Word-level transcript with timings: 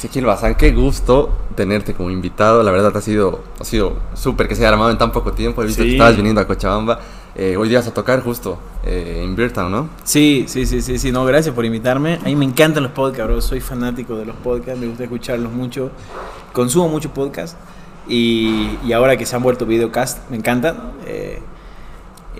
Ezequiel 0.00 0.24
Bazán, 0.24 0.54
qué 0.54 0.72
gusto 0.72 1.28
tenerte 1.54 1.92
como 1.92 2.08
invitado. 2.08 2.62
La 2.62 2.70
verdad 2.70 2.96
ha 2.96 3.02
sido, 3.02 3.44
ha 3.60 3.64
sido 3.64 3.98
súper 4.14 4.48
que 4.48 4.54
se 4.54 4.62
haya 4.62 4.70
armado 4.70 4.90
en 4.90 4.96
tan 4.96 5.12
poco 5.12 5.34
tiempo. 5.34 5.62
He 5.62 5.66
visto 5.66 5.82
que 5.82 5.92
estabas 5.92 6.16
viniendo 6.16 6.40
a 6.40 6.46
Cochabamba. 6.46 7.00
Eh, 7.34 7.54
hoy 7.58 7.68
día 7.68 7.80
vas 7.80 7.88
a 7.88 7.92
tocar 7.92 8.22
justo 8.22 8.58
eh, 8.82 9.20
en 9.22 9.36
Beertown, 9.36 9.70
¿no? 9.70 9.90
Sí, 10.02 10.46
sí, 10.48 10.64
sí, 10.64 10.80
sí, 10.80 10.98
sí. 10.98 11.12
No, 11.12 11.26
gracias 11.26 11.54
por 11.54 11.66
invitarme. 11.66 12.14
A 12.14 12.24
mí 12.24 12.34
me 12.34 12.46
encantan 12.46 12.82
los 12.82 12.92
podcasts, 12.92 13.26
bro. 13.26 13.42
Soy 13.42 13.60
fanático 13.60 14.16
de 14.16 14.24
los 14.24 14.36
podcasts, 14.36 14.80
me 14.80 14.86
gusta 14.86 15.02
escucharlos 15.02 15.52
mucho. 15.52 15.90
Consumo 16.54 16.88
mucho 16.88 17.12
podcast. 17.12 17.58
Y, 18.08 18.78
y 18.82 18.94
ahora 18.94 19.18
que 19.18 19.26
se 19.26 19.36
han 19.36 19.42
vuelto 19.42 19.66
videocast, 19.66 20.30
me 20.30 20.38
encantan. 20.38 20.92
Eh, 21.04 21.42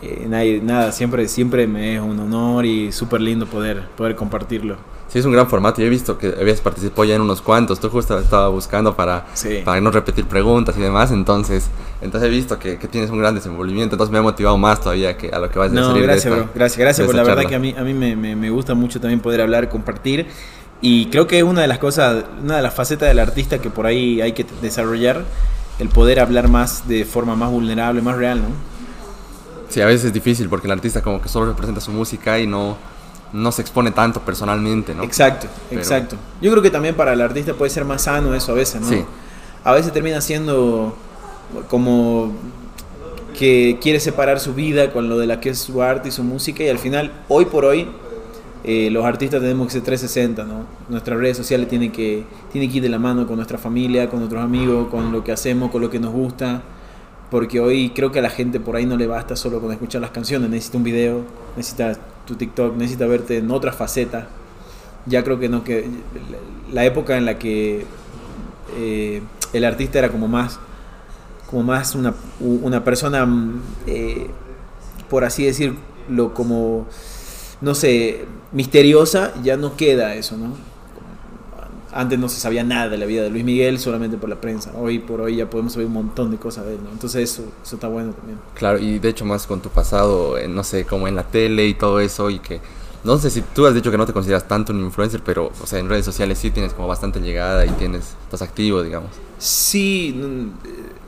eh 0.03 0.61
nada, 0.63 0.93
siempre, 0.93 1.29
siempre 1.29 1.67
me 1.67 1.97
es 1.97 2.01
un 2.01 2.19
honor 2.19 2.65
y 2.65 2.93
súper 2.93 3.21
lindo 3.21 3.47
poder, 3.47 3.89
poder 3.97 4.17
compartirlo. 4.17 4.77
Sí, 5.11 5.19
es 5.19 5.25
un 5.25 5.33
gran 5.33 5.49
formato. 5.49 5.81
Yo 5.81 5.89
he 5.89 5.91
visto 5.91 6.17
que 6.17 6.29
habías 6.41 6.61
participado 6.61 7.05
ya 7.05 7.17
en 7.17 7.21
unos 7.21 7.43
cuantos. 7.43 7.81
Tú 7.81 7.89
justo 7.89 8.17
estaba 8.17 8.49
buscando 8.49 8.95
para, 8.95 9.27
para 9.65 9.81
no 9.81 9.91
repetir 9.91 10.25
preguntas 10.27 10.77
y 10.79 10.81
demás. 10.81 11.11
Entonces, 11.11 11.69
entonces 12.01 12.29
he 12.29 12.31
visto 12.31 12.61
que, 12.61 12.79
que, 12.79 12.87
tienes 12.87 13.11
un 13.11 13.19
gran 13.19 13.35
desenvolvimiento. 13.35 13.97
Entonces 13.97 14.13
me 14.13 14.19
ha 14.19 14.23
motivado 14.23 14.57
más 14.57 14.81
todavía 14.81 15.17
que 15.17 15.31
a 15.31 15.41
lo 15.41 15.51
que 15.51 15.59
vas 15.59 15.73
a 15.73 15.75
no, 15.75 15.95
Gracias, 15.95 16.33
bro. 16.33 16.49
Gracias, 16.55 16.79
gracias 16.79 17.07
por 17.07 17.17
la 17.17 17.25
verdad 17.25 17.45
que 17.47 17.57
a 17.57 17.59
mí, 17.59 17.75
a 17.77 17.83
mí 17.83 17.93
me, 17.93 18.15
me, 18.15 18.37
me, 18.37 18.51
gusta 18.51 18.75
mucho 18.75 19.01
también 19.01 19.19
poder 19.19 19.41
hablar, 19.41 19.69
compartir. 19.69 20.29
Y 20.81 21.07
creo 21.07 21.27
que 21.27 21.39
es 21.39 21.45
una 21.45 21.63
de 21.63 21.67
las 21.67 21.79
cosas, 21.79 22.25
una 22.41 22.57
de 22.57 22.63
las 22.63 22.73
facetas 22.73 23.09
del 23.09 23.19
artista 23.19 23.59
que 23.59 23.69
por 23.69 23.87
ahí 23.87 24.21
hay 24.21 24.33
que 24.33 24.47
desarrollar. 24.63 25.25
El 25.81 25.89
poder 25.89 26.21
hablar 26.21 26.47
más 26.47 26.87
de 26.87 27.05
forma 27.05 27.35
más 27.35 27.51
vulnerable, 27.51 28.01
más 28.01 28.17
real, 28.17 28.43
¿no? 28.43 28.70
Sí, 29.71 29.81
a 29.81 29.87
veces 29.87 30.07
es 30.07 30.13
difícil 30.13 30.49
porque 30.49 30.67
el 30.67 30.73
artista 30.73 31.01
como 31.01 31.23
que 31.23 31.29
solo 31.29 31.47
representa 31.47 31.81
su 31.81 31.93
música 31.93 32.39
y 32.39 32.47
no 32.47 32.77
no 33.33 33.53
se 33.53 33.63
expone 33.63 33.93
tanto 33.93 34.21
personalmente, 34.21 34.95
¿no? 34.95 35.05
Exacto, 35.05 35.47
exacto. 35.71 36.17
Yo 36.41 36.51
creo 36.51 36.63
que 36.63 36.71
también 36.71 36.95
para 36.95 37.13
el 37.13 37.21
artista 37.21 37.55
puede 37.55 37.71
ser 37.71 37.85
más 37.85 38.03
sano 38.03 38.35
eso 38.35 38.53
a 38.53 38.55
veces, 38.57 38.81
¿no? 38.81 38.89
Sí. 38.89 39.05
A 39.63 39.73
veces 39.73 39.93
termina 39.93 40.21
siendo 40.21 40.97
como 41.69 42.33
que 43.39 43.79
quiere 43.81 44.01
separar 44.01 44.41
su 44.41 44.55
vida 44.55 44.93
con 44.93 45.09
lo 45.09 45.19
de 45.19 45.27
la 45.27 45.41
que 45.41 45.51
es 45.51 45.59
su 45.59 45.83
arte 45.83 46.09
y 46.09 46.13
su 46.13 46.25
música 46.25 46.65
y 46.65 46.69
al 46.69 46.79
final, 46.79 47.13
hoy 47.29 47.45
por 47.45 47.65
hoy, 47.65 47.89
eh, 48.65 48.91
los 48.91 49.05
artistas 49.05 49.41
tenemos 49.41 49.69
que 49.69 49.75
ser 49.75 49.83
360, 49.83 50.45
¿no? 50.45 50.67
Nuestras 50.89 51.19
redes 51.19 51.37
sociales 51.37 51.69
tienen 51.69 51.93
que, 51.93 52.25
tienen 52.51 52.71
que 52.71 52.79
ir 52.79 52.83
de 52.83 52.89
la 52.89 52.99
mano 52.99 53.27
con 53.27 53.37
nuestra 53.37 53.59
familia, 53.59 54.09
con 54.11 54.19
nuestros 54.19 54.43
amigos, 54.43 54.89
con 54.89 55.13
lo 55.13 55.23
que 55.23 55.33
hacemos, 55.33 55.71
con 55.71 55.81
lo 55.81 55.89
que 55.89 56.01
nos 56.01 56.13
gusta 56.13 56.63
porque 57.31 57.61
hoy 57.61 57.91
creo 57.91 58.11
que 58.11 58.19
a 58.19 58.23
la 58.23 58.31
gente 58.31 58.59
por 58.59 58.77
ahí 58.77 58.87
no 58.87 58.97
le 58.97 59.07
basta 59.07 59.37
solo 59.37 59.61
con 59.61 59.71
escuchar 59.73 60.01
las 60.01 60.11
canciones, 60.11 60.51
necesita 60.51 60.79
un 60.79 60.85
video, 60.85 61.25
necesita 61.57 61.97
tu 62.27 62.35
TikTok, 62.35 62.77
necesita 62.77 63.07
verte 63.07 63.39
en 63.39 63.51
otra 63.51 63.73
faceta. 63.73 64.29
Ya 65.07 65.23
creo 65.23 65.39
que 65.39 65.49
no, 65.49 65.65
que 65.65 65.89
la 66.73 66.85
época 66.85 67.17
en 67.17 67.25
la 67.25 67.39
que 67.39 67.87
eh, 68.77 69.23
el 69.53 69.65
artista 69.65 70.01
era 70.01 70.11
como 70.11 70.29
más, 70.29 70.59
como 71.49 71.63
más 71.63 71.95
una, 71.95 72.15
una 72.41 72.85
persona, 72.85 73.29
eh, 73.87 74.27
por 75.09 75.25
así 75.25 75.45
decirlo, 75.45 76.35
como, 76.35 76.87
no 77.61 77.75
sé, 77.75 78.25
misteriosa, 78.53 79.33
ya 79.43 79.57
no 79.57 79.77
queda 79.77 80.15
eso, 80.15 80.37
¿no? 80.37 80.70
Antes 81.93 82.19
no 82.19 82.29
se 82.29 82.41
sabía 82.41 82.65
nada 82.65 82.89
de 82.89 82.99
la 82.99 83.07
vida 83.07 83.23
de 83.23 83.31
Luis 83.31 83.45
Miguel 83.45 83.79
solamente 83.79 84.17
por 84.17 84.29
la 84.29 84.41
prensa. 84.41 84.73
Hoy 84.77 84.99
por 84.99 85.21
hoy 85.21 85.37
ya 85.37 85.49
podemos 85.49 85.73
saber 85.73 85.87
un 85.87 85.95
montón 85.95 86.31
de 86.31 86.37
cosas 86.37 86.67
de 86.67 86.75
él, 86.75 86.81
¿no? 86.83 86.91
Entonces 86.91 87.31
eso, 87.31 87.45
eso 87.63 87.77
está 87.77 87.89
bueno 87.89 88.13
también. 88.13 88.39
Claro, 88.55 88.79
y 88.79 88.99
de 88.99 89.09
hecho 89.09 89.25
más 89.25 89.47
con 89.47 89.61
tu 89.61 89.69
pasado, 89.71 90.37
no 90.49 90.65
sé, 90.65 90.85
como 90.85 91.09
en 91.09 91.17
la 91.17 91.25
tele 91.25 91.67
y 91.67 91.75
todo 91.75 92.01
eso 92.01 92.31
y 92.31 92.39
que... 92.39 92.61
No 93.03 93.17
sé 93.17 93.31
si 93.31 93.41
tú 93.41 93.65
has 93.65 93.75
dicho 93.75 93.91
que 93.91 93.97
no 93.97 94.05
te 94.05 94.13
consideras 94.13 94.47
tanto 94.47 94.75
un 94.75 94.81
influencer, 94.81 95.23
pero 95.25 95.51
o 95.63 95.67
sea, 95.67 95.79
en 95.79 95.89
redes 95.89 96.05
sociales 96.05 96.39
sí 96.39 96.51
tienes 96.51 96.75
como 96.75 96.87
bastante 96.87 97.19
llegada 97.19 97.65
y 97.65 97.71
tienes 97.71 98.15
estás 98.25 98.43
activo, 98.43 98.83
digamos. 98.83 99.09
Sí, 99.39 100.15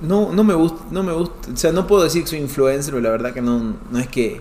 no, 0.01 0.33
no 0.33 0.43
me 0.43 0.55
gusta, 0.55 0.83
no 0.91 1.03
me 1.03 1.13
gusta, 1.13 1.53
o 1.53 1.57
sea, 1.57 1.71
no 1.71 1.87
puedo 1.87 2.03
decir 2.03 2.23
que 2.23 2.29
soy 2.29 2.39
influencer, 2.39 2.95
pero 2.95 3.03
la 3.03 3.11
verdad 3.11 3.35
que 3.35 3.43
no, 3.43 3.75
no 3.91 3.99
es 3.99 4.09
que 4.09 4.41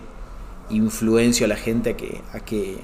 influencio 0.69 1.45
a 1.45 1.49
la 1.49 1.57
gente 1.57 1.89
a 1.89 1.97
que, 1.97 2.21
a 2.31 2.39
que 2.39 2.79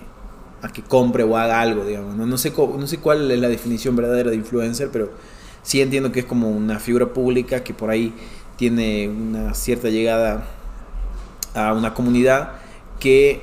a 0.61 0.69
que 0.69 0.81
compre 0.81 1.23
o 1.23 1.37
haga 1.37 1.61
algo, 1.61 1.85
digamos. 1.85 2.15
No, 2.15 2.25
no, 2.25 2.37
sé, 2.37 2.51
no 2.55 2.87
sé 2.87 2.97
cuál 2.99 3.29
es 3.31 3.39
la 3.39 3.47
definición 3.47 3.95
verdadera 3.95 4.29
de 4.29 4.35
influencer, 4.35 4.89
pero 4.91 5.11
sí 5.63 5.81
entiendo 5.81 6.11
que 6.11 6.21
es 6.21 6.25
como 6.25 6.49
una 6.49 6.79
figura 6.79 7.07
pública 7.07 7.63
que 7.63 7.73
por 7.73 7.89
ahí 7.89 8.13
tiene 8.55 9.07
una 9.07 9.53
cierta 9.53 9.89
llegada 9.89 10.45
a 11.53 11.73
una 11.73 11.93
comunidad 11.93 12.53
que 12.99 13.41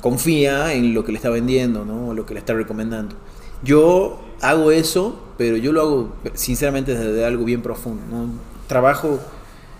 confía 0.00 0.74
en 0.74 0.92
lo 0.92 1.04
que 1.04 1.12
le 1.12 1.16
está 1.16 1.30
vendiendo, 1.30 1.84
¿no? 1.84 2.08
O 2.08 2.14
lo 2.14 2.26
que 2.26 2.34
le 2.34 2.40
está 2.40 2.52
recomendando. 2.52 3.16
Yo 3.62 4.20
hago 4.42 4.70
eso, 4.70 5.20
pero 5.38 5.56
yo 5.56 5.72
lo 5.72 5.80
hago 5.80 6.12
sinceramente 6.34 6.94
desde 6.94 7.24
algo 7.24 7.44
bien 7.44 7.62
profundo. 7.62 8.02
Trabajo, 8.66 9.20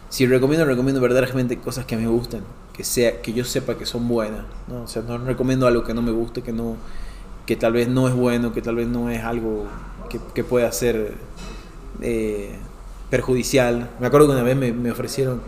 si 0.08 0.26
recomiendo, 0.26 0.64
recomiendo 0.64 1.00
verdaderamente 1.00 1.58
cosas 1.58 1.84
que 1.84 1.97
me 1.97 2.06
gustan 2.06 2.42
que 2.80 2.84
sea 2.84 3.20
que 3.20 3.34
yo 3.34 3.44
sepa 3.44 3.76
que 3.76 3.84
son 3.84 4.08
buenas 4.08 4.46
no 4.66 4.84
o 4.84 4.88
sea 4.88 5.02
no 5.02 5.18
recomiendo 5.18 5.66
algo 5.66 5.84
que 5.84 5.92
no 5.92 6.00
me 6.00 6.12
guste 6.12 6.41
que 6.41 6.50
no 6.50 6.76
que 7.44 7.54
tal 7.54 7.74
vez 7.74 7.88
no 7.88 8.08
es 8.08 8.14
bueno 8.14 8.54
que 8.54 8.62
tal 8.62 8.76
vez 8.76 8.88
no 8.88 9.10
es 9.10 9.22
algo 9.22 9.66
que, 10.34 10.42
pueda 10.44 10.72
ser 10.72 11.14
eh, 12.00 12.56
perjudicial. 13.10 13.91
Me 14.00 14.06
acuerdo 14.06 14.28
que 14.28 14.32
una 14.32 14.42
vez 14.42 14.56
me, 14.56 14.91
ofrecieron 14.91 15.42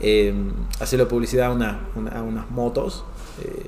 eh, 0.00 0.34
hacer 0.80 0.98
la 0.98 1.06
publicidad 1.06 1.46
a, 1.46 1.50
una, 1.52 1.80
unas 1.94 2.50
motos 2.50 3.04
eh, 3.44 3.66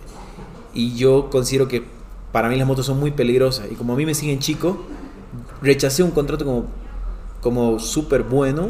y 0.75 0.97
yo 0.97 1.31
considero 1.31 1.69
que 1.69 1.85
para 2.33 2.49
mí 2.49 2.57
las 2.57 2.67
motos 2.67 2.87
son 2.87 2.99
muy 2.99 3.13
peligrosas 3.13 3.71
y 3.71 3.77
como 3.77 3.93
a 3.93 3.97
mí 3.97 4.05
me 4.05 4.15
siguen 4.15 4.41
chicos 4.41 4.77
rechacé 5.63 6.03
un 6.03 6.11
contrato 6.11 6.45
como 6.45 6.67
como 7.41 7.79
súper 7.79 8.23
bueno 8.23 8.69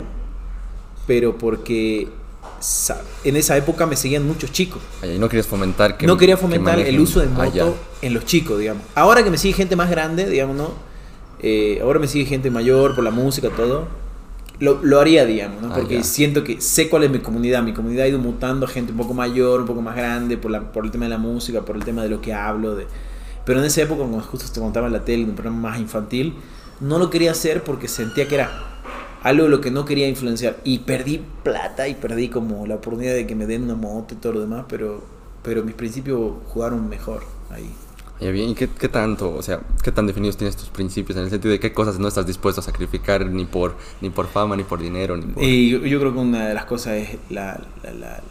pero 1.06 1.37
porque 1.37 2.08
en 3.25 3.37
esa 3.37 3.56
época 3.56 3.87
me 3.87 3.97
seguían 3.97 4.27
muchos 4.27 4.53
chicos. 4.53 4.83
y 5.03 5.19
no 5.19 5.28
querías 5.28 5.47
fomentar 5.47 5.97
que 5.97 6.06
No 6.06 6.17
quería 6.17 6.37
fomentar 6.37 6.78
el 6.78 7.01
uso 7.01 7.21
de 7.21 7.27
ah, 7.27 7.45
moto 7.45 7.77
en 8.03 8.15
los 8.15 8.25
chicos, 8.25 8.59
digamos. 8.59 8.83
Ahora 8.95 9.23
que 9.23 9.31
me 9.31 9.39
sigue 9.39 9.55
gente 9.55 9.77
más 9.77 9.91
grande, 9.91 10.28
digamos, 10.28 10.56
¿no? 10.56 10.73
Eh, 11.43 11.81
ahora 11.83 11.99
me 11.99 12.06
sigue 12.06 12.27
gente 12.27 12.50
mayor 12.50 12.95
por 12.95 13.05
la 13.05 13.11
música, 13.11 13.49
todo. 13.50 13.89
Lo, 14.59 14.79
lo 14.83 15.00
haría, 15.00 15.25
digamos, 15.25 15.62
¿no? 15.62 15.69
Ah, 15.69 15.77
Porque 15.77 16.05
siento 16.05 16.45
que 16.45 16.61
sé 16.61 16.91
cuál 16.91 17.05
es 17.05 17.11
mi 17.11 17.21
comunidad. 17.21 17.62
Mi 17.62 17.73
comunidad 17.73 18.05
ha 18.05 18.09
ido 18.09 18.19
mutando 18.19 18.67
a 18.67 18.69
gente 18.69 18.93
un 18.93 18.99
poco 18.99 19.15
mayor, 19.15 19.61
un 19.61 19.67
poco 19.67 19.81
más 19.81 19.97
grande, 19.97 20.37
por, 20.37 20.50
la, 20.50 20.71
por 20.71 20.84
el 20.84 20.91
tema 20.91 21.06
de 21.06 21.11
la 21.11 21.19
música, 21.19 21.62
por 21.62 21.77
el 21.77 21.84
tema 21.84 22.03
de 22.03 22.11
lo 22.11 22.21
que 22.21 22.34
hablo. 22.34 22.75
De... 22.75 22.87
Pero 23.47 23.61
en 23.61 23.65
esa 23.65 23.81
época, 23.81 24.00
cuando 24.00 24.21
justo 24.21 24.53
te 24.53 24.61
contaba 24.61 24.87
en 24.87 24.93
la 24.93 25.05
tele, 25.05 25.25
un 25.25 25.34
programa 25.34 25.71
más 25.71 25.81
infantil, 25.81 26.34
no 26.81 26.99
lo 26.99 27.09
quería 27.09 27.31
hacer 27.31 27.65
porque 27.65 27.89
sentía 27.89 28.29
que 28.29 28.34
era 28.34 28.69
algo 29.22 29.44
de 29.44 29.50
lo 29.50 29.60
que 29.60 29.70
no 29.70 29.84
quería 29.84 30.08
influenciar. 30.08 30.58
Y 30.64 30.81
perdí 30.81 31.22
plata 31.42 31.88
y 31.88 31.94
perdí 31.94 32.28
como 32.28 32.66
la 32.66 32.76
oportunidad 32.76 33.14
de 33.14 33.26
que 33.26 33.34
me 33.34 33.47
den 33.47 33.64
una 33.64 33.75
moto 33.75 34.14
y 34.14 34.16
todo 34.16 34.34
lo 34.34 34.41
demás, 34.41 34.64
pero, 34.69 35.03
pero 35.42 35.62
mis 35.62 35.75
principios 35.75 36.32
jugaron 36.47 36.88
mejor 36.88 37.22
ahí. 37.50 37.70
bien, 38.20 38.50
¿y 38.50 38.54
qué, 38.54 38.69
qué, 38.69 38.88
tanto, 38.88 39.34
o 39.34 39.42
sea, 39.42 39.60
qué 39.82 39.92
tan 39.92 40.06
definidos 40.06 40.36
tienes 40.36 40.56
tus 40.56 40.69
principios 40.69 41.19
en 41.19 41.25
el 41.25 41.31
sentido 41.31 41.53
de 41.53 41.60
qué 41.60 41.72
cosas 41.72 41.98
no 41.98 42.08
estás 42.08 42.26
dispuesto 42.26 42.60
a 42.60 42.64
sacrificar 42.64 43.26
ni 43.26 43.44
por, 43.44 43.76
ni 44.00 44.10
por 44.10 44.26
fama, 44.26 44.56
ni 44.56 44.64
por 44.64 44.81
dinero? 44.81 45.16
Ni 45.16 45.32
Y 45.44 45.70
yo, 45.70 46.00
creo 46.00 46.12
que 46.12 46.19
una 46.19 46.48
de 46.48 46.54
las 46.54 46.64
cosas 46.64 46.94
es 46.94 47.19
la, 47.28 47.60
la, 47.82 47.92
la, 47.92 48.22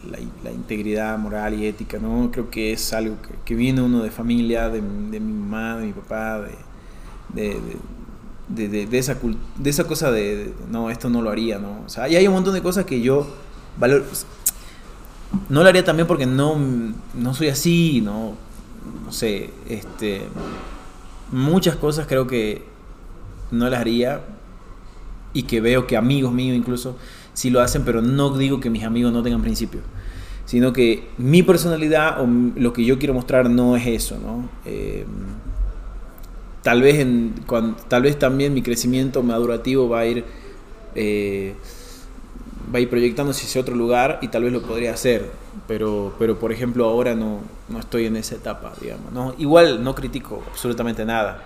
la, 0.44 0.52
integridad 0.52 1.18
moral 1.18 1.54
y 1.54 1.68
ética, 1.68 2.00
¿no? 2.00 2.30
Creo 2.32 2.50
que 2.50 2.72
es 2.72 2.94
algo 2.94 3.22
que, 3.22 3.30
que 3.46 3.56
viene 3.56 3.82
uno 3.82 4.02
de 4.02 4.12
familia, 4.12 4.70
de, 4.70 4.82
de 4.82 5.20
mi 5.20 5.34
mamá, 5.34 5.78
de 5.78 5.88
mi 5.88 5.94
papá, 5.94 6.42
de, 6.42 6.52
de 7.34 7.60
de, 7.60 7.78
de, 8.50 8.68
de, 8.68 8.98
esa, 8.98 9.18
de 9.58 9.70
esa 9.70 9.86
cosa 9.86 10.12
de, 10.12 10.54
no, 10.72 10.90
esto 10.90 11.10
no 11.10 11.22
lo 11.22 11.30
haría, 11.30 11.60
¿no? 11.60 11.82
O 11.86 11.90
sea, 11.90 12.10
y 12.10 12.16
hay 12.16 12.28
un 12.28 12.34
montón 12.34 12.54
de 12.54 12.62
cosas 12.62 12.86
que 12.86 13.00
yo 13.02 13.28
valor, 13.78 14.04
no 15.50 15.64
lo 15.64 15.70
haría 15.70 15.84
también 15.84 16.08
porque 16.08 16.26
no, 16.26 16.58
no 17.14 17.34
soy 17.34 17.50
así, 17.50 18.02
¿no? 18.02 18.36
No 19.06 19.12
sé, 19.12 19.52
este, 19.68 20.24
muchas 21.32 21.76
cosas 21.76 22.08
creo 22.08 22.28
que 22.28 22.64
no 23.52 23.70
las 23.70 23.80
haría 23.80 24.22
y 25.34 25.44
que 25.44 25.62
veo 25.62 25.86
que 25.86 25.98
amigos 25.98 26.34
míos 26.34 26.58
incluso 26.58 26.98
sí 27.34 27.50
lo 27.50 27.62
hacen, 27.62 27.84
pero 27.84 28.02
no 28.02 28.36
digo 28.38 28.60
que 28.60 28.70
mis 28.70 28.84
amigos 28.84 29.14
no 29.14 29.22
tengan 29.22 29.42
principios, 29.42 29.84
sino 30.46 30.74
que 30.74 31.08
mi 31.18 31.44
personalidad 31.44 32.22
o 32.22 32.28
lo 32.56 32.74
que 32.74 32.84
yo 32.84 32.98
quiero 32.98 33.14
mostrar 33.14 33.50
no 33.50 33.76
es 33.76 33.86
eso, 33.86 34.18
¿no? 34.20 34.50
Eh, 34.66 35.06
tal 36.62 36.82
vez, 36.82 37.00
en, 37.00 37.36
tal 37.88 38.04
vez 38.04 38.18
también 38.20 38.54
mi 38.54 38.62
crecimiento 38.62 39.24
madurativo 39.24 39.88
va 39.90 40.00
a 40.00 40.06
ir 40.06 40.26
eh, 40.96 41.54
va 42.74 42.78
a 42.78 42.82
ir 42.82 42.90
proyectándose 42.90 43.46
hacia 43.46 43.62
otro 43.62 43.76
lugar 43.76 44.20
y 44.22 44.28
tal 44.28 44.44
vez 44.44 44.54
lo 44.54 44.62
podría 44.62 44.94
hacer 44.94 45.30
pero 45.68 46.14
pero 46.20 46.38
por 46.38 46.52
ejemplo 46.52 46.86
ahora 46.86 47.16
no, 47.16 47.40
no 47.68 47.80
estoy 47.80 48.06
en 48.06 48.16
esa 48.16 48.36
etapa 48.36 48.74
digamos 48.82 49.12
¿no? 49.12 49.34
igual 49.38 49.84
no 49.84 49.96
critico 49.96 50.44
absolutamente 50.50 51.06
nada 51.06 51.44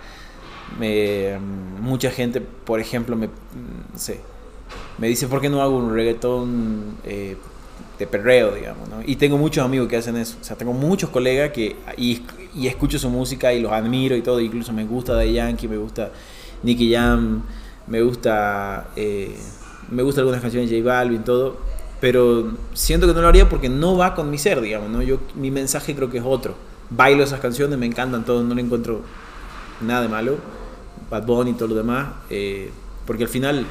mucha 1.80 2.10
gente 2.10 2.40
por 2.40 2.80
ejemplo 2.80 3.16
me 3.16 3.28
sé 3.96 4.20
me 4.98 5.08
dice 5.08 5.28
por 5.28 5.40
qué 5.40 5.48
no 5.48 5.62
hago 5.62 5.76
un 5.76 5.94
reggaetón 5.94 6.96
eh, 7.04 7.36
de 7.98 8.06
perreo, 8.06 8.52
digamos, 8.52 8.88
¿no? 8.88 9.02
Y 9.04 9.16
tengo 9.16 9.38
muchos 9.38 9.64
amigos 9.64 9.88
que 9.88 9.96
hacen 9.96 10.16
eso. 10.16 10.36
O 10.40 10.44
sea, 10.44 10.56
tengo 10.56 10.72
muchos 10.72 11.10
colegas 11.10 11.50
que... 11.50 11.76
y 12.54 12.66
escucho 12.66 12.98
su 12.98 13.10
música 13.10 13.52
y 13.52 13.60
los 13.60 13.72
admiro 13.72 14.16
y 14.16 14.22
todo. 14.22 14.40
Incluso 14.40 14.72
me 14.72 14.84
gusta 14.84 15.14
de 15.16 15.32
Yankee, 15.32 15.68
me 15.68 15.76
gusta 15.76 16.10
Nicky 16.62 16.92
Jam, 16.92 17.42
me 17.86 18.02
gusta, 18.02 18.88
eh, 18.96 19.36
me 19.90 20.02
gusta 20.02 20.20
algunas 20.20 20.40
canciones 20.40 20.70
de 20.70 20.80
J 20.80 20.88
Balvin, 20.88 21.24
todo, 21.24 21.56
pero 22.00 22.52
siento 22.72 23.06
que 23.06 23.14
no 23.14 23.22
lo 23.22 23.28
haría 23.28 23.48
porque 23.48 23.68
no 23.68 23.96
va 23.96 24.14
con 24.14 24.30
mi 24.30 24.38
ser, 24.38 24.60
digamos, 24.60 24.90
¿no? 24.90 25.02
Yo, 25.02 25.18
mi 25.34 25.50
mensaje 25.50 25.94
creo 25.94 26.10
que 26.10 26.18
es 26.18 26.24
otro. 26.26 26.54
Bailo 26.90 27.22
esas 27.22 27.40
canciones, 27.40 27.78
me 27.78 27.86
encantan 27.86 28.24
todos, 28.24 28.44
no 28.44 28.54
le 28.54 28.62
encuentro 28.62 29.02
nada 29.80 30.02
de 30.02 30.08
malo. 30.08 30.36
Bad 31.10 31.26
Bunny 31.26 31.50
y 31.50 31.54
todo 31.54 31.68
lo 31.68 31.74
demás, 31.74 32.08
eh, 32.30 32.70
porque 33.06 33.24
al 33.24 33.28
final, 33.28 33.66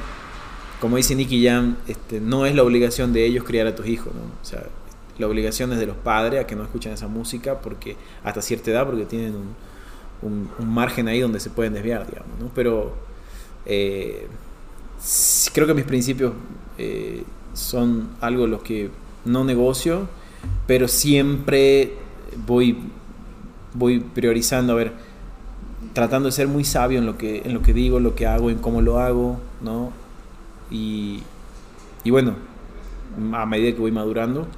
como 0.80 0.96
dice 0.96 1.14
Nicky 1.14 1.44
Jam, 1.44 1.76
este, 1.86 2.20
no 2.20 2.46
es 2.46 2.54
la 2.54 2.62
obligación 2.62 3.12
de 3.12 3.26
ellos 3.26 3.44
criar 3.44 3.66
a 3.66 3.74
tus 3.74 3.86
hijos, 3.86 4.12
¿no? 4.14 4.20
O 4.20 4.44
sea, 4.44 4.64
la 5.18 5.28
obligación 5.28 5.72
es 5.72 5.78
de 5.78 5.86
los 5.86 5.96
padres 5.96 6.40
a 6.40 6.46
que 6.46 6.56
no 6.56 6.64
escuchen 6.64 6.92
esa 6.92 7.08
música 7.08 7.60
porque 7.60 7.96
hasta 8.24 8.42
cierta 8.42 8.70
edad, 8.70 8.86
porque 8.86 9.04
tienen 9.04 9.34
un, 10.22 10.48
margen 10.58 11.06
ahí 11.08 11.20
donde 11.20 11.38
se 11.38 11.50
pueden 11.50 11.74
desviar, 11.74 12.06
digamos, 12.06 12.38
¿no? 12.40 12.50
Pero 12.54 12.94
eh, 13.66 14.26
creo 15.52 15.66
que 15.66 15.74
mis 15.74 15.84
principios 15.84 16.32
eh, 16.78 17.24
son 17.52 18.08
algo 18.20 18.46
los 18.46 18.62
que 18.62 18.90
no 19.24 19.44
negocio, 19.44 20.08
pero 20.66 20.88
siempre 20.88 21.92
voy, 22.46 22.78
voy 23.74 24.00
priorizando, 24.00 24.72
a 24.72 24.76
ver, 24.76 24.92
tratando 25.92 26.26
de 26.26 26.32
ser 26.32 26.48
muy 26.48 26.64
sabio 26.64 26.98
en 26.98 27.06
lo 27.06 27.18
que, 27.18 27.42
en 27.44 27.52
lo 27.54 27.62
que 27.62 27.72
digo, 27.72 28.00
lo 28.00 28.14
que 28.14 28.26
hago, 28.26 28.50
en 28.50 28.58
cómo 28.58 28.80
lo 28.80 28.98
hago, 28.98 29.38
¿no? 29.60 29.92
Y, 30.70 31.22
y 32.02 32.10
bueno, 32.10 32.34
a 33.32 33.46
medida 33.46 33.72
que 33.72 33.80
voy 33.80 33.92
madurando, 33.92 34.48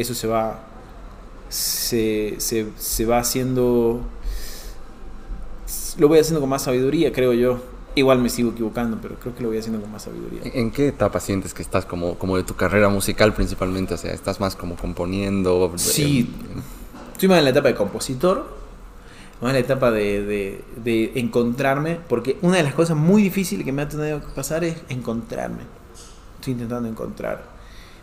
eso 0.00 0.14
se 0.14 0.26
va, 0.26 0.60
se, 1.48 2.36
se, 2.38 2.68
se 2.76 3.04
va 3.04 3.18
haciendo, 3.18 4.00
lo 5.98 6.08
voy 6.08 6.18
haciendo 6.18 6.40
con 6.40 6.48
más 6.48 6.62
sabiduría, 6.62 7.12
creo 7.12 7.32
yo. 7.32 7.60
Igual 7.96 8.20
me 8.20 8.30
sigo 8.30 8.52
equivocando, 8.52 8.98
pero 9.02 9.16
creo 9.16 9.34
que 9.34 9.42
lo 9.42 9.48
voy 9.48 9.58
haciendo 9.58 9.80
con 9.80 9.90
más 9.90 10.02
sabiduría. 10.02 10.42
¿En 10.44 10.70
qué 10.70 10.88
etapa 10.88 11.18
sientes 11.18 11.52
que 11.52 11.62
estás 11.62 11.84
como, 11.84 12.16
como 12.16 12.36
de 12.36 12.44
tu 12.44 12.54
carrera 12.54 12.88
musical 12.88 13.34
principalmente? 13.34 13.94
O 13.94 13.96
sea, 13.96 14.12
¿estás 14.12 14.38
más 14.38 14.54
como 14.54 14.76
componiendo? 14.76 15.72
Sí, 15.76 16.32
estoy 17.12 17.28
más 17.28 17.38
en 17.38 17.44
la 17.44 17.50
etapa 17.50 17.68
de 17.68 17.74
compositor, 17.74 18.46
más 19.40 19.50
en 19.50 19.54
la 19.54 19.58
etapa 19.58 19.90
de, 19.90 20.24
de, 20.24 20.64
de, 20.76 21.12
encontrarme, 21.16 21.98
porque 22.08 22.38
una 22.42 22.58
de 22.58 22.62
las 22.62 22.74
cosas 22.74 22.96
muy 22.96 23.22
difíciles 23.22 23.64
que 23.64 23.72
me 23.72 23.82
ha 23.82 23.88
tenido 23.88 24.20
que 24.20 24.32
pasar 24.34 24.62
es 24.62 24.76
encontrarme. 24.88 25.64
Estoy 26.36 26.52
intentando 26.52 26.88
encontrar. 26.88 27.59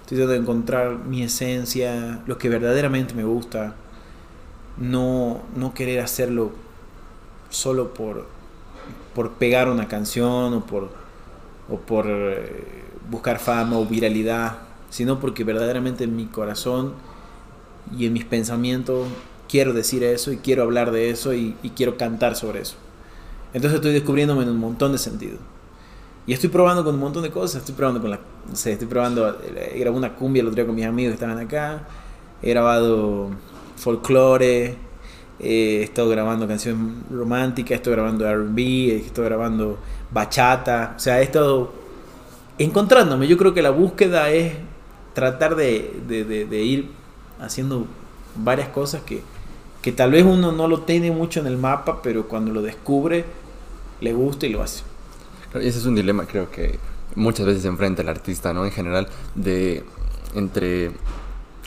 Estoy 0.08 0.20
tratando 0.20 0.36
de 0.36 0.40
encontrar 0.40 1.00
mi 1.00 1.22
esencia, 1.22 2.22
lo 2.28 2.38
que 2.38 2.48
verdaderamente 2.48 3.14
me 3.14 3.26
gusta. 3.26 3.76
No, 4.78 5.42
no 5.54 5.74
querer 5.74 6.00
hacerlo 6.00 6.54
solo 7.50 7.94
por, 7.94 8.26
por 9.14 9.34
pegar 9.34 9.68
una 9.68 9.90
canción 9.90 10.54
o 10.54 10.66
por, 10.66 10.92
o 11.70 11.78
por 11.80 12.06
eh, 12.08 12.86
buscar 13.12 13.38
fama 13.38 13.78
o 13.78 13.86
viralidad, 13.86 14.60
sino 14.90 15.20
porque 15.20 15.44
verdaderamente 15.44 16.06
en 16.06 16.16
mi 16.16 16.28
corazón 16.28 16.94
y 17.94 18.06
en 18.06 18.14
mis 18.14 18.24
pensamientos 18.24 19.10
quiero 19.50 19.74
decir 19.74 20.06
eso 20.06 20.32
y 20.32 20.38
quiero 20.38 20.64
hablar 20.64 20.92
de 20.92 21.10
eso 21.10 21.34
y, 21.34 21.58
y 21.64 21.72
quiero 21.72 21.98
cantar 21.98 22.38
sobre 22.38 22.62
eso. 22.62 22.78
Entonces 23.54 23.76
estoy 23.76 23.92
descubriéndome 23.92 24.44
en 24.44 24.52
un 24.52 24.60
montón 24.60 24.94
de 24.94 25.00
sentidos. 25.00 25.42
Y 26.28 26.34
estoy 26.34 26.50
probando 26.50 26.84
con 26.84 26.94
un 26.94 27.00
montón 27.00 27.24
de 27.24 27.32
cosas. 27.32 27.62
Estoy 27.62 27.74
probando 27.74 28.02
con 28.02 28.12
la. 28.12 28.18
No 28.18 28.54
estoy 28.54 28.88
probando. 28.88 29.38
He 29.56 29.80
grabado 29.80 29.98
una 29.98 30.14
cumbia 30.14 30.42
el 30.42 30.48
otro 30.48 30.56
día 30.58 30.66
con 30.66 30.76
mis 30.76 30.86
amigos 30.86 31.12
que 31.12 31.14
estaban 31.16 31.40
acá. 31.40 31.88
He 32.42 32.50
grabado 32.50 33.30
folclore. 33.78 34.76
he 35.40 35.84
estado 35.84 36.10
grabando 36.10 36.46
canciones 36.46 36.96
románticas. 37.10 37.78
Estoy 37.78 37.94
grabando 37.94 38.30
RB. 38.30 38.60
Estoy 39.06 39.24
grabando 39.24 39.78
bachata. 40.12 40.96
O 40.98 41.00
sea, 41.00 41.22
he 41.22 41.24
estado 41.24 41.72
encontrándome. 42.58 43.26
Yo 43.26 43.38
creo 43.38 43.54
que 43.54 43.62
la 43.62 43.70
búsqueda 43.70 44.30
es 44.30 44.52
tratar 45.14 45.56
de, 45.56 45.94
de, 46.08 46.26
de, 46.26 46.64
ir 46.64 46.92
haciendo 47.40 47.88
varias 48.36 48.68
cosas 48.68 49.02
que, 49.02 49.22
que 49.82 49.92
tal 49.92 50.12
vez 50.12 50.26
uno 50.26 50.52
no 50.52 50.68
lo 50.68 50.82
tiene 50.82 51.10
mucho 51.10 51.40
en 51.40 51.48
el 51.48 51.58
mapa, 51.58 52.02
pero 52.04 52.28
cuando 52.28 52.52
lo 52.52 52.62
descubre, 52.62 53.26
le 54.02 54.14
gusta 54.14 54.46
y 54.46 54.50
lo 54.50 54.62
hace. 54.62 54.84
Ese 55.54 55.80
es 55.80 55.86
un 55.86 55.96
dilema, 55.96 56.26
creo 56.26 56.52
que 56.52 56.80
muchas 57.16 57.46
veces 57.46 57.64
se 57.64 57.68
enfrenta 57.68 58.02
el 58.02 58.10
artista, 58.10 58.54
¿no? 58.54 58.66
En 58.66 58.72
general, 58.72 59.08
de 59.36 59.84
entre, 60.36 60.92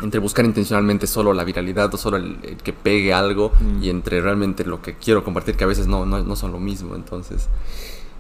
entre 0.03 0.21
buscar 0.21 0.45
intencionalmente 0.45 1.07
solo 1.07 1.33
la 1.33 1.45
viralidad 1.45 1.93
o 1.93 1.97
solo 1.97 2.17
el, 2.19 2.57
que 2.63 2.73
pegue 2.73 3.13
algo 3.13 3.53
mm. 3.61 3.83
y 3.83 3.91
entre 3.91 4.21
realmente 4.21 4.65
lo 4.65 4.81
que 4.81 4.95
quiero 4.95 5.25
compartir, 5.25 5.57
que 5.57 5.65
a 5.65 5.69
veces 5.69 5.87
no, 5.87 6.07
no, 6.07 6.37
son 6.37 6.53
lo 6.53 6.61
mismo, 6.61 6.95
entonces... 6.95 7.49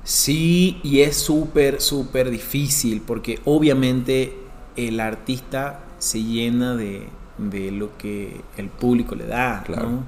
Sí, 0.03 0.81
y 0.83 1.01
es 1.01 1.17
súper, 1.17 1.81
súper 1.81 2.31
difícil, 2.31 3.03
porque 3.03 3.39
obviamente 3.45 4.35
el 4.75 4.99
artista 4.99 5.85
se 5.99 6.23
llena 6.25 6.75
de, 6.75 7.07
de 7.37 7.71
lo 7.71 7.97
que 7.99 8.41
el 8.57 8.69
público 8.69 9.15
le 9.15 9.27
da, 9.27 9.63
claro. 9.65 9.91
¿no? 9.91 10.05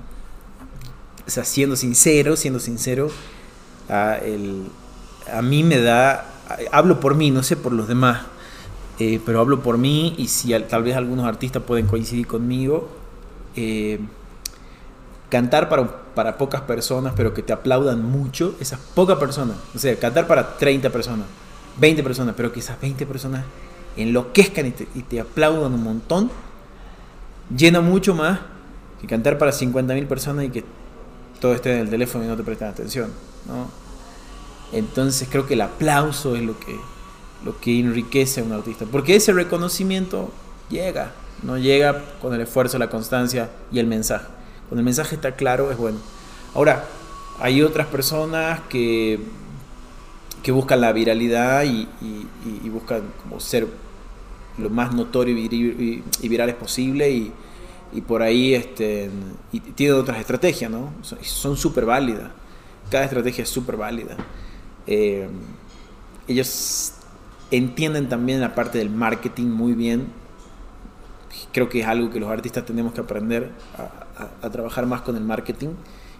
O 1.26 1.30
sea, 1.30 1.44
siendo 1.44 1.76
sincero, 1.76 2.36
siendo 2.36 2.58
sincero, 2.58 3.10
ah, 3.88 4.16
el, 4.24 4.64
a 5.30 5.42
mí 5.42 5.64
me 5.64 5.80
da, 5.80 6.26
hablo 6.70 7.00
por 7.00 7.14
mí, 7.14 7.30
no 7.30 7.42
sé 7.42 7.56
por 7.56 7.72
los 7.72 7.88
demás, 7.88 8.22
eh, 8.98 9.20
pero 9.24 9.40
hablo 9.40 9.62
por 9.62 9.78
mí 9.78 10.14
y 10.18 10.28
si 10.28 10.52
tal 10.62 10.82
vez 10.82 10.96
algunos 10.96 11.26
artistas 11.26 11.62
pueden 11.62 11.86
coincidir 11.86 12.26
conmigo, 12.26 12.88
eh, 13.56 14.00
cantar 15.28 15.68
para, 15.68 16.04
para 16.14 16.38
pocas 16.38 16.62
personas, 16.62 17.14
pero 17.16 17.32
que 17.34 17.42
te 17.42 17.52
aplaudan 17.52 18.04
mucho, 18.04 18.54
esas 18.60 18.78
pocas 18.94 19.18
personas, 19.18 19.56
o 19.74 19.78
sea, 19.78 19.96
cantar 19.96 20.26
para 20.26 20.56
30 20.56 20.90
personas, 20.90 21.26
20 21.78 22.02
personas, 22.02 22.34
pero 22.36 22.52
que 22.52 22.60
esas 22.60 22.80
20 22.80 23.06
personas 23.06 23.44
enloquezcan 23.96 24.66
y 24.66 24.70
te, 24.70 24.88
y 24.94 25.02
te 25.02 25.20
aplaudan 25.20 25.72
un 25.72 25.82
montón, 25.82 26.30
llena 27.54 27.80
mucho 27.80 28.14
más 28.14 28.40
que 29.00 29.06
cantar 29.06 29.38
para 29.38 29.52
50.000 29.52 30.06
personas 30.06 30.44
y 30.44 30.50
que 30.50 30.64
todo 31.40 31.54
esté 31.54 31.72
en 31.72 31.80
el 31.80 31.90
teléfono 31.90 32.24
y 32.24 32.28
no 32.28 32.36
te 32.36 32.44
prestan 32.44 32.68
atención. 32.68 33.10
¿no? 33.46 33.81
Entonces 34.72 35.28
creo 35.30 35.46
que 35.46 35.54
el 35.54 35.60
aplauso 35.60 36.34
es 36.34 36.42
lo 36.42 36.58
que, 36.58 36.78
lo 37.44 37.58
que 37.60 37.78
enriquece 37.78 38.40
a 38.40 38.44
un 38.44 38.52
artista. 38.52 38.86
Porque 38.90 39.14
ese 39.14 39.32
reconocimiento 39.32 40.30
llega, 40.70 41.12
no 41.42 41.58
llega 41.58 42.02
con 42.20 42.34
el 42.34 42.40
esfuerzo, 42.40 42.78
la 42.78 42.88
constancia 42.88 43.50
y 43.70 43.78
el 43.78 43.86
mensaje. 43.86 44.26
Cuando 44.68 44.80
el 44.80 44.84
mensaje 44.84 45.14
está 45.14 45.32
claro 45.32 45.70
es 45.70 45.76
bueno. 45.76 45.98
Ahora, 46.54 46.84
hay 47.38 47.62
otras 47.62 47.86
personas 47.86 48.60
que, 48.68 49.20
que 50.42 50.52
buscan 50.52 50.80
la 50.80 50.92
viralidad 50.92 51.64
y, 51.64 51.88
buscan 52.70 53.02
como 53.22 53.40
ser 53.40 53.66
lo 54.58 54.70
más 54.70 54.94
notorio 54.94 55.36
y, 55.36 56.02
virales 56.28 56.54
posible 56.54 57.10
y, 57.10 57.32
por 58.06 58.22
ahí 58.22 58.54
este, 58.54 59.10
tienen 59.74 59.96
otras 59.96 60.18
estrategias, 60.18 60.70
¿no? 60.70 60.92
Son 61.22 61.56
súper 61.56 61.84
válidas. 61.84 62.30
Cada 62.90 63.04
estrategia 63.04 63.42
es 63.44 63.50
súper 63.50 63.76
válida. 63.76 64.16
Eh, 64.86 65.28
ellos 66.28 66.94
entienden 67.50 68.08
también 68.08 68.40
la 68.40 68.54
parte 68.54 68.78
del 68.78 68.90
marketing 68.90 69.46
muy 69.46 69.74
bien. 69.74 70.06
Creo 71.52 71.68
que 71.68 71.80
es 71.80 71.86
algo 71.86 72.10
que 72.10 72.18
los 72.20 72.30
artistas 72.30 72.64
tenemos 72.64 72.92
que 72.92 73.00
aprender 73.00 73.50
a, 74.42 74.50
trabajar 74.50 74.86
más 74.86 75.02
con 75.02 75.16
el 75.16 75.24
marketing 75.24 75.70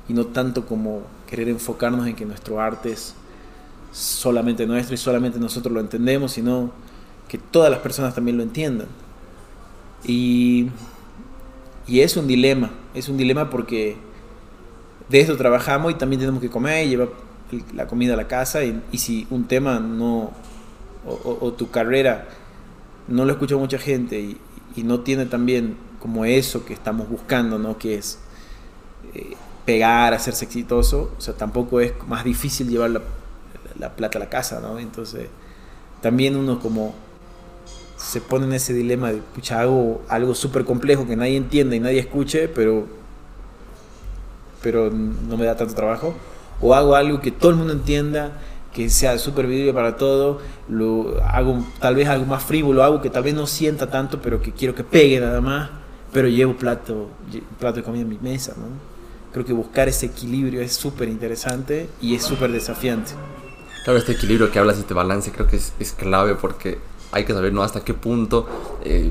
y 0.09 0.13
no 0.13 0.27
tanto 0.27 0.67
como 0.67 1.03
querer 1.29 1.49
enfocarnos 1.49 2.07
en 2.07 2.15
que 2.15 2.25
nuestro 2.25 2.61
arte 2.61 2.93
es 2.93 3.15
solamente 3.93 4.67
nuestro 4.67 4.95
y 4.95 4.99
solamente 4.99 5.39
nosotros 5.39 5.73
lo 5.73 5.81
entendemos, 5.81 6.33
sino 6.33 6.73
que 7.29 7.39
todas 7.39 7.71
las 7.71 7.81
personas 7.81 8.15
también 8.15 8.37
lo 8.37 8.43
entiendan. 8.43 8.89
Y, 10.05 10.69
y 11.87 12.01
es 12.01 12.17
un 12.17 12.27
dilema, 12.27 12.71
es 12.95 13.09
un 13.09 13.17
dilema 13.17 13.49
porque 13.49 13.97
de 15.09 15.21
esto 15.21 15.37
trabajamos 15.37 15.93
y 15.93 15.95
también 15.95 16.21
tenemos 16.21 16.41
que 16.41 16.51
comer 16.51 16.87
y 16.87 16.91
llevar 16.91 17.09
la 17.75 17.87
comida 17.87 18.15
a 18.15 18.17
la 18.17 18.29
casa 18.29 18.63
y, 18.65 18.83
si 18.99 19.27
un 19.31 19.45
tema 19.45 19.79
no, 19.81 20.33
o, 21.07 21.53
tu 21.53 21.71
carrera 21.71 22.29
no 23.09 23.25
lo 23.25 23.33
escucha 23.33 23.57
mucha 23.57 23.79
gente 23.79 24.21
y, 24.21 24.39
no 24.83 25.01
tiene 25.01 25.27
también 25.27 25.77
como 26.01 26.25
eso 26.25 26.65
que 26.65 26.73
estamos 26.73 27.07
buscando, 27.09 27.59
¿no? 27.59 27.77
Que 27.77 27.97
es 27.97 28.19
eh, 29.15 29.37
pegar, 29.67 30.15
hacerse 30.15 30.47
exitoso, 30.47 31.13
o 31.19 31.21
sea, 31.21 31.35
tampoco 31.35 31.81
es 31.81 31.93
más 32.09 32.25
difícil 32.25 32.71
llevar 32.71 32.91
la, 33.79 33.95
plata 33.95 34.17
a 34.17 34.21
la 34.21 34.31
casa, 34.31 34.61
¿no? 34.61 34.79
Entonces, 34.79 35.29
también 36.01 36.37
uno 36.37 36.59
como 36.59 36.95
se 37.99 38.23
pone 38.23 38.47
en 38.47 38.55
ese 38.55 38.73
dilema 38.73 39.13
de, 39.13 39.19
pucha, 39.19 39.61
hago 39.61 40.01
algo 40.09 40.35
súper 40.35 40.65
complejo 40.65 41.07
que 41.07 41.17
nadie 41.17 41.37
entienda 41.37 41.77
y 41.77 41.81
nadie 41.81 41.99
escuche, 41.99 42.49
pero, 42.49 42.87
pero 44.63 44.91
no 44.91 45.37
me 45.37 45.45
da 45.45 45.55
tanto 45.55 45.75
trabajo 45.75 46.15
o 46.61 46.75
hago 46.75 46.95
algo 46.95 47.21
que 47.21 47.31
todo 47.31 47.51
el 47.51 47.57
mundo 47.57 47.73
entienda, 47.73 48.33
que 48.73 48.89
sea 48.89 49.19
súper 49.19 49.47
visible 49.47 49.73
para 49.73 49.97
todo, 49.97 50.41
lo 50.69 51.23
hago 51.25 51.65
tal 51.79 51.95
vez 51.95 52.09
algo 52.09 52.27
más 52.27 52.43
frívolo, 52.45 52.83
hago 52.83 53.01
que 53.01 53.11
tal 53.11 53.23
vez 53.23 53.35
no 53.35 53.47
sienta 53.47 53.91
tanto, 53.91 54.21
pero 54.23 54.41
que 54.41 54.53
quiero 54.53 54.75
que 54.75 54.85
pegue 54.85 55.21
nada 55.21 55.41
más, 55.41 55.71
pero 56.13 56.29
llevo 56.29 56.57
plato, 56.57 57.09
plato 57.59 57.77
de 57.77 57.83
comida 57.83 58.03
en 58.03 58.09
mi 58.09 58.19
mesa, 58.19 58.55
¿no? 58.57 58.93
Creo 59.33 59.45
que 59.45 59.53
buscar 59.53 59.89
ese 59.89 60.07
equilibrio 60.07 60.61
es 60.61 60.75
súper 60.75 61.09
interesante 61.09 61.89
y 62.03 62.15
es 62.15 62.23
súper 62.23 62.53
desafiante. 62.53 63.13
Claro, 63.85 63.99
este 63.99 64.13
equilibrio 64.13 64.51
que 64.51 64.59
hablas, 64.59 64.79
este 64.79 64.93
balance, 64.95 65.33
creo 65.33 65.47
que 65.47 65.57
es, 65.57 65.73
es 65.79 65.93
clave 65.93 66.35
porque 66.35 66.79
hay 67.13 67.25
que 67.25 67.35
saber 67.35 67.53
¿no? 67.53 67.63
hasta 67.63 67.85
qué 67.85 67.95
punto 67.95 68.47
eh, 68.85 69.11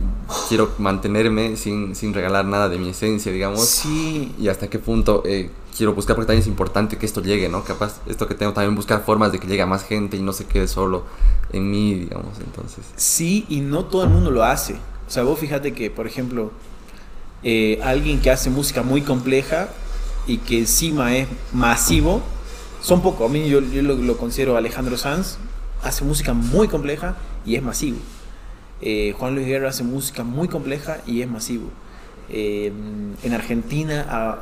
quiero 0.49 0.71
mantenerme 0.79 1.55
sin, 1.55 1.95
sin, 1.95 2.13
regalar 2.13 2.45
nada 2.45 2.67
de 2.67 2.77
mi 2.77 2.89
esencia, 2.89 3.31
digamos. 3.31 3.65
Sí. 3.65 4.33
Y 4.39 4.47
hasta 4.47 4.69
qué 4.69 4.79
punto 4.79 5.21
eh, 5.25 5.49
quiero 5.81 5.95
buscar, 5.95 6.15
porque 6.15 6.27
también 6.27 6.43
es 6.43 6.47
importante 6.47 6.99
que 6.99 7.07
esto 7.07 7.23
llegue, 7.23 7.49
¿no? 7.49 7.63
Capaz, 7.63 8.01
esto 8.05 8.27
que 8.27 8.35
tengo 8.35 8.53
también 8.53 8.75
buscar 8.75 9.03
formas 9.03 9.31
de 9.31 9.39
que 9.39 9.47
llegue 9.47 9.63
a 9.63 9.65
más 9.65 9.83
gente 9.83 10.15
y 10.15 10.21
no 10.21 10.31
se 10.31 10.45
quede 10.45 10.67
solo 10.67 11.05
en 11.51 11.71
mí, 11.71 11.95
digamos, 11.95 12.37
entonces. 12.39 12.85
Sí, 12.95 13.47
y 13.49 13.61
no 13.61 13.85
todo 13.85 14.03
el 14.03 14.09
mundo 14.11 14.29
lo 14.29 14.43
hace. 14.43 14.75
O 15.07 15.09
sea, 15.09 15.23
vos 15.23 15.39
fíjate 15.39 15.73
que, 15.73 15.89
por 15.89 16.05
ejemplo, 16.05 16.51
eh, 17.41 17.79
alguien 17.83 18.21
que 18.21 18.29
hace 18.29 18.51
música 18.51 18.83
muy 18.83 19.01
compleja 19.01 19.69
y 20.27 20.37
que 20.37 20.59
encima 20.59 21.15
es 21.15 21.27
masivo, 21.51 22.21
son 22.79 23.01
pocos. 23.01 23.27
A 23.27 23.33
mí 23.33 23.49
yo, 23.49 23.59
lo, 23.59 23.95
lo 23.95 24.17
considero 24.17 24.57
Alejandro 24.57 24.97
Sanz, 24.97 25.39
hace 25.81 26.05
música 26.05 26.33
muy 26.33 26.67
compleja 26.67 27.17
y 27.43 27.55
es 27.55 27.63
masivo. 27.63 27.97
Eh, 28.81 29.15
Juan 29.17 29.33
Luis 29.33 29.47
Guerra 29.47 29.69
hace 29.69 29.83
música 29.83 30.23
muy 30.23 30.47
compleja 30.47 30.99
y 31.07 31.23
es 31.23 31.27
masivo. 31.27 31.71
Eh, 32.29 32.71
en 33.23 33.33
Argentina 33.33 34.05
ah, 34.07 34.39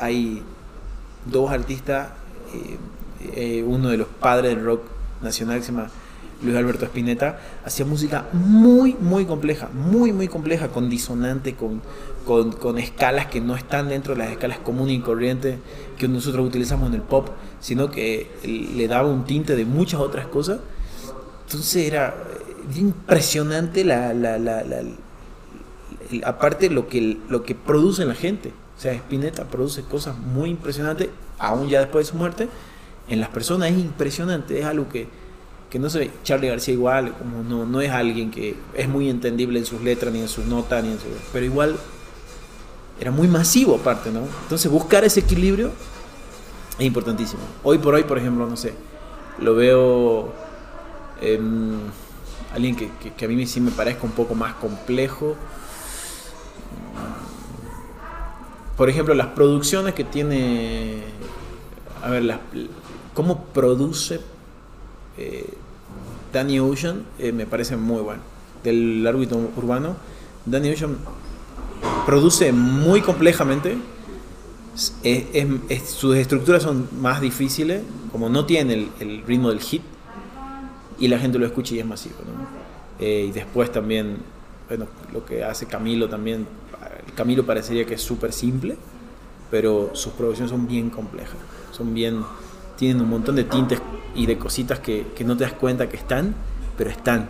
hay 0.00 0.42
dos 1.26 1.50
artistas, 1.50 2.10
uno 3.64 3.88
de 3.90 3.96
los 3.96 4.08
padres 4.08 4.54
del 4.54 4.64
rock 4.64 4.82
nacional 5.22 5.62
se 5.62 5.72
llama 5.72 5.90
Luis 6.42 6.56
Alberto 6.56 6.86
Spinetta, 6.86 7.38
hacía 7.64 7.84
música 7.84 8.26
muy, 8.32 8.94
muy 8.94 9.26
compleja, 9.26 9.68
muy, 9.74 10.12
muy 10.12 10.26
compleja, 10.26 10.68
con 10.68 10.88
disonante, 10.88 11.54
con, 11.54 11.82
con, 12.24 12.78
escalas 12.78 13.26
que 13.26 13.40
no 13.40 13.56
están 13.56 13.88
dentro 13.88 14.14
de 14.14 14.20
las 14.20 14.30
escalas 14.30 14.58
comunes 14.58 14.96
y 14.96 15.00
corrientes 15.00 15.58
que 15.98 16.08
nosotros 16.08 16.46
utilizamos 16.46 16.88
en 16.88 16.94
el 16.94 17.02
pop, 17.02 17.28
sino 17.60 17.90
que 17.90 18.30
le 18.74 18.88
daba 18.88 19.08
un 19.08 19.24
tinte 19.24 19.54
de 19.54 19.66
muchas 19.66 20.00
otras 20.00 20.26
cosas. 20.26 20.60
Entonces 21.46 21.86
era 21.86 22.14
impresionante 22.74 23.84
la, 23.84 24.14
la, 24.14 24.38
la 24.38 24.62
aparte 26.24 26.70
lo 26.70 26.88
que, 26.88 27.18
lo 27.28 27.42
que 27.42 27.54
produce 27.54 28.06
la 28.06 28.14
gente. 28.14 28.52
O 28.80 28.82
sea, 28.82 28.94
Spinetta 28.94 29.44
produce 29.44 29.82
cosas 29.82 30.16
muy 30.16 30.48
impresionantes, 30.48 31.10
aún 31.38 31.68
ya 31.68 31.80
después 31.80 32.06
de 32.06 32.12
su 32.12 32.16
muerte. 32.16 32.48
En 33.10 33.20
las 33.20 33.28
personas 33.28 33.70
es 33.70 33.76
impresionante, 33.76 34.58
es 34.58 34.64
algo 34.64 34.88
que, 34.88 35.06
que 35.68 35.78
no 35.78 35.90
sé, 35.90 36.10
Charlie 36.24 36.48
García 36.48 36.72
igual, 36.72 37.14
como 37.18 37.42
no, 37.42 37.66
no 37.66 37.82
es 37.82 37.90
alguien 37.90 38.30
que 38.30 38.56
es 38.72 38.88
muy 38.88 39.10
entendible 39.10 39.58
en 39.58 39.66
sus 39.66 39.82
letras, 39.82 40.14
ni 40.14 40.20
en 40.20 40.28
sus 40.28 40.46
notas, 40.46 40.82
ni 40.82 40.92
en 40.92 40.98
su, 40.98 41.04
pero 41.30 41.44
igual 41.44 41.76
era 42.98 43.10
muy 43.10 43.28
masivo 43.28 43.74
aparte, 43.74 44.10
¿no? 44.10 44.22
Entonces 44.44 44.72
buscar 44.72 45.04
ese 45.04 45.20
equilibrio 45.20 45.72
es 46.78 46.86
importantísimo. 46.86 47.42
Hoy 47.62 47.76
por 47.76 47.92
hoy, 47.92 48.04
por 48.04 48.16
ejemplo, 48.16 48.46
no 48.46 48.56
sé, 48.56 48.72
lo 49.40 49.54
veo... 49.54 50.32
Eh, 51.20 51.38
alguien 52.54 52.76
que, 52.76 52.90
que, 52.98 53.12
que, 53.12 53.24
a 53.26 53.28
mí 53.28 53.46
sí 53.46 53.60
me 53.60 53.72
parezca 53.72 54.04
un 54.04 54.12
poco 54.12 54.34
más 54.34 54.54
complejo. 54.54 55.36
Por 58.80 58.88
ejemplo, 58.88 59.12
las 59.12 59.26
producciones 59.26 59.92
que 59.92 60.04
tiene, 60.04 61.02
a 62.02 62.08
ver, 62.08 62.38
cómo 63.12 63.44
produce 63.44 64.22
eh, 65.18 65.52
Danny 66.32 66.60
Ocean 66.60 67.04
eh, 67.18 67.30
me 67.30 67.44
parece 67.44 67.76
muy 67.76 68.00
bueno. 68.00 68.22
Del 68.64 69.06
árbitro 69.06 69.50
urbano, 69.54 69.96
Danny 70.46 70.70
Ocean 70.70 70.96
produce 72.06 72.52
muy 72.52 73.02
complejamente. 73.02 73.76
Sus 74.74 76.16
estructuras 76.16 76.62
son 76.62 76.88
más 77.02 77.20
difíciles, 77.20 77.82
como 78.10 78.30
no 78.30 78.46
tiene 78.46 78.88
el, 78.98 79.22
ritmo 79.26 79.50
del 79.50 79.60
hit, 79.60 79.82
y 80.98 81.08
la 81.08 81.18
gente 81.18 81.38
lo 81.38 81.44
escucha 81.44 81.74
y 81.74 81.80
es 81.80 81.86
masivo. 81.86 82.14
Eh, 82.98 83.26
y 83.28 83.30
después 83.30 83.70
también, 83.70 84.16
bueno, 84.68 84.86
lo 85.12 85.22
que 85.26 85.44
hace 85.44 85.66
Camilo 85.66 86.08
también, 86.08 86.46
Camilo 87.12 87.44
parecería 87.44 87.84
que 87.84 87.94
es 87.94 88.02
súper 88.02 88.32
simple, 88.32 88.76
pero 89.50 89.90
sus 89.94 90.12
producciones 90.12 90.50
son 90.50 90.66
bien 90.66 90.90
complejas, 90.90 91.36
son 91.70 91.92
bien, 91.92 92.24
tienen 92.76 93.02
un 93.02 93.10
montón 93.10 93.36
de 93.36 93.44
tintes 93.44 93.80
y 94.14 94.26
de 94.26 94.38
cositas 94.38 94.78
que, 94.78 95.06
que 95.14 95.24
no 95.24 95.36
te 95.36 95.44
das 95.44 95.52
cuenta 95.52 95.88
que 95.88 95.96
están, 95.96 96.34
pero 96.76 96.90
están. 96.90 97.28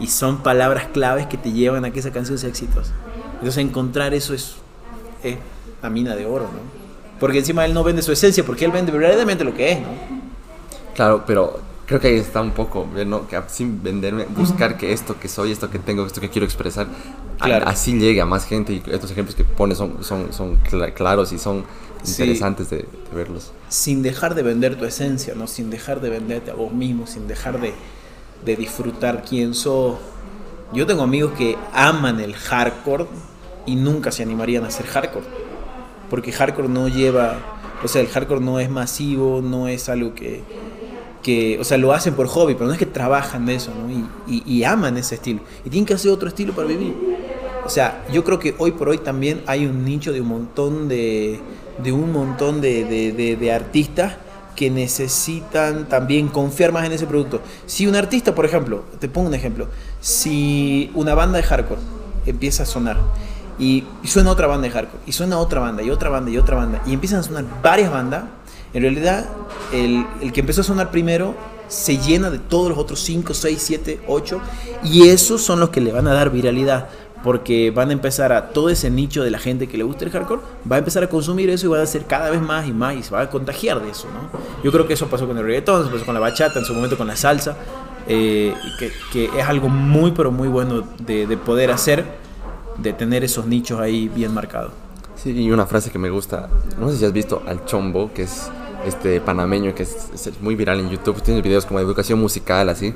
Y 0.00 0.06
son 0.06 0.42
palabras 0.42 0.88
claves 0.92 1.26
que 1.26 1.36
te 1.36 1.52
llevan 1.52 1.84
a 1.84 1.90
que 1.90 2.00
esa 2.00 2.12
canción 2.12 2.38
sea 2.38 2.48
exitosa. 2.48 2.92
Entonces 3.34 3.58
encontrar 3.58 4.14
eso 4.14 4.34
es, 4.34 4.54
es 5.22 5.36
la 5.82 5.90
mina 5.90 6.14
de 6.14 6.26
oro, 6.26 6.44
¿no? 6.44 6.78
Porque 7.20 7.38
encima 7.38 7.64
él 7.64 7.74
no 7.74 7.82
vende 7.82 8.02
su 8.02 8.12
esencia, 8.12 8.44
porque 8.44 8.64
él 8.64 8.70
vende 8.70 8.92
verdaderamente 8.92 9.44
lo 9.44 9.54
que 9.54 9.72
es, 9.72 9.80
¿no? 9.80 9.88
Claro, 10.94 11.24
pero 11.26 11.60
creo 11.88 12.00
que 12.00 12.08
ahí 12.08 12.16
está 12.16 12.42
un 12.42 12.50
poco, 12.50 12.86
¿no? 13.06 13.26
que 13.26 13.40
sin 13.48 13.82
venderme, 13.82 14.26
buscar 14.26 14.76
que 14.76 14.92
esto 14.92 15.18
que 15.18 15.26
soy, 15.26 15.52
esto 15.52 15.70
que 15.70 15.78
tengo, 15.78 16.04
esto 16.04 16.20
que 16.20 16.28
quiero 16.28 16.44
expresar, 16.44 16.86
claro. 17.40 17.66
a, 17.66 17.70
así 17.70 17.98
llegue 17.98 18.20
a 18.20 18.26
más 18.26 18.44
gente 18.44 18.74
y 18.74 18.82
estos 18.92 19.10
ejemplos 19.10 19.34
que 19.34 19.44
pones 19.44 19.78
son, 19.78 20.04
son, 20.04 20.30
son 20.34 20.56
claros 20.94 21.32
y 21.32 21.38
son 21.38 21.64
interesantes 22.06 22.68
de, 22.68 22.86
verlos. 23.14 23.52
Sin 23.70 24.02
dejar 24.02 24.34
de 24.34 24.42
vender 24.42 24.76
tu 24.76 24.84
esencia, 24.84 25.34
¿no? 25.34 25.46
sin 25.46 25.70
dejar 25.70 26.02
de 26.02 26.10
venderte 26.10 26.50
a 26.50 26.54
vos 26.54 26.74
mismo, 26.74 27.06
sin 27.06 27.26
dejar 27.26 27.58
de, 27.58 27.72
de 28.44 28.56
disfrutar 28.56 29.24
quién 29.26 29.54
sos. 29.54 29.96
Yo 30.74 30.86
tengo 30.86 31.02
amigos 31.02 31.32
que 31.38 31.56
aman 31.72 32.20
el 32.20 32.34
hardcore 32.34 33.06
y 33.64 33.76
nunca 33.76 34.12
se 34.12 34.22
animarían 34.22 34.64
a 34.64 34.68
hacer 34.68 34.84
hardcore, 34.84 35.24
porque 36.10 36.32
hardcore 36.32 36.68
no 36.68 36.88
lleva, 36.88 37.38
o 37.82 37.88
sea, 37.88 38.02
el 38.02 38.08
hardcore 38.08 38.42
no 38.42 38.60
es 38.60 38.68
masivo, 38.68 39.40
no 39.40 39.68
es 39.68 39.88
algo 39.88 40.14
que 40.14 40.42
que, 41.22 41.58
o 41.60 41.64
sea, 41.64 41.78
lo 41.78 41.92
hacen 41.92 42.14
por 42.14 42.26
hobby, 42.28 42.54
pero 42.54 42.66
no 42.66 42.72
es 42.72 42.78
que 42.78 42.86
trabajan 42.86 43.46
de 43.46 43.56
eso, 43.56 43.72
¿no? 43.74 43.90
Y, 43.90 44.06
y, 44.26 44.42
y, 44.46 44.64
aman 44.64 44.96
ese 44.96 45.16
estilo. 45.16 45.40
Y 45.64 45.70
tienen 45.70 45.86
que 45.86 45.94
hacer 45.94 46.10
otro 46.10 46.28
estilo 46.28 46.54
para 46.54 46.68
vivir. 46.68 46.94
O 47.64 47.70
sea, 47.70 48.04
yo 48.12 48.24
creo 48.24 48.38
que 48.38 48.54
hoy 48.58 48.72
por 48.72 48.88
hoy 48.88 48.98
también 48.98 49.42
hay 49.46 49.66
un 49.66 49.84
nicho 49.84 50.12
de 50.12 50.20
un 50.20 50.28
montón 50.28 50.88
de, 50.88 51.40
de 51.82 51.92
un 51.92 52.12
montón 52.12 52.60
de, 52.60 52.84
de, 52.84 53.36
de, 53.36 53.52
artistas 53.52 54.14
que 54.56 54.70
necesitan 54.70 55.88
también 55.88 56.28
confiar 56.28 56.72
más 56.72 56.86
en 56.86 56.92
ese 56.92 57.06
producto. 57.06 57.40
Si 57.66 57.86
un 57.86 57.94
artista, 57.94 58.34
por 58.34 58.44
ejemplo, 58.44 58.84
te 58.98 59.08
pongo 59.08 59.28
un 59.28 59.34
ejemplo, 59.34 59.68
si 60.00 60.90
una 60.94 61.14
banda 61.14 61.36
de 61.36 61.44
hardcore 61.44 61.80
empieza 62.26 62.62
a 62.62 62.66
sonar 62.66 62.96
y, 63.58 63.84
y 64.02 64.08
suena 64.08 64.30
otra 64.30 64.46
banda 64.46 64.66
de 64.66 64.72
hardcore, 64.72 65.02
y 65.06 65.12
suena 65.12 65.38
otra 65.38 65.60
banda, 65.60 65.82
y 65.82 65.90
otra 65.90 66.08
banda, 66.10 66.30
y 66.30 66.38
otra 66.38 66.56
banda, 66.56 66.82
y 66.86 66.94
empiezan 66.94 67.20
a 67.20 67.22
sonar 67.22 67.44
varias 67.62 67.90
bandas, 67.90 68.24
en 68.74 68.82
realidad, 68.82 69.26
el, 69.72 70.06
que 70.32 70.40
empezó 70.40 70.60
a 70.60 70.64
sonar 70.64 70.90
primero 70.90 71.34
se 71.68 71.98
llena 71.98 72.30
de 72.30 72.38
todos 72.38 72.70
los 72.70 72.78
otros 72.78 73.00
5, 73.00 73.34
6, 73.34 73.62
7, 73.62 74.00
8 74.06 74.40
y 74.84 75.08
esos 75.08 75.42
son 75.42 75.60
los 75.60 75.70
que 75.70 75.80
le 75.80 75.92
van 75.92 76.06
a 76.06 76.14
dar 76.14 76.30
viralidad 76.30 76.88
porque 77.22 77.70
van 77.70 77.90
a 77.90 77.92
empezar 77.92 78.32
a 78.32 78.50
todo 78.50 78.70
ese 78.70 78.90
nicho 78.90 79.22
de 79.22 79.30
la 79.30 79.38
gente 79.38 79.66
que 79.68 79.76
le 79.76 79.84
gusta 79.84 80.04
el 80.04 80.10
hardcore 80.10 80.40
va 80.70 80.76
a 80.76 80.78
empezar 80.78 81.02
a 81.02 81.08
consumir 81.08 81.50
eso 81.50 81.66
y 81.66 81.68
va 81.68 81.80
a 81.80 81.82
hacer 81.82 82.06
cada 82.06 82.30
vez 82.30 82.40
más 82.40 82.66
y 82.66 82.72
más 82.72 82.96
y 82.96 83.02
se 83.02 83.10
va 83.10 83.20
a 83.20 83.28
contagiar 83.28 83.82
de 83.82 83.90
eso. 83.90 84.06
Yo 84.62 84.72
creo 84.72 84.86
que 84.86 84.94
eso 84.94 85.08
pasó 85.08 85.26
con 85.26 85.36
el 85.36 85.44
reggaetón, 85.44 85.82
eso 85.82 85.90
pasó 85.90 86.06
con 86.06 86.14
la 86.14 86.20
bachata, 86.20 86.58
en 86.58 86.64
su 86.64 86.72
momento 86.72 86.96
con 86.96 87.06
la 87.06 87.16
salsa, 87.16 87.56
eh, 88.06 88.54
que, 89.12 89.24
es 89.24 89.44
algo 89.46 89.68
muy 89.68 90.12
pero 90.12 90.30
muy 90.30 90.48
bueno 90.48 90.84
de 91.00 91.36
poder 91.36 91.70
hacer, 91.70 92.04
de 92.78 92.92
tener 92.92 93.24
esos 93.24 93.46
nichos 93.46 93.80
ahí 93.80 94.08
bien 94.08 94.32
marcados. 94.32 94.72
Sí, 95.22 95.32
y 95.32 95.50
una 95.50 95.66
frase 95.66 95.90
que 95.90 95.98
me 95.98 96.10
gusta, 96.10 96.48
no 96.78 96.90
sé 96.90 96.98
si 96.98 97.04
has 97.04 97.12
visto 97.12 97.42
al 97.46 97.64
Chombo, 97.64 98.12
que 98.12 98.22
es 98.22 98.50
este 98.86 99.20
panameño 99.20 99.74
que 99.74 99.82
es, 99.82 100.10
es, 100.14 100.40
muy 100.40 100.54
viral 100.54 100.78
en 100.78 100.90
YouTube, 100.90 101.20
tiene 101.22 101.42
videos 101.42 101.66
como 101.66 101.80
de 101.80 101.84
educación 101.84 102.20
musical, 102.20 102.68
así, 102.68 102.94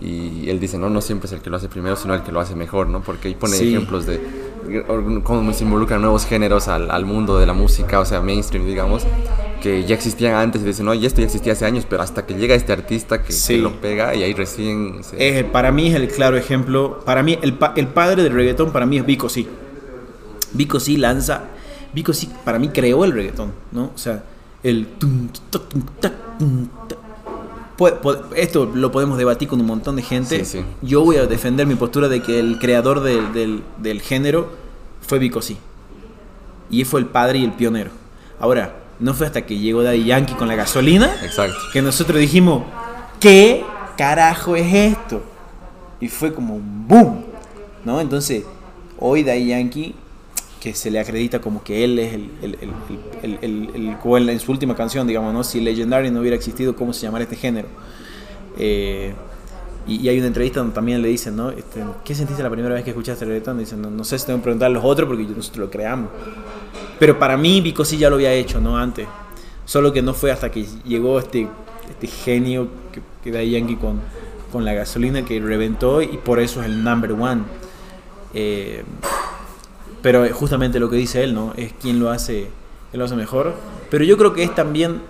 y 0.00 0.48
él 0.48 0.58
dice, 0.60 0.78
no, 0.78 0.88
no 0.88 1.02
siempre 1.02 1.26
es 1.26 1.32
el 1.32 1.40
que 1.40 1.50
lo 1.50 1.56
hace 1.56 1.68
primero, 1.68 1.96
sino 1.96 2.14
el 2.14 2.22
que 2.22 2.32
lo 2.32 2.40
hace 2.40 2.54
mejor, 2.54 2.88
¿no? 2.88 3.02
Porque 3.02 3.28
ahí 3.28 3.34
pone 3.34 3.56
sí. 3.56 3.68
ejemplos 3.68 4.06
de 4.06 4.20
cómo 5.24 5.52
se 5.52 5.64
involucran 5.64 6.00
nuevos 6.00 6.24
géneros 6.24 6.68
al, 6.68 6.90
al, 6.90 7.04
mundo 7.04 7.38
de 7.38 7.46
la 7.46 7.52
música, 7.52 8.00
o 8.00 8.04
sea, 8.06 8.22
mainstream, 8.22 8.66
digamos, 8.66 9.02
que 9.62 9.84
ya 9.84 9.94
existían 9.94 10.34
antes 10.34 10.62
y 10.62 10.64
dicen, 10.64 10.86
no, 10.86 10.94
y 10.94 11.04
esto 11.04 11.20
ya 11.20 11.26
existía 11.26 11.52
hace 11.52 11.66
años, 11.66 11.84
pero 11.88 12.02
hasta 12.02 12.24
que 12.24 12.34
llega 12.34 12.54
este 12.54 12.72
artista 12.72 13.22
que, 13.22 13.32
sí. 13.32 13.56
que 13.56 13.62
lo 13.62 13.80
pega 13.80 14.14
y 14.14 14.22
ahí 14.22 14.32
recién... 14.32 15.04
Se... 15.04 15.16
Eh, 15.40 15.44
para 15.44 15.70
mí 15.72 15.88
es 15.88 15.96
el 15.96 16.08
claro 16.08 16.38
ejemplo, 16.38 17.00
para 17.04 17.22
mí 17.22 17.38
el, 17.42 17.54
pa 17.54 17.74
el 17.76 17.88
padre 17.88 18.22
del 18.22 18.32
reggaetón 18.32 18.72
para 18.72 18.86
mí 18.86 18.98
es 18.98 19.04
Vico 19.04 19.28
Sí. 19.28 19.48
Vico 20.54 20.80
Sí 20.80 20.96
lanza 20.96 21.57
Vico 21.92 22.12
sí, 22.12 22.30
para 22.44 22.58
mí 22.58 22.68
creó 22.68 23.04
el 23.04 23.12
reggaetón, 23.12 23.52
¿no? 23.72 23.90
O 23.94 23.98
sea, 23.98 24.24
el... 24.62 24.88
Esto 28.36 28.70
lo 28.74 28.90
podemos 28.90 29.18
debatir 29.18 29.48
con 29.48 29.60
un 29.60 29.66
montón 29.66 29.96
de 29.96 30.02
gente. 30.02 30.44
Sí, 30.44 30.58
sí. 30.58 30.64
Yo 30.82 31.04
voy 31.04 31.16
a 31.16 31.26
defender 31.26 31.66
mi 31.66 31.76
postura 31.76 32.08
de 32.08 32.20
que 32.22 32.40
el 32.40 32.58
creador 32.58 33.00
del, 33.00 33.32
del, 33.32 33.62
del 33.78 34.00
género 34.00 34.50
fue 35.00 35.18
Vico 35.18 35.40
sí. 35.40 35.56
Y 36.70 36.84
fue 36.84 37.00
el 37.00 37.06
padre 37.06 37.38
y 37.38 37.44
el 37.44 37.52
pionero. 37.52 37.90
Ahora, 38.40 38.74
no 39.00 39.14
fue 39.14 39.26
hasta 39.26 39.46
que 39.46 39.58
llegó 39.58 39.82
Daddy 39.82 40.04
Yankee 40.04 40.34
con 40.34 40.48
la 40.48 40.56
gasolina 40.56 41.14
Exacto. 41.22 41.56
que 41.72 41.80
nosotros 41.82 42.18
dijimos, 42.18 42.64
¿qué 43.20 43.64
carajo 43.96 44.56
es 44.56 44.74
esto? 44.74 45.22
Y 46.00 46.08
fue 46.08 46.34
como 46.34 46.56
un 46.56 46.86
boom, 46.86 47.24
¿no? 47.84 48.00
Entonces, 48.00 48.44
hoy 48.98 49.22
Daddy 49.22 49.46
Yankee 49.46 49.94
que 50.60 50.74
se 50.74 50.90
le 50.90 50.98
acredita 50.98 51.40
como 51.40 51.62
que 51.62 51.84
él 51.84 51.98
es 51.98 52.14
el, 52.14 52.30
el, 52.42 52.58
el, 53.42 53.96
el, 54.04 54.28
en 54.28 54.40
su 54.40 54.50
última 54.50 54.74
canción, 54.74 55.06
digamos, 55.06 55.32
¿no? 55.32 55.44
Si 55.44 55.60
Legendary 55.60 56.10
no 56.10 56.20
hubiera 56.20 56.36
existido, 56.36 56.74
¿cómo 56.74 56.92
se 56.92 57.02
llamaría 57.02 57.24
este 57.24 57.36
género? 57.36 57.68
Eh, 58.58 59.14
y, 59.86 60.08
hay 60.08 60.18
una 60.18 60.26
entrevista 60.26 60.60
donde 60.60 60.74
también 60.74 61.00
le 61.00 61.08
dicen, 61.08 61.36
¿no? 61.36 61.50
Este, 61.50 61.82
¿Qué 62.04 62.14
sentiste 62.14 62.42
la 62.42 62.50
primera 62.50 62.74
vez 62.74 62.84
que 62.84 62.90
escuchaste 62.90 63.24
reggaetón? 63.24 63.58
Dicen, 63.58 63.80
no, 63.80 63.90
no 63.90 64.04
sé 64.04 64.18
si 64.18 64.26
tengo 64.26 64.40
que 64.40 64.44
preguntar 64.44 64.66
a 64.66 64.70
los 64.70 64.84
otros 64.84 65.08
porque 65.08 65.22
nosotros 65.24 65.66
lo 65.66 65.70
creamos. 65.70 66.10
Pero 66.98 67.18
para 67.18 67.36
mí 67.36 67.60
Vico 67.60 67.84
sí 67.84 67.96
ya 67.96 68.10
lo 68.10 68.16
había 68.16 68.32
hecho, 68.32 68.60
¿no? 68.60 68.76
Antes. 68.76 69.06
Solo 69.64 69.92
que 69.92 70.02
no 70.02 70.14
fue 70.14 70.32
hasta 70.32 70.50
que 70.50 70.66
llegó 70.84 71.18
este, 71.18 71.46
este 71.88 72.06
genio 72.06 72.68
que, 72.92 73.00
que 73.22 73.30
da 73.30 73.42
Yankee 73.42 73.76
con, 73.76 74.00
con 74.50 74.64
la 74.64 74.72
gasolina 74.72 75.24
que 75.24 75.40
reventó 75.40 76.02
y 76.02 76.18
por 76.18 76.40
eso 76.40 76.60
es 76.60 76.66
el 76.66 76.82
number 76.82 77.12
one. 77.12 77.42
Eh, 78.34 78.82
pero 80.02 80.26
justamente 80.32 80.78
lo 80.78 80.90
que 80.90 80.96
dice 80.96 81.24
él, 81.24 81.34
¿no? 81.34 81.52
Es 81.56 81.72
quien 81.72 81.98
lo 81.98 82.10
hace, 82.10 82.48
él 82.92 82.98
lo 82.98 83.04
hace 83.04 83.16
mejor. 83.16 83.54
Pero 83.90 84.04
yo 84.04 84.16
creo 84.16 84.32
que 84.32 84.42
es 84.42 84.54
también 84.54 85.00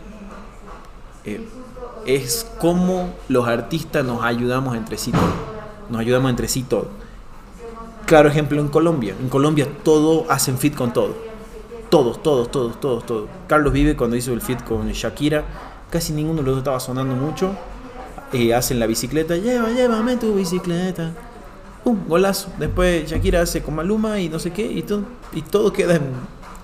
eh, 1.25 1.47
es 2.07 2.47
como 2.59 3.11
los 3.29 3.47
artistas 3.47 4.05
nos 4.05 4.23
ayudamos 4.23 4.77
entre 4.77 4.97
sí 4.97 5.13
todo. 5.13 5.33
Nos 5.91 6.01
ayudamos 6.01 6.31
entre 6.31 6.49
sí 6.49 6.63
todo. 6.63 6.89
Claro 8.07 8.31
ejemplo 8.31 8.61
en 8.61 8.69
Colombia. 8.69 9.15
En 9.21 9.29
Colombia 9.29 9.69
todo 9.83 10.25
hacen 10.31 10.57
fit 10.57 10.75
con 10.75 10.93
todo. 10.93 11.15
Todos, 11.91 12.23
todos, 12.23 12.51
todos, 12.51 12.81
todos, 12.81 13.05
todos. 13.05 13.29
Carlos 13.47 13.73
Vive 13.73 13.97
cuando 13.97 14.17
hizo 14.17 14.33
el 14.33 14.41
fit 14.41 14.63
con 14.65 14.89
Shakira, 14.89 15.45
casi 15.91 16.13
ninguno 16.13 16.41
de 16.41 16.47
los 16.47 16.53
dos 16.53 16.59
estaba 16.59 16.81
sonando 16.81 17.15
mucho. 17.15 17.53
Eh, 18.33 18.55
hacen 18.55 18.79
la 18.79 18.87
bicicleta, 18.87 19.37
lleva, 19.37 19.71
llévame 19.71 20.17
tu 20.17 20.35
bicicleta. 20.35 21.13
Un 21.85 22.07
golazo. 22.09 22.51
Después 22.59 23.11
Shakira 23.11 23.43
hace 23.43 23.63
con 23.63 23.75
Maluma 23.75 24.21
y 24.21 24.29
no 24.29 24.39
sé 24.39 24.53
qué, 24.53 24.65
y 24.67 24.83
todo, 25.43 25.73
queda 25.73 26.01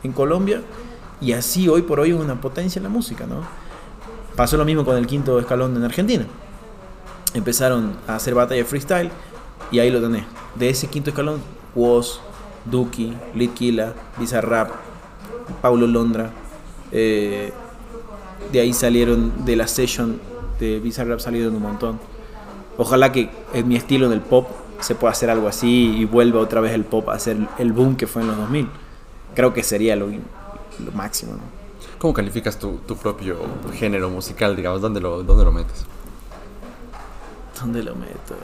en, 0.03 0.13
Colombia. 0.13 0.63
Y 1.21 1.33
así 1.33 1.69
hoy 1.69 1.83
por 1.83 2.01
hoy 2.01 2.13
una 2.13 2.41
potencia 2.41 2.79
en 2.79 2.85
la 2.85 2.89
música, 2.89 3.27
¿no? 3.27 3.43
Pasó 4.37 4.57
lo 4.57 4.65
mismo 4.65 4.85
con 4.85 4.97
el 4.97 5.07
quinto 5.07 5.39
escalón 5.39 5.77
en 5.77 5.85
Argentina. 5.85 6.27
Empezaron 7.33 7.97
a 8.07 8.17
hacer 8.17 8.35
batalla 8.35 8.65
freestyle 8.65 9.11
y 9.71 9.79
ahí 9.79 9.91
lo 9.91 10.01
tenés. 10.01 10.25
De 10.57 10.69
ese 10.69 10.89
quinto 10.89 11.11
escalón, 11.11 11.41
Woz, 11.75 12.21
Duki, 12.65 13.17
Litkila, 13.35 13.95
Bizarrap, 14.19 14.71
Paulo 15.63 15.87
Londra. 15.87 16.31
Eh, 16.93 17.53
de 18.53 18.61
ahí 18.61 18.73
salieron 18.73 19.45
de 19.45 19.57
la 19.57 19.67
session 19.67 20.21
de 20.59 20.81
Bizarrap 20.81 21.21
salieron 21.21 21.55
un 21.57 21.63
montón. 21.63 22.01
Ojalá 22.77 23.13
que 23.13 23.31
en 23.53 23.69
mi 23.69 23.77
estilo 23.77 24.09
del 24.09 24.21
pop 24.21 24.49
se 24.85 24.95
pueda 24.95 25.13
hacer 25.13 25.31
algo 25.31 25.49
así 25.49 25.97
y 25.97 26.05
vuelva 26.05 26.41
otra 26.41 26.61
vez 26.61 26.73
el 26.73 26.85
pop 26.85 27.09
a 27.09 27.15
hacer 27.15 27.39
el 27.57 27.73
boom 27.73 27.97
que 27.97 28.07
fue 28.07 28.21
en 28.21 28.29
los 28.29 28.37
2000. 28.37 28.69
Creo 29.35 29.55
que 29.55 29.63
sería 29.63 29.97
lo, 29.97 30.09
lo 30.09 30.93
máximo. 30.93 31.33
¿no? 31.33 31.41
¿Cómo 31.99 32.13
calificas 32.13 32.59
tu, 32.59 32.77
tu, 32.87 32.95
propio 32.95 33.39
género 33.73 34.11
musical, 34.11 34.55
digamos? 34.55 34.83
¿Dónde 34.83 35.01
lo, 35.01 35.23
dónde 35.23 35.43
lo 35.43 35.53
metes? 35.53 35.87
¿Dónde 37.59 37.83
lo 37.83 37.95
meto? 37.95 38.37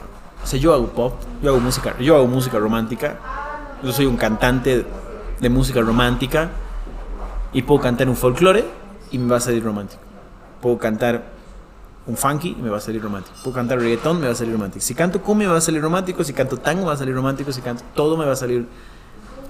O 0.43 0.47
sea, 0.47 0.59
yo 0.59 0.73
hago 0.73 0.87
pop, 0.87 1.13
yo 1.43 1.51
hago 1.51 1.59
música, 1.59 1.95
yo 1.99 2.15
hago 2.15 2.25
música 2.25 2.57
romántica. 2.57 3.19
Yo 3.83 3.91
soy 3.91 4.07
un 4.07 4.17
cantante 4.17 4.83
de 5.39 5.49
música 5.49 5.81
romántica 5.81 6.49
y 7.53 7.61
puedo 7.61 7.81
cantar 7.81 8.09
un 8.09 8.15
folclore 8.15 8.65
y 9.11 9.19
me 9.19 9.29
va 9.29 9.37
a 9.37 9.41
salir 9.41 9.63
romántico. 9.63 10.01
Puedo 10.59 10.79
cantar 10.79 11.23
un 12.07 12.17
funky 12.17 12.55
me 12.55 12.69
va 12.69 12.77
a 12.77 12.81
salir 12.81 13.01
romántico. 13.01 13.35
Puedo 13.43 13.55
cantar 13.55 13.79
reggaetón, 13.79 14.19
me 14.19 14.27
va 14.27 14.33
a 14.33 14.35
salir 14.35 14.53
romántico. 14.53 14.83
Si 14.83 14.95
canto 14.95 15.21
cumbia 15.21 15.47
me 15.47 15.53
va 15.53 15.59
a 15.59 15.61
salir 15.61 15.81
romántico, 15.81 16.23
si 16.23 16.33
canto 16.33 16.57
tango 16.57 16.81
me 16.81 16.87
va 16.87 16.93
a 16.93 16.97
salir 16.97 17.13
romántico, 17.13 17.51
si 17.51 17.61
canto 17.61 17.83
todo 17.95 18.17
me 18.17 18.25
va 18.25 18.33
a 18.33 18.35
salir 18.35 18.65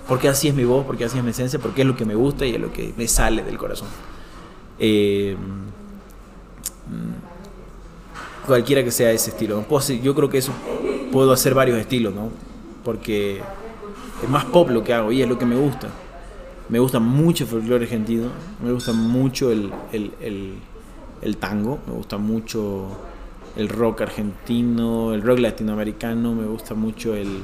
porque 0.07 0.27
así 0.27 0.47
es 0.49 0.53
mi 0.53 0.65
voz, 0.65 0.85
porque 0.85 1.05
así 1.05 1.17
es 1.17 1.23
mi 1.23 1.29
esencia, 1.29 1.57
porque 1.59 1.81
es 1.81 1.87
lo 1.87 1.95
que 1.95 2.03
me 2.05 2.15
gusta 2.15 2.45
y 2.45 2.53
es 2.55 2.59
lo 2.59 2.73
que 2.73 2.93
me 2.97 3.07
sale 3.07 3.43
del 3.43 3.57
corazón. 3.57 3.87
Eh, 4.77 5.37
mm, 6.87 8.45
cualquiera 8.45 8.83
que 8.83 8.91
sea 8.91 9.11
ese 9.11 9.29
estilo. 9.29 9.63
yo 10.03 10.15
creo 10.15 10.29
que 10.29 10.39
eso 10.39 10.51
puedo 11.11 11.31
hacer 11.31 11.53
varios 11.53 11.77
estilos, 11.77 12.13
¿no? 12.13 12.29
Porque 12.83 13.41
es 14.21 14.29
más 14.29 14.45
pop 14.45 14.69
lo 14.69 14.83
que 14.83 14.93
hago 14.93 15.11
y 15.11 15.21
es 15.21 15.29
lo 15.29 15.37
que 15.37 15.45
me 15.45 15.55
gusta. 15.55 15.87
Me 16.67 16.79
gusta 16.79 16.99
mucho 16.99 17.43
el 17.43 17.49
folclore 17.49 17.85
argentino, 17.85 18.29
me 18.63 18.71
gusta 18.71 18.93
mucho 18.93 19.51
el, 19.51 19.71
el, 19.91 20.13
el, 20.19 20.55
el 21.21 21.37
tango, 21.37 21.79
me 21.87 21.93
gusta 21.93 22.17
mucho 22.17 22.87
el 23.55 23.69
rock 23.69 24.01
argentino, 24.01 25.13
el 25.13 25.21
rock 25.21 25.39
latinoamericano, 25.39 26.33
me 26.33 26.45
gusta 26.45 26.73
mucho 26.73 27.15
el, 27.15 27.43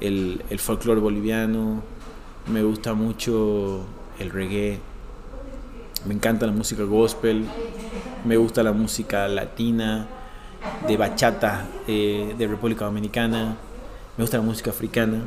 el, 0.00 0.58
folclore 0.58 1.00
boliviano, 1.00 1.82
me 2.52 2.62
gusta 2.62 2.94
mucho 2.94 3.84
el 4.18 4.30
reggae, 4.30 4.78
me 6.06 6.14
encanta 6.14 6.46
la 6.46 6.52
música 6.52 6.84
gospel, 6.84 7.44
me 8.24 8.36
gusta 8.36 8.62
la 8.62 8.72
música 8.72 9.28
latina, 9.28 10.06
de 10.86 10.96
bachata 10.96 11.66
eh, 11.86 12.34
de 12.36 12.46
República 12.46 12.84
Dominicana, 12.84 13.56
me 14.16 14.24
gusta 14.24 14.38
la 14.38 14.42
música 14.42 14.70
africana. 14.70 15.22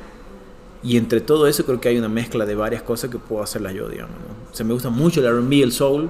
Y 0.84 0.98
entre 0.98 1.22
todo 1.22 1.48
eso 1.48 1.66
creo 1.66 1.80
que 1.80 1.88
hay 1.90 1.98
una 1.98 2.10
mezcla 2.10 2.46
de 2.46 2.56
varias 2.56 2.84
cosas 2.84 3.10
que 3.10 3.18
puedo 3.18 3.42
hacerla 3.42 3.72
yo, 3.72 3.88
digamos. 3.88 4.18
O 4.52 4.56
sea, 4.56 4.66
me 4.66 4.74
gusta 4.74 4.90
mucho 4.90 5.26
el 5.26 5.42
RB, 5.42 5.64
el 5.64 5.72
soul, 5.72 6.10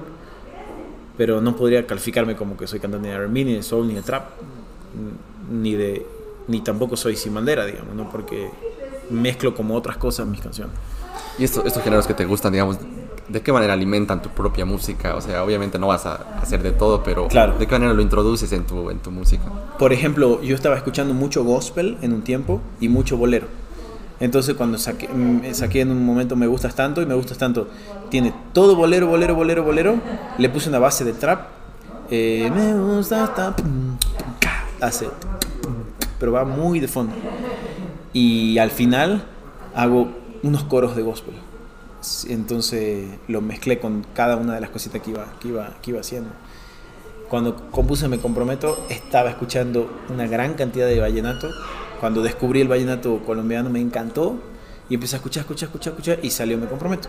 pero 1.16 1.40
no 1.40 1.56
podría 1.56 1.86
calificarme 1.86 2.36
como 2.36 2.56
que 2.56 2.66
soy 2.66 2.80
cantante 2.80 3.08
de 3.08 3.18
RB, 3.18 3.32
ni 3.32 3.54
de 3.54 3.62
soul, 3.62 3.86
ni 3.86 3.94
de 3.94 4.02
trap, 4.02 4.30
ni 5.50 5.74
de 5.74 6.06
ni 6.46 6.60
tampoco 6.60 6.96
soy 6.96 7.16
sin 7.16 7.34
bandera, 7.34 7.64
digamos, 7.64 7.94
¿no? 7.94 8.10
porque 8.10 8.50
mezclo 9.10 9.54
como 9.54 9.74
otras 9.74 9.96
cosas 9.96 10.26
mis 10.26 10.40
canciones. 10.40 10.74
Y 11.38 11.44
estos, 11.44 11.64
estos 11.64 11.82
géneros 11.82 12.06
que 12.06 12.14
te 12.14 12.24
gustan, 12.24 12.52
digamos, 12.52 12.78
¿de 13.28 13.40
qué 13.40 13.52
manera 13.52 13.72
alimentan 13.72 14.22
tu 14.22 14.28
propia 14.28 14.64
música? 14.64 15.16
O 15.16 15.20
sea, 15.20 15.42
obviamente 15.42 15.78
no 15.78 15.88
vas 15.88 16.06
a 16.06 16.16
hacer 16.40 16.62
de 16.62 16.72
todo, 16.72 17.02
pero 17.02 17.28
claro. 17.28 17.58
¿de 17.58 17.66
qué 17.66 17.74
manera 17.74 17.92
lo 17.92 18.02
introduces 18.02 18.52
en 18.52 18.64
tu, 18.64 18.90
en 18.90 18.98
tu 18.98 19.10
música? 19.10 19.44
Por 19.78 19.92
ejemplo, 19.92 20.42
yo 20.42 20.54
estaba 20.54 20.76
escuchando 20.76 21.14
mucho 21.14 21.44
gospel 21.44 21.96
en 22.02 22.12
un 22.12 22.22
tiempo 22.22 22.60
y 22.80 22.88
mucho 22.88 23.16
bolero. 23.16 23.46
Entonces 24.24 24.54
cuando 24.54 24.78
saqué, 24.78 25.06
mm, 25.06 25.52
saqué 25.52 25.82
en 25.82 25.90
un 25.90 26.02
momento 26.02 26.34
Me 26.34 26.46
Gustas 26.46 26.74
Tanto 26.74 27.02
y 27.02 27.06
Me 27.06 27.12
Gustas 27.12 27.36
Tanto 27.36 27.68
tiene 28.08 28.32
todo 28.54 28.74
bolero, 28.74 29.06
bolero, 29.06 29.34
bolero, 29.34 29.62
bolero, 29.62 29.96
le 30.38 30.48
puse 30.48 30.70
una 30.70 30.78
base 30.78 31.04
de 31.04 31.12
trap. 31.12 31.48
Eh, 32.10 32.50
me 32.54 32.72
gusta 32.74 33.34
tanto, 33.34 33.62
hace, 34.80 35.08
pero 36.18 36.32
va 36.32 36.46
muy 36.46 36.80
de 36.80 36.88
fondo. 36.88 37.12
Y 38.14 38.56
al 38.56 38.70
final 38.70 39.26
hago 39.74 40.08
unos 40.42 40.64
coros 40.64 40.96
de 40.96 41.02
gospel. 41.02 41.34
Entonces 42.26 43.06
lo 43.28 43.42
mezclé 43.42 43.78
con 43.78 44.06
cada 44.14 44.36
una 44.36 44.54
de 44.54 44.62
las 44.62 44.70
cositas 44.70 45.02
que 45.02 45.10
iba, 45.10 45.26
que 45.38 45.48
iba, 45.48 45.68
que 45.82 45.90
iba 45.90 46.00
haciendo. 46.00 46.30
Cuando 47.28 47.70
compuse 47.70 48.08
Me 48.08 48.18
Comprometo, 48.18 48.86
estaba 48.88 49.28
escuchando 49.28 49.90
una 50.08 50.26
gran 50.26 50.54
cantidad 50.54 50.86
de 50.86 50.98
vallenato. 50.98 51.50
Cuando 52.04 52.20
descubrí 52.20 52.60
el 52.60 52.68
vallenato 52.68 53.20
colombiano 53.24 53.70
me 53.70 53.80
encantó 53.80 54.36
y 54.90 54.94
empecé 54.96 55.16
a 55.16 55.20
escuchar, 55.20 55.40
escuchar, 55.40 55.68
escuchar, 55.68 55.92
escuchar 55.94 56.18
y 56.22 56.28
salió 56.28 56.58
Me 56.58 56.66
Comprometo. 56.66 57.08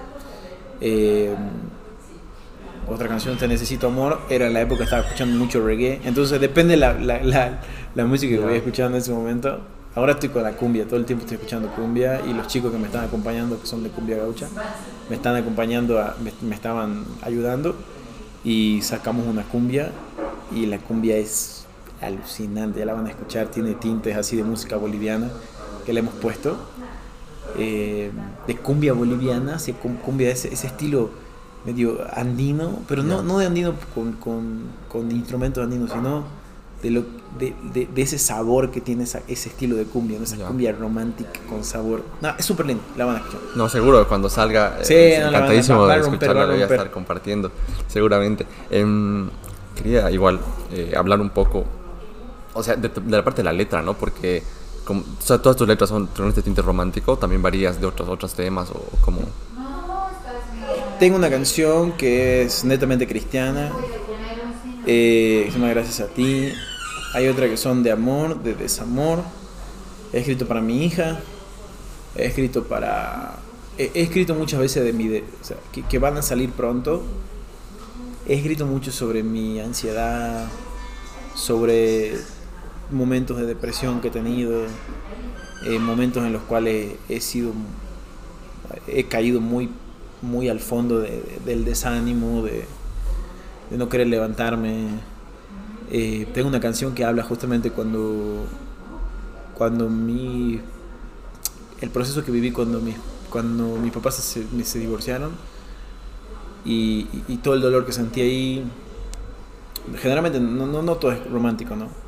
Eh, 0.79 1.36
otra 2.88 3.10
canción, 3.10 3.38
Te 3.38 3.45
Necesito 3.45 3.88
Amor, 3.88 4.21
era 4.29 4.47
en 4.47 4.53
la 4.53 4.62
época 4.62 4.77
que 4.77 4.84
estaba 4.86 5.03
escuchando 5.03 5.38
mucho 5.38 5.60
reggae. 5.65 5.99
Entonces 6.05 6.39
depende 6.39 6.77
la, 6.77 6.93
la, 6.93 7.21
la, 7.21 7.60
la 7.93 8.05
música 8.05 8.38
que 8.38 8.41
voy 8.41 8.55
escuchando 8.55 8.95
en 8.95 9.01
ese 9.01 9.12
momento. 9.12 9.60
Ahora 9.95 10.13
estoy 10.13 10.29
con 10.29 10.43
la 10.43 10.53
cumbia, 10.53 10.86
todo 10.86 10.95
el 10.95 11.05
tiempo 11.05 11.25
estoy 11.25 11.39
escuchando 11.39 11.67
cumbia 11.75 12.21
y 12.25 12.34
los 12.34 12.47
chicos 12.47 12.71
que 12.71 12.77
me 12.77 12.86
están 12.86 13.03
acompañando, 13.03 13.60
que 13.60 13.67
son 13.67 13.84
de 13.84 13.89
cumbia 13.89 14.15
gaucha, 14.15 14.47
me 15.10 15.17
están 15.17 15.36
acompañando, 15.36 16.01
me, 16.41 16.55
estaban 16.55 17.03
ayudando 17.21 17.75
y 18.45 18.81
sacamos 18.81 19.27
una 19.27 19.43
cumbia 19.43 19.91
y 20.55 20.67
la 20.67 20.77
cumbia 20.77 21.17
es 21.17 21.64
alucinante, 22.01 22.79
ya 22.79 22.86
la 22.86 22.93
van 22.93 23.08
a 23.08 23.10
escuchar, 23.10 23.47
tiene 23.47 23.73
tintes 23.73 24.15
así 24.15 24.36
de 24.36 24.43
música 24.43 24.77
boliviana 24.77 25.29
que 25.86 25.93
le 25.93 25.99
hemos 25.99 26.13
puesto, 26.15 26.58
eh, 27.58 28.12
de 28.47 28.55
cumbia 28.58 28.93
boliviana, 28.93 29.55
así, 29.55 29.73
cumbia 29.73 30.31
ese, 30.31 30.53
ese 30.53 30.67
estilo 30.67 31.12
medio 31.65 31.99
andino, 32.13 32.79
pero 32.88 33.03
no, 33.03 33.23
no 33.23 33.39
de 33.39 33.47
andino 33.47 33.73
con, 33.93 34.13
con, 34.13 34.63
con 34.88 35.12
instrumentos 35.12 35.63
andinos, 35.63 35.91
sino 35.91 36.23
de, 36.81 36.91
lo, 36.91 37.03
de, 37.39 37.88
de, 37.93 38.01
ese 38.01 38.19
sabor 38.19 38.69
que 38.69 38.81
tiene 38.81 39.03
ese 39.03 39.23
estilo 39.27 39.75
de 39.75 39.86
cumbia, 39.86 40.19
esa 40.21 40.38
cumbia 40.38 40.71
romántica 40.71 41.39
con 41.49 41.63
sabor. 41.63 42.03
No, 42.21 42.29
es 42.38 42.45
súper 42.45 42.67
lindo, 42.67 42.84
la 42.97 43.05
van 43.05 43.15
a 43.15 43.19
escuchar. 43.19 43.41
No, 43.55 43.69
seguro, 43.69 44.08
cuando 44.08 44.29
salga, 44.29 44.79
sí, 44.84 44.93
eh, 44.93 45.25
encantadísimo 45.25 45.88
de 45.88 45.99
escucharla, 45.99 46.45
voy 46.45 46.62
a 46.62 46.65
estar 46.65 46.91
compartiendo, 46.91 47.51
seguramente. 47.88 48.45
Eh, 48.69 48.86
quería 49.75 50.10
igual 50.12 50.39
eh, 50.71 50.93
hablar 50.95 51.19
un 51.19 51.29
poco, 51.29 51.65
o 52.55 52.63
sea, 52.63 52.75
de, 52.75 52.89
la 53.07 53.23
parte 53.23 53.41
de 53.41 53.43
la 53.43 53.53
letra, 53.53 53.83
¿no? 53.83 53.93
Porque 53.93 54.41
o 54.87 55.03
sea, 55.19 55.39
todas 55.39 55.57
tus 55.57 55.67
letras 55.67 55.89
son 55.89 56.09
este 56.27 56.41
tinte 56.41 56.61
romántico, 56.61 57.17
también 57.17 57.41
varías 57.41 57.79
de 57.79 57.87
otros, 57.87 58.09
otros 58.09 58.33
temas 58.33 58.69
o, 58.71 58.83
como... 59.01 59.19
Tengo 60.99 61.17
una 61.17 61.29
canción 61.29 61.91
que 61.93 62.43
es 62.43 62.63
netamente 62.63 63.05
cristiana, 63.05 63.71
eh, 64.87 65.51
Gracias 65.57 65.99
a 65.99 66.07
ti. 66.07 66.53
Hay 67.13 67.27
otra 67.27 67.47
que 67.47 67.57
son 67.57 67.83
de 67.83 67.91
amor, 67.91 68.43
de 68.43 68.53
desamor. 68.53 69.23
He 70.13 70.19
escrito 70.19 70.47
para 70.47 70.61
mi 70.61 70.85
hija. 70.85 71.19
He 72.15 72.27
escrito 72.27 72.65
para... 72.65 73.39
He, 73.77 73.91
escrito 73.95 74.35
muchas 74.35 74.59
veces 74.59 74.83
de 74.83 74.93
mi... 74.93 75.17
o 75.17 75.23
sea, 75.43 75.57
que, 75.89 75.99
van 75.99 76.17
a 76.17 76.21
salir 76.21 76.51
pronto. 76.51 77.03
He 78.27 78.35
escrito 78.35 78.65
mucho 78.65 78.91
sobre 78.91 79.23
mi 79.23 79.59
ansiedad, 79.59 80.47
sobre 81.35 82.17
momentos 82.91 83.38
de 83.38 83.45
depresión 83.45 84.02
que 84.02 84.10
he 84.10 84.12
tenido, 84.12 84.63
eh, 85.65 85.80
momentos 85.80 86.24
en 86.24 86.34
los 86.34 86.43
cuales 86.43 86.95
he 87.10 87.19
sido, 87.21 87.54
he 88.88 89.06
caído 89.06 89.41
muy, 89.41 89.69
muy 90.21 90.50
al 90.50 90.60
fondo 90.60 91.00
del 91.00 91.65
desánimo, 91.65 92.43
de, 92.43 92.65
no 93.71 93.89
querer 93.89 94.08
levantarme. 94.08 94.88
Eh, 95.91 96.28
tengo 96.34 96.48
una 96.48 96.60
canción 96.60 96.93
que 96.93 97.06
habla 97.06 97.24
justamente 97.24 97.71
cuando, 97.71 98.45
cuando 99.54 99.89
mi, 99.89 100.60
el 101.82 101.89
proceso 101.89 102.24
que 102.24 102.32
viví 102.32 102.52
cuando 102.52 102.80
mi, 102.80 102.95
cuando 103.30 103.76
mis 103.78 103.91
papás 103.91 104.15
se, 104.15 104.63
se 104.63 104.80
divorciaron 104.80 105.32
y, 106.63 107.08
y, 107.28 107.38
todo 107.38 107.54
el 107.54 107.62
dolor 107.62 107.86
que 107.86 107.91
sentí 107.91 108.21
ahí. 108.21 108.63
Generalmente 109.98 110.39
no, 110.39 110.65
no, 110.65 110.82
no 110.82 110.95
todo 110.95 111.12
es 111.12 111.30
romántico, 111.30 111.76
¿no? 111.76 112.04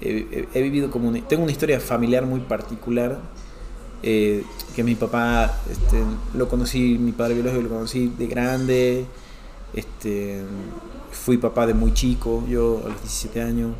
He, 0.00 0.62
vivido 0.62 0.90
como 0.90 1.12
tengo 1.24 1.42
una 1.42 1.52
historia 1.52 1.80
familiar 1.80 2.26
muy 2.26 2.40
particular 2.40 3.18
eh, 4.02 4.44
que 4.74 4.82
mi 4.82 4.94
papá 4.94 5.58
este, 5.70 6.02
lo 6.34 6.48
conocí 6.48 6.98
mi 6.98 7.12
padre 7.12 7.34
biológico 7.34 7.62
lo 7.62 7.68
conocí 7.68 8.12
de 8.16 8.26
grande 8.26 9.06
este 9.74 10.42
fui 11.10 11.38
papá 11.38 11.66
de 11.66 11.74
muy 11.74 11.92
chico 11.92 12.44
yo 12.48 12.82
a 12.84 12.88
los 12.88 13.00
17 13.02 13.42
años. 13.42 13.72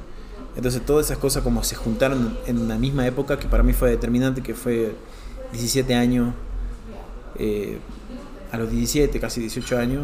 Entonces 0.57 0.85
todas 0.85 1.07
esas 1.07 1.19
cosas 1.19 1.43
como 1.43 1.63
se 1.63 1.77
juntaron 1.77 2.37
en 2.47 2.69
la 2.69 2.77
misma 2.77 3.07
época 3.07 3.39
que 3.39 3.49
para 3.49 3.63
mí 3.63 3.73
fue 3.73 3.91
determinante 3.91 4.43
que 4.43 4.55
fue 4.55 4.95
17 5.53 5.95
años 5.95 6.35
eh, 7.39 7.79
a 8.51 8.59
los 8.59 8.71
17 8.71 9.19
casi 9.21 9.41
18 9.41 9.79
años 9.79 10.03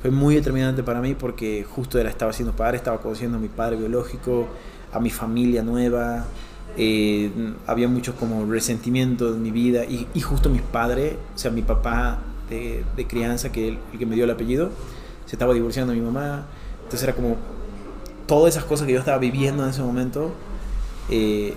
fue 0.00 0.10
muy 0.10 0.36
determinante 0.36 0.82
para 0.82 1.00
mí 1.00 1.14
porque 1.14 1.64
justo 1.68 1.98
era, 1.98 2.10
estaba 2.10 2.32
siendo 2.32 2.54
padre, 2.54 2.76
estaba 2.76 3.00
conociendo 3.00 3.38
a 3.38 3.40
mi 3.40 3.48
padre 3.48 3.76
biológico, 3.76 4.48
a 4.92 5.00
mi 5.00 5.10
familia 5.10 5.62
nueva, 5.62 6.26
eh, 6.76 7.30
había 7.66 7.88
muchos 7.88 8.14
como 8.14 8.50
resentimientos 8.50 9.36
en 9.36 9.42
mi 9.42 9.50
vida 9.50 9.84
y, 9.84 10.20
justo 10.20 10.48
mis 10.48 10.62
padres, 10.62 11.14
o 11.34 11.38
sea, 11.38 11.50
mi 11.50 11.62
papá 11.62 12.20
de, 12.48 13.06
crianza, 13.06 13.50
que 13.50 13.68
el, 13.68 13.78
el, 13.92 13.98
que 13.98 14.06
me 14.06 14.14
dio 14.14 14.24
el 14.24 14.30
apellido, 14.30 14.70
se 15.26 15.36
estaba 15.36 15.54
divorciando 15.54 15.92
de 15.92 15.98
mi 15.98 16.04
mamá, 16.04 16.46
entonces 16.84 17.02
era 17.02 17.14
como 17.14 17.36
todas 18.26 18.54
esas 18.54 18.64
cosas 18.64 18.86
que 18.86 18.92
yo 18.92 18.98
estaba 18.98 19.18
viviendo 19.18 19.64
en 19.64 19.70
ese 19.70 19.82
momento, 19.82 20.32
eh, 21.10 21.54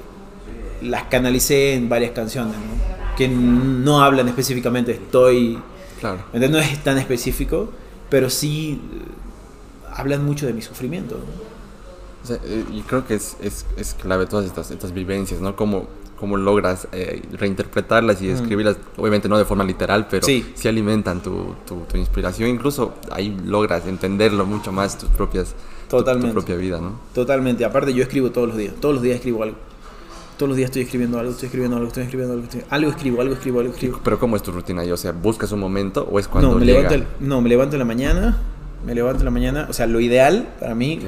las 0.82 1.04
canalicé 1.06 1.76
en 1.76 1.90
varias 1.90 2.12
canciones, 2.12 2.54
¿no? 2.54 3.16
que 3.16 3.28
no 3.28 4.04
hablan 4.04 4.28
específicamente, 4.28 4.92
estoy... 4.92 5.60
Claro. 6.00 6.20
No 6.34 6.60
es 6.60 6.84
tan 6.84 6.98
específico, 6.98 7.72
pero 8.10 8.30
sí 8.30 8.82
eh, 8.94 9.92
hablan 9.94 10.26
mucho 10.26 10.46
de 10.46 10.54
mi 10.54 10.62
sufrimiento. 10.62 11.18
Eh, 12.32 12.66
y 12.74 12.82
creo 12.82 13.06
que 13.06 13.16
es, 13.16 13.38
es, 13.42 13.66
es, 13.78 13.94
clave 13.94 14.26
todas 14.26 14.46
estas, 14.46 14.72
estas 14.72 14.94
vivencias, 14.94 15.42
¿no? 15.42 15.56
Cómo, 15.56 15.88
cómo 16.20 16.38
logras 16.38 16.88
eh, 16.92 17.22
reinterpretarlas 17.34 18.22
y 18.22 18.30
escribirlas, 18.30 18.78
obviamente 18.98 19.30
no 19.30 19.38
de 19.38 19.46
forma 19.46 19.64
literal, 19.64 20.08
pero 20.10 20.26
sí, 20.26 20.46
alimentan 20.66 21.22
tu, 21.22 21.56
tu, 21.66 21.98
inspiración, 21.98 22.50
incluso 22.50 22.94
ahí 23.12 23.38
logras 23.46 23.86
entenderlo 23.88 24.46
mucho 24.46 24.72
más 24.72 24.98
tus 24.98 25.10
propias, 25.10 25.54
Totalmente. 25.90 26.30
Tu, 26.30 26.34
propia 26.34 26.56
vida, 26.56 26.80
¿no? 26.80 27.00
Totalmente, 27.14 27.64
aparte 27.64 27.94
yo 27.94 28.04
escribo 28.04 28.32
todos 28.32 28.48
los 28.50 28.58
días, 28.58 28.74
todos 28.80 28.96
los 28.96 29.04
días 29.04 29.18
escribo 29.18 29.44
algo. 29.44 29.58
Todos 30.38 30.50
los 30.50 30.58
días 30.58 30.68
estoy 30.68 30.82
escribiendo 30.82 31.18
algo, 31.18 31.32
estoy 31.32 31.46
escribiendo 31.46 31.78
algo, 31.78 31.88
estoy 31.88 32.04
escribiendo 32.04 32.34
algo, 32.34 32.48
algo 32.70 32.90
escribo, 32.90 33.22
algo 33.22 33.34
escribo, 33.36 33.60
algo 33.62 33.74
escribo. 33.74 34.02
Pero 34.04 34.20
¿cómo 34.20 34.36
es 34.36 34.44
tu 34.44 34.52
rutina? 34.52 34.84
O 34.92 34.98
sea, 34.98 35.14
¿buscas 35.14 35.54
un 35.54 35.62
momento 35.62 36.06
o 36.12 36.20
es 36.20 36.28
cuando 36.28 36.52
no, 36.52 36.60
me 36.60 36.66
Levanto 36.66 37.06
no, 37.22 37.42
me 37.42 37.48
levanto 37.48 37.76
en 37.76 37.80
la 37.80 37.86
mañana, 37.86 38.38
me 38.86 38.94
levanto 38.94 39.20
en 39.20 39.26
la 39.26 39.32
mañana, 39.32 39.68
o 39.70 39.74
sea, 39.74 39.88
lo 39.88 40.02
ideal 40.02 40.50
para 40.60 40.76
mí, 40.76 41.00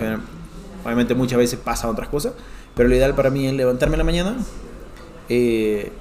Obviamente 0.88 1.16
muchas 1.16 1.38
veces 1.38 1.60
pasan 1.60 1.90
otras 1.90 2.08
cosas, 2.08 2.32
pero 2.74 2.88
lo 2.88 2.96
ideal 2.96 3.14
para 3.14 3.30
mí 3.30 3.46
es 3.46 3.54
levantarme 3.54 3.96
en 3.96 3.98
la 3.98 4.04
mañana, 4.06 4.38
eh, 5.28 5.92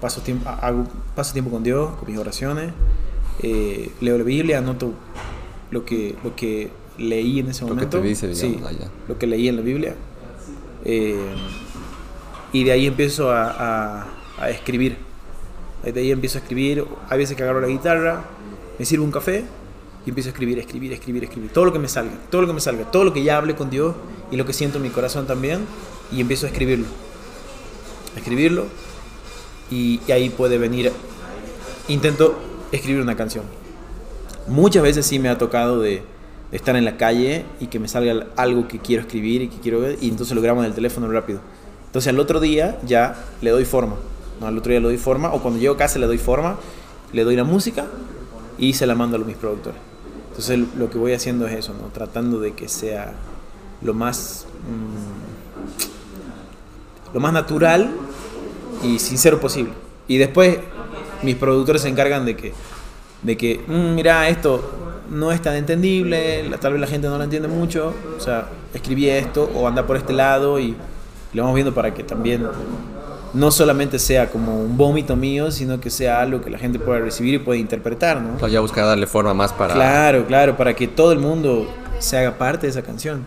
paso, 0.00 0.20
tiempo, 0.20 0.48
hago, 0.48 0.86
paso 1.16 1.32
tiempo 1.32 1.50
con 1.50 1.64
Dios, 1.64 1.90
con 1.96 2.08
mis 2.08 2.16
oraciones, 2.16 2.70
eh, 3.42 3.90
leo 4.00 4.16
la 4.16 4.22
Biblia, 4.22 4.58
anoto 4.58 4.92
lo 5.72 5.84
que, 5.84 6.14
lo 6.22 6.36
que 6.36 6.70
leí 6.98 7.40
en 7.40 7.48
ese 7.48 7.64
momento. 7.64 7.96
Lo 7.96 8.04
que 8.04 8.14
te 8.14 8.26
dice, 8.28 8.34
sí, 8.36 8.60
lo 9.08 9.18
que 9.18 9.26
leí 9.26 9.48
en 9.48 9.56
la 9.56 9.62
Biblia. 9.62 9.96
Eh, 10.84 11.34
y 12.52 12.62
de 12.62 12.70
ahí 12.70 12.86
empiezo 12.86 13.32
a, 13.32 13.50
a, 13.50 14.06
a, 14.38 14.50
escribir. 14.50 14.98
De 15.82 15.98
ahí 15.98 16.12
empiezo 16.12 16.38
a 16.38 16.42
escribir. 16.42 16.84
Hay 17.08 17.18
veces 17.18 17.36
que 17.36 17.42
agarro 17.42 17.60
la 17.60 17.66
guitarra, 17.66 18.22
me 18.78 18.84
sirvo 18.84 19.04
un 19.04 19.10
café 19.10 19.46
y 20.06 20.10
empiezo 20.10 20.28
a 20.28 20.32
escribir, 20.32 20.58
escribir, 20.60 20.92
escribir, 20.92 21.24
escribir. 21.24 21.50
Todo 21.52 21.64
lo 21.64 21.72
que 21.72 21.80
me 21.80 21.88
salga, 21.88 22.12
todo 22.30 22.40
lo 22.40 22.46
que 22.46 22.52
me 22.52 22.60
salga, 22.60 22.88
todo 22.92 23.02
lo 23.02 23.12
que 23.12 23.24
ya 23.24 23.36
hable 23.36 23.56
con 23.56 23.70
Dios 23.70 23.96
y 24.30 24.36
lo 24.36 24.46
que 24.46 24.52
siento 24.52 24.76
en 24.76 24.84
mi 24.84 24.90
corazón 24.90 25.26
también. 25.26 25.66
Y 26.12 26.20
empiezo 26.20 26.46
a 26.46 26.50
escribirlo. 26.50 26.86
A 28.14 28.20
escribirlo. 28.20 28.66
Y, 29.68 30.00
ahí 30.12 30.30
puede 30.30 30.58
venir. 30.58 30.92
Intento 31.88 32.38
escribir 32.70 33.02
una 33.02 33.16
canción. 33.16 33.44
Muchas 34.46 34.84
veces 34.84 35.04
sí 35.04 35.18
me 35.18 35.28
ha 35.28 35.38
tocado 35.38 35.80
de, 35.80 36.04
estar 36.52 36.76
en 36.76 36.84
la 36.84 36.96
calle 36.96 37.44
y 37.58 37.66
que 37.66 37.80
me 37.80 37.88
salga 37.88 38.28
algo 38.36 38.68
que 38.68 38.78
quiero 38.78 39.02
escribir 39.02 39.42
y 39.42 39.48
que 39.48 39.58
quiero 39.58 39.80
ver. 39.80 39.98
Y 40.00 40.08
entonces 40.08 40.36
lo 40.36 40.40
grabo 40.40 40.60
en 40.60 40.66
el 40.66 40.74
teléfono 40.74 41.10
rápido. 41.10 41.40
Entonces 41.86 42.08
al 42.10 42.20
otro 42.20 42.38
día 42.38 42.78
ya 42.86 43.24
le 43.42 43.50
doy 43.50 43.64
forma. 43.64 43.96
¿no? 44.40 44.46
Al 44.46 44.56
otro 44.56 44.70
día 44.70 44.78
le 44.78 44.86
doy 44.86 44.98
forma. 44.98 45.34
O 45.34 45.42
cuando 45.42 45.58
llego 45.58 45.74
a 45.74 45.78
casa 45.78 45.98
le 45.98 46.06
doy 46.06 46.18
forma. 46.18 46.58
Le 47.12 47.24
doy 47.24 47.34
la 47.34 47.44
música 47.44 47.86
y 48.56 48.74
se 48.74 48.86
la 48.86 48.94
mando 48.94 49.16
a 49.16 49.20
mis 49.20 49.36
productores. 49.36 49.95
Entonces 50.36 50.60
lo 50.76 50.90
que 50.90 50.98
voy 50.98 51.14
haciendo 51.14 51.46
es 51.46 51.54
eso, 51.54 51.72
¿no? 51.72 51.88
Tratando 51.88 52.38
de 52.40 52.52
que 52.52 52.68
sea 52.68 53.14
lo 53.80 53.94
más, 53.94 54.46
mm, 54.68 55.14
lo 57.14 57.20
más 57.20 57.32
natural 57.32 57.90
y 58.82 58.98
sincero 58.98 59.40
posible. 59.40 59.72
Y 60.06 60.18
después 60.18 60.58
mis 61.22 61.36
productores 61.36 61.80
se 61.80 61.88
encargan 61.88 62.26
de 62.26 62.36
que, 62.36 62.52
de 63.22 63.36
que 63.38 63.64
mm, 63.66 63.94
mira, 63.94 64.28
esto 64.28 64.62
no 65.10 65.32
es 65.32 65.40
tan 65.40 65.54
entendible, 65.54 66.44
tal 66.60 66.74
vez 66.74 66.82
la 66.82 66.86
gente 66.86 67.08
no 67.08 67.16
lo 67.16 67.24
entiende 67.24 67.48
mucho, 67.48 67.94
o 68.18 68.20
sea, 68.20 68.50
escribí 68.74 69.08
esto 69.08 69.50
o 69.54 69.66
anda 69.66 69.86
por 69.86 69.96
este 69.96 70.12
lado 70.12 70.60
y 70.60 70.76
lo 71.32 71.44
vamos 71.44 71.54
viendo 71.54 71.72
para 71.72 71.94
que 71.94 72.02
también 72.02 72.46
no 73.34 73.50
solamente 73.50 73.98
sea 73.98 74.30
como 74.30 74.60
un 74.60 74.76
vómito 74.76 75.16
mío, 75.16 75.50
sino 75.50 75.80
que 75.80 75.90
sea 75.90 76.20
algo 76.20 76.40
que 76.40 76.50
la 76.50 76.58
gente 76.58 76.78
pueda 76.78 77.00
recibir 77.00 77.34
y 77.34 77.38
pueda 77.38 77.58
interpretar, 77.58 78.20
¿no? 78.20 78.48
ya 78.48 78.60
buscar 78.60 78.86
darle 78.86 79.06
forma 79.06 79.34
más 79.34 79.52
para... 79.52 79.74
Claro, 79.74 80.26
claro, 80.26 80.56
para 80.56 80.74
que 80.74 80.88
todo 80.88 81.12
el 81.12 81.18
mundo 81.18 81.66
se 81.98 82.16
haga 82.16 82.38
parte 82.38 82.66
de 82.66 82.70
esa 82.70 82.82
canción. 82.82 83.24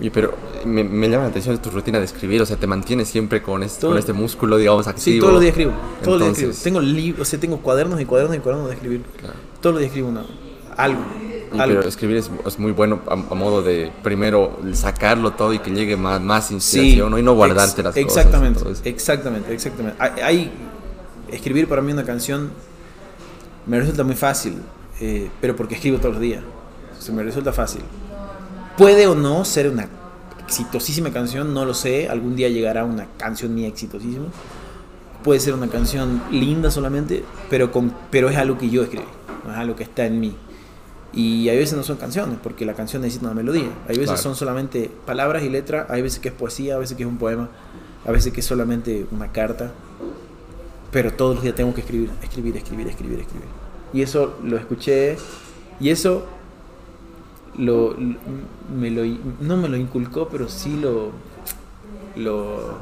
Y 0.00 0.10
pero 0.10 0.34
me, 0.64 0.82
llama 1.08 1.24
la 1.24 1.28
atención 1.30 1.56
tu 1.58 1.70
rutina 1.70 2.00
de 2.00 2.04
escribir, 2.04 2.42
o 2.42 2.46
sea, 2.46 2.56
te 2.56 2.66
mantienes 2.66 3.08
siempre 3.08 3.42
con 3.42 3.62
este, 3.62 3.86
con 3.86 3.96
este 3.96 4.12
músculo, 4.12 4.56
digamos, 4.56 4.88
activo. 4.88 5.04
Sí, 5.04 5.20
todos 5.20 5.34
los 5.34 5.42
días 5.42 5.52
escribo, 5.52 5.72
todos 6.02 6.18
los 6.18 6.36
días 6.36 6.50
escribo. 6.50 6.80
Tengo, 6.80 7.22
o 7.22 7.24
sea, 7.24 7.40
tengo 7.40 7.58
cuadernos 7.58 8.00
y 8.00 8.04
cuadernos 8.04 8.36
y 8.36 8.40
cuadernos 8.40 8.70
de 8.70 8.74
escribir. 8.74 9.02
Todos 9.60 9.74
los 9.74 9.80
días 9.80 9.90
escribo 9.90 10.08
una, 10.08 10.24
algo. 10.76 11.00
Pero 11.56 11.80
escribir 11.82 12.16
es, 12.16 12.58
muy 12.58 12.72
bueno 12.72 13.00
a, 13.06 13.16
modo 13.16 13.62
de 13.62 13.90
primero 14.02 14.58
sacarlo 14.72 15.32
todo 15.32 15.52
y 15.52 15.58
que 15.58 15.70
llegue 15.70 15.96
más, 15.96 16.20
más 16.20 16.50
inspiración 16.50 17.18
y 17.18 17.22
no 17.22 17.34
guardarte 17.34 17.82
las 17.82 17.96
exactamente, 17.96 18.60
cosas. 18.60 18.82
Exactamente, 18.84 19.52
exactamente. 19.52 20.02
Hay, 20.22 20.50
escribir 21.30 21.68
para 21.68 21.82
mí 21.82 21.92
una 21.92 22.04
canción 22.04 22.50
me 23.66 23.78
resulta 23.78 24.04
muy 24.04 24.14
fácil, 24.14 24.56
eh, 25.00 25.30
pero 25.40 25.56
porque 25.56 25.74
escribo 25.74 25.98
todos 25.98 26.14
los 26.14 26.20
días. 26.20 26.42
se 26.98 27.12
me 27.12 27.22
resulta 27.22 27.52
fácil. 27.52 27.82
Puede 28.76 29.06
o 29.06 29.14
no 29.14 29.44
ser 29.44 29.68
una 29.68 29.88
exitosísima 30.44 31.10
canción, 31.10 31.54
no 31.54 31.64
lo 31.64 31.74
sé. 31.74 32.08
Algún 32.08 32.36
día 32.36 32.48
llegará 32.48 32.84
una 32.84 33.06
canción 33.16 33.54
mía 33.54 33.68
exitosísima. 33.68 34.26
Puede 35.22 35.40
ser 35.40 35.54
una 35.54 35.68
canción 35.68 36.22
linda 36.30 36.70
solamente, 36.70 37.24
pero, 37.48 37.72
con, 37.72 37.94
pero 38.10 38.28
es 38.28 38.36
algo 38.36 38.58
que 38.58 38.68
yo 38.68 38.82
escribí, 38.82 39.06
no 39.46 39.52
es 39.52 39.58
algo 39.58 39.74
que 39.74 39.84
está 39.84 40.04
en 40.04 40.20
mí. 40.20 40.36
Y 41.14 41.48
hay 41.48 41.56
veces 41.56 41.76
no 41.76 41.84
son 41.84 41.96
canciones, 41.96 42.38
porque 42.42 42.66
la 42.66 42.74
canción 42.74 43.02
necesita 43.02 43.26
una 43.26 43.34
melodía. 43.34 43.70
Hay 43.88 43.96
veces 43.98 44.18
son 44.18 44.34
solamente 44.34 44.90
palabras 45.06 45.44
y 45.44 45.48
letras, 45.48 45.88
hay 45.88 46.02
veces 46.02 46.18
que 46.18 46.28
es 46.28 46.34
poesía, 46.34 46.74
a 46.74 46.78
veces 46.78 46.96
que 46.96 47.04
es 47.04 47.08
un 47.08 47.18
poema, 47.18 47.48
a 48.04 48.10
veces 48.10 48.32
que 48.32 48.40
es 48.40 48.46
solamente 48.46 49.06
una 49.12 49.30
carta. 49.30 49.72
Pero 50.90 51.12
todos 51.12 51.36
los 51.36 51.44
días 51.44 51.54
tengo 51.54 51.72
que 51.72 51.82
escribir, 51.82 52.10
escribir, 52.20 52.56
escribir, 52.56 52.88
escribir, 52.88 53.20
escribir. 53.20 53.48
Y 53.92 54.02
eso 54.02 54.38
lo 54.42 54.56
escuché, 54.56 55.16
y 55.78 55.90
eso 55.90 56.26
lo, 57.58 57.96
me 58.76 58.90
lo, 58.90 59.02
no 59.40 59.56
me 59.56 59.68
lo 59.68 59.76
inculcó, 59.76 60.28
pero 60.28 60.48
sí 60.48 60.76
lo, 60.76 61.12
lo, 62.16 62.78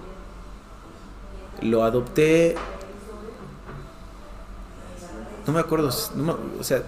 lo 1.61 1.85
adopté. 1.85 2.55
No 5.47 5.53
me 5.53 5.61
acuerdo, 5.61 5.89
o 5.89 6.65
sea, 6.65 6.83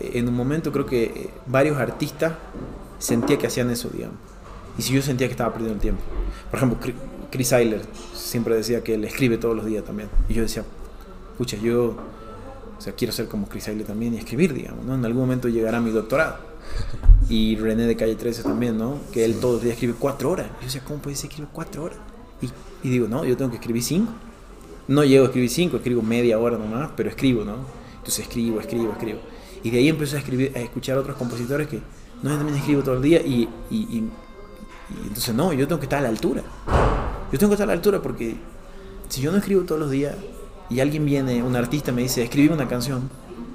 en 0.00 0.28
un 0.28 0.34
momento 0.34 0.72
creo 0.72 0.86
que 0.86 1.04
eh, 1.04 1.30
varios 1.46 1.78
artistas 1.78 2.34
sentía 2.98 3.38
que 3.38 3.46
hacían 3.46 3.70
eso, 3.70 3.88
digamos. 3.90 4.16
Y 4.78 4.82
si 4.82 4.92
yo 4.92 5.02
sentía 5.02 5.26
que 5.26 5.32
estaba 5.32 5.52
perdiendo 5.52 5.74
el 5.74 5.80
tiempo. 5.80 6.02
Por 6.50 6.58
ejemplo, 6.58 6.78
Chris 7.30 7.52
Eiler 7.52 7.82
siempre 8.14 8.54
decía 8.54 8.82
que 8.84 8.94
él 8.94 9.04
escribe 9.04 9.38
todos 9.38 9.56
los 9.56 9.66
días 9.66 9.84
también. 9.84 10.08
Y 10.28 10.34
yo 10.34 10.42
decía, 10.42 10.64
pucha, 11.38 11.56
yo 11.56 11.96
o 12.78 12.80
sea, 12.80 12.92
quiero 12.92 13.12
ser 13.12 13.26
como 13.26 13.48
Chris 13.48 13.68
Eiler 13.68 13.86
también 13.86 14.14
y 14.14 14.18
escribir, 14.18 14.52
digamos. 14.52 14.84
¿no? 14.84 14.94
En 14.94 15.04
algún 15.04 15.22
momento 15.22 15.48
llegará 15.48 15.80
mi 15.80 15.90
doctorado. 15.90 16.38
Y 17.28 17.56
René 17.56 17.86
de 17.86 17.96
Calle 17.96 18.14
13 18.14 18.44
también, 18.44 18.78
¿no? 18.78 18.98
Que 19.12 19.24
él 19.24 19.40
todos 19.40 19.54
los 19.54 19.62
días 19.64 19.72
escribe 19.72 19.94
cuatro 19.98 20.30
horas. 20.30 20.46
Yo 20.60 20.66
decía, 20.66 20.82
¿cómo 20.86 21.00
puede 21.00 21.16
ser 21.16 21.28
escribir 21.28 21.50
cuatro 21.52 21.82
horas? 21.82 21.98
Y, 22.40 22.46
y, 22.86 22.90
digo, 22.90 23.08
no, 23.08 23.24
yo 23.24 23.36
tengo 23.36 23.50
que 23.50 23.56
escribir 23.56 23.82
cinco. 23.82 24.12
No 24.86 25.02
llego 25.02 25.24
a 25.24 25.26
escribir 25.26 25.50
cinco, 25.50 25.78
escribo 25.78 26.02
media 26.02 26.38
hora 26.38 26.56
nomás, 26.56 26.90
pero 26.96 27.08
escribo, 27.08 27.44
¿no? 27.44 27.56
Entonces 27.96 28.20
escribo, 28.20 28.60
escribo, 28.60 28.92
escribo. 28.92 29.18
Y 29.62 29.70
de 29.70 29.78
ahí 29.78 29.88
empecé 29.88 30.16
a, 30.16 30.18
escribir, 30.20 30.52
a 30.54 30.60
escuchar 30.60 30.96
a 30.96 31.00
otros 31.00 31.16
compositores 31.16 31.68
que, 31.68 31.80
no, 32.22 32.30
yo 32.30 32.36
también 32.36 32.58
escribo 32.58 32.82
todo 32.82 32.96
el 32.96 33.02
día 33.02 33.20
y, 33.20 33.48
y, 33.70 34.04
entonces 35.04 35.34
no, 35.34 35.52
yo 35.52 35.66
tengo 35.66 35.80
que 35.80 35.86
estar 35.86 35.98
a 35.98 36.02
la 36.02 36.08
altura. 36.08 36.42
Yo 37.32 37.38
tengo 37.38 37.50
que 37.50 37.54
estar 37.54 37.64
a 37.64 37.68
la 37.68 37.72
altura 37.72 38.00
porque 38.00 38.36
si 39.08 39.20
yo 39.20 39.32
no 39.32 39.38
escribo 39.38 39.62
todos 39.62 39.80
los 39.80 39.90
días 39.90 40.14
y 40.70 40.80
alguien 40.80 41.04
viene, 41.04 41.42
un 41.42 41.56
artista 41.56 41.92
me 41.92 42.02
dice, 42.02 42.22
escribe 42.22 42.54
una 42.54 42.68
canción, 42.68 43.08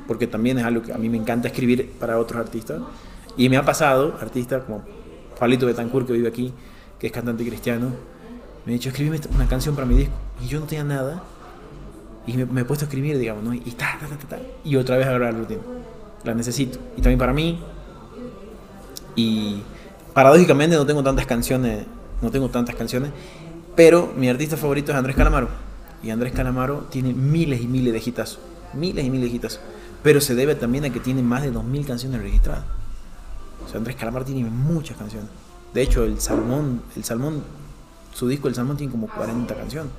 porque 0.07 0.27
también 0.27 0.57
es 0.59 0.65
algo 0.65 0.81
que 0.81 0.93
a 0.93 0.97
mí 0.97 1.09
me 1.09 1.17
encanta 1.17 1.47
escribir 1.47 1.91
para 1.99 2.17
otros 2.17 2.39
artistas, 2.39 2.81
y 3.37 3.49
me 3.49 3.57
ha 3.57 3.65
pasado, 3.65 4.17
artistas 4.21 4.63
como 4.63 4.83
Pablito 5.39 5.65
Betancourt, 5.65 6.07
que 6.07 6.13
vive 6.13 6.27
aquí, 6.27 6.53
que 6.99 7.07
es 7.07 7.13
cantante 7.13 7.45
cristiano, 7.45 7.91
me 8.65 8.71
ha 8.71 8.73
dicho, 8.73 8.89
escríbeme 8.89 9.19
una 9.33 9.47
canción 9.47 9.73
para 9.73 9.87
mi 9.87 9.95
disco. 9.95 10.13
Y 10.43 10.47
yo 10.47 10.59
no 10.59 10.65
tenía 10.67 10.83
nada. 10.83 11.23
Y 12.27 12.33
me, 12.37 12.61
he 12.61 12.65
puesto 12.65 12.85
a 12.85 12.87
escribir, 12.87 13.17
digamos, 13.17 13.43
¿no? 13.43 13.53
Y, 13.53 13.59
ta, 13.59 13.97
ta, 13.99 14.07
ta, 14.07 14.27
ta, 14.27 14.39
y 14.63 14.75
otra 14.75 14.97
vez 14.97 15.07
agarrar 15.07 15.33
la 15.33 15.39
rutina. 15.39 15.61
La 16.23 16.33
necesito. 16.33 16.77
Y 16.95 17.01
también 17.01 17.17
para 17.17 17.33
mí. 17.33 17.59
Y 19.15 19.61
paradójicamente 20.13 20.75
no 20.75 20.85
tengo 20.85 21.03
tantas 21.03 21.25
canciones. 21.25 21.85
No 22.21 22.29
tengo 22.29 22.49
tantas 22.49 22.75
canciones. 22.75 23.11
Pero 23.75 24.13
mi 24.15 24.29
artista 24.29 24.57
favorito 24.57 24.91
es 24.91 24.97
Andrés 24.97 25.15
Calamaro. 25.15 25.49
Y 26.03 26.09
Andrés 26.09 26.33
Calamaro 26.33 26.87
tiene 26.91 27.13
miles 27.13 27.61
y 27.61 27.67
miles 27.67 27.93
de 27.93 27.99
hitazos. 27.99 28.39
Miles 28.73 29.05
y 29.05 29.09
miles 29.09 29.29
de 29.29 29.35
hitazos. 29.37 29.59
Pero 30.03 30.21
se 30.21 30.35
debe 30.35 30.55
también 30.55 30.85
a 30.85 30.89
que 30.91 30.99
tiene 30.99 31.21
más 31.21 31.43
de 31.43 31.51
2.000 31.51 31.85
canciones 31.85 32.21
registradas. 32.21 32.63
O 33.65 33.69
sea, 33.69 33.77
Andrés 33.77 33.95
Calamaro 33.95 34.25
tiene 34.25 34.47
muchas 34.49 34.97
canciones. 34.97 35.29
De 35.73 35.81
hecho, 35.81 36.03
el 36.03 36.19
Salmón, 36.19 36.81
el 36.95 37.03
Salmón, 37.03 37.43
su 38.13 38.27
disco 38.27 38.47
El 38.47 38.55
Salmón 38.55 38.77
tiene 38.77 38.91
como 38.91 39.07
40 39.07 39.55
canciones. 39.55 39.91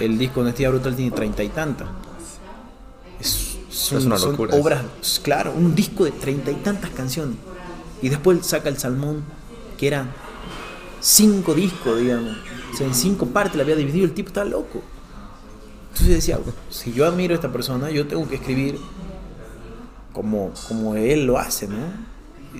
El 0.00 0.18
disco 0.18 0.40
Honestidad 0.40 0.70
Brutal 0.70 0.96
tiene 0.96 1.10
treinta 1.10 1.42
y 1.42 1.48
tantas. 1.48 1.88
Es, 3.20 3.58
son, 3.70 4.06
una 4.06 4.18
locura. 4.18 4.54
obras, 4.56 4.84
claro, 5.22 5.52
un 5.52 5.74
disco 5.74 6.04
de 6.04 6.12
treinta 6.12 6.50
y 6.50 6.56
tantas 6.56 6.90
canciones. 6.90 7.36
Y 8.02 8.08
después 8.08 8.44
saca 8.44 8.68
El 8.68 8.78
Salmón, 8.78 9.24
que 9.78 9.86
eran 9.86 10.10
cinco 11.00 11.54
discos, 11.54 11.98
digamos. 11.98 12.36
O 12.72 12.76
sea, 12.76 12.86
en 12.86 12.94
cinco 12.94 13.26
partes 13.26 13.56
la 13.56 13.62
había 13.62 13.76
dividido, 13.76 14.04
el 14.04 14.12
tipo 14.12 14.28
está 14.28 14.44
loco. 14.44 14.82
Entonces 15.92 16.16
decía, 16.16 16.38
si 16.68 16.92
yo 16.92 17.06
admiro 17.06 17.32
a 17.32 17.36
esta 17.36 17.50
persona, 17.50 17.90
yo 17.90 18.06
tengo 18.06 18.28
que 18.28 18.34
escribir 18.34 18.78
como, 20.12 20.52
como 20.68 20.94
él 20.94 21.26
lo 21.26 21.38
hace, 21.38 21.68
¿no? 21.68 22.06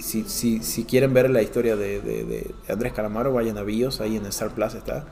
si, 0.02 0.24
si, 0.24 0.62
si 0.62 0.84
quieren 0.84 1.12
ver 1.14 1.30
la 1.30 1.42
historia 1.42 1.76
de, 1.76 2.00
de, 2.00 2.54
Andrés 2.68 2.92
Calamaro, 2.92 3.32
vayan 3.32 3.58
a 3.58 3.62
Bios, 3.62 4.00
ahí 4.00 4.16
en 4.16 4.26
Star 4.26 4.50
Plus 4.50 4.74
está. 4.74 5.06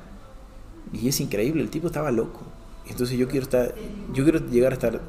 Y 0.94 1.09
es 1.09 1.20
increíble, 1.20 1.62
el 1.62 1.70
tipo 1.70 1.87
estaba 1.87 2.11
loco. 2.11 2.42
Entonces 2.88 3.18
yo 3.18 3.28
quiero 3.28 3.44
estar, 3.44 3.74
yo 4.12 4.24
quiero 4.24 4.38
llegar 4.40 4.72
a 4.72 4.74
estar 4.74 5.00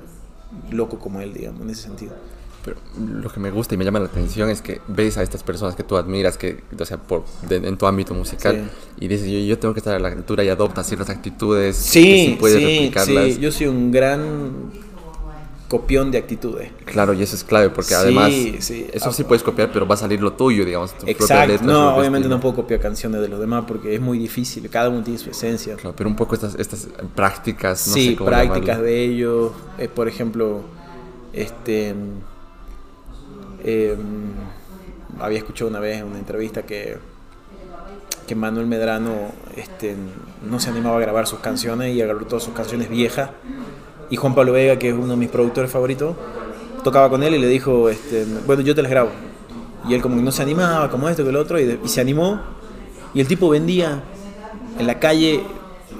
loco 0.71 0.99
como 0.99 1.19
él, 1.21 1.33
digamos, 1.33 1.61
en 1.61 1.69
ese 1.69 1.83
sentido. 1.83 2.13
Pero 2.63 2.77
lo 2.97 3.31
que 3.31 3.39
me 3.39 3.51
gusta 3.51 3.75
y 3.75 3.77
me 3.77 3.85
llama 3.85 3.99
la 3.99 4.05
atención 4.05 4.49
es 4.49 4.61
que 4.61 4.81
ves 4.87 5.17
a 5.17 5.23
estas 5.23 5.43
personas 5.43 5.75
que 5.75 5.83
tú 5.83 5.97
admiras, 5.97 6.35
que, 6.35 6.63
o 6.79 6.85
sea, 6.85 6.97
por, 6.97 7.23
en 7.47 7.77
tu 7.77 7.85
ámbito 7.85 8.15
musical, 8.15 8.71
y 8.99 9.07
dices, 9.07 9.29
yo, 9.29 9.37
yo, 9.37 9.59
tengo 9.59 9.73
que 9.73 9.81
estar 9.81 9.93
a 9.93 9.99
la 9.99 10.07
altura 10.07 10.43
y 10.43 10.49
adoptas 10.49 10.87
ciertas 10.87 11.09
actitudes. 11.09 11.75
Sí, 11.75 12.31
que 12.31 12.37
puedes 12.39 12.57
sí, 12.57 12.91
sí, 13.05 13.39
yo 13.39 13.51
soy 13.51 13.67
un 13.67 13.91
gran 13.91 14.71
copión 15.67 16.11
de 16.11 16.17
actitudes. 16.17 16.71
Claro, 16.85 17.13
y 17.13 17.23
eso 17.23 17.35
es 17.35 17.43
clave, 17.43 17.69
porque 17.69 17.95
además 17.95 18.31
eso 18.31 19.11
sí 19.11 19.23
puedes 19.23 19.43
copiar, 19.43 19.71
pero 19.71 19.87
va 19.87 19.95
a 19.95 19.97
salir 19.97 20.21
lo 20.21 20.33
tuyo, 20.33 20.65
digamos, 20.65 20.97
tu 20.97 21.07
Exacto. 21.07 21.63
no, 21.63 21.95
obviamente 21.95 22.27
no 22.27 22.39
puedo 22.39 22.55
copiar 22.55 22.79
canciones 22.79 23.21
de 23.21 23.27
los 23.27 23.39
demás 23.39 23.65
porque 23.67 23.95
es 23.95 24.01
muy 24.01 24.17
difícil, 24.17 24.69
cada 24.69 24.89
uno 24.89 25.03
tiene 25.03 25.19
su 25.19 25.29
esencia. 25.29 25.75
Claro, 25.75 25.95
pero 25.95 26.09
un 26.09 26.15
poco 26.15 26.35
estas, 26.35 26.55
estas 26.55 26.87
prácticas, 27.15 27.87
no 27.87 27.93
sí, 27.93 28.09
sé 28.09 28.15
cómo 28.15 28.29
prácticas 28.29 28.81
de 28.81 29.03
ellos, 29.03 29.51
eh, 29.77 29.87
por 29.87 30.07
ejemplo, 30.07 30.61
este... 31.33 31.95
Em, 33.63 33.97
había 35.19 35.39
escuchado 35.39 35.69
una 35.69 35.79
vez 35.79 35.99
en 35.99 36.05
una 36.05 36.19
entrevista 36.19 36.63
que 36.63 36.97
que 38.27 38.35
Manuel 38.35 38.65
Medrano 38.65 39.31
este, 39.55 39.95
no 40.49 40.59
se 40.59 40.69
animaba 40.69 40.97
a 40.97 40.99
grabar 40.99 41.27
sus 41.27 41.39
canciones 41.39 41.95
y 41.95 42.01
agarró 42.01 42.25
todas 42.25 42.43
sus 42.43 42.55
canciones 42.55 42.89
viejas 42.89 43.29
y 44.09 44.15
Juan 44.15 44.35
Pablo 44.35 44.51
Vega, 44.53 44.77
que 44.77 44.89
es 44.89 44.95
uno 44.95 45.07
de 45.07 45.15
mis 45.15 45.29
productores 45.29 45.71
favoritos, 45.71 46.15
tocaba 46.83 47.09
con 47.09 47.23
él 47.23 47.35
y 47.35 47.39
le 47.39 47.47
dijo, 47.47 47.89
este, 47.89 48.25
bueno, 48.45 48.61
yo 48.61 48.75
te 48.75 48.81
las 48.81 48.91
grabo. 48.91 49.09
Y 49.87 49.93
él 49.93 50.01
como 50.01 50.15
que 50.17 50.21
no 50.21 50.31
se 50.31 50.41
animaba, 50.41 50.89
como 50.89 51.09
esto, 51.09 51.23
que 51.23 51.29
el 51.29 51.35
otro, 51.35 51.59
y, 51.59 51.79
se 51.85 52.01
animó. 52.01 52.41
Y 53.13 53.21
el 53.21 53.27
tipo 53.27 53.49
vendía 53.49 54.03
en 54.79 54.87
la 54.87 54.99
calle, 54.99 55.41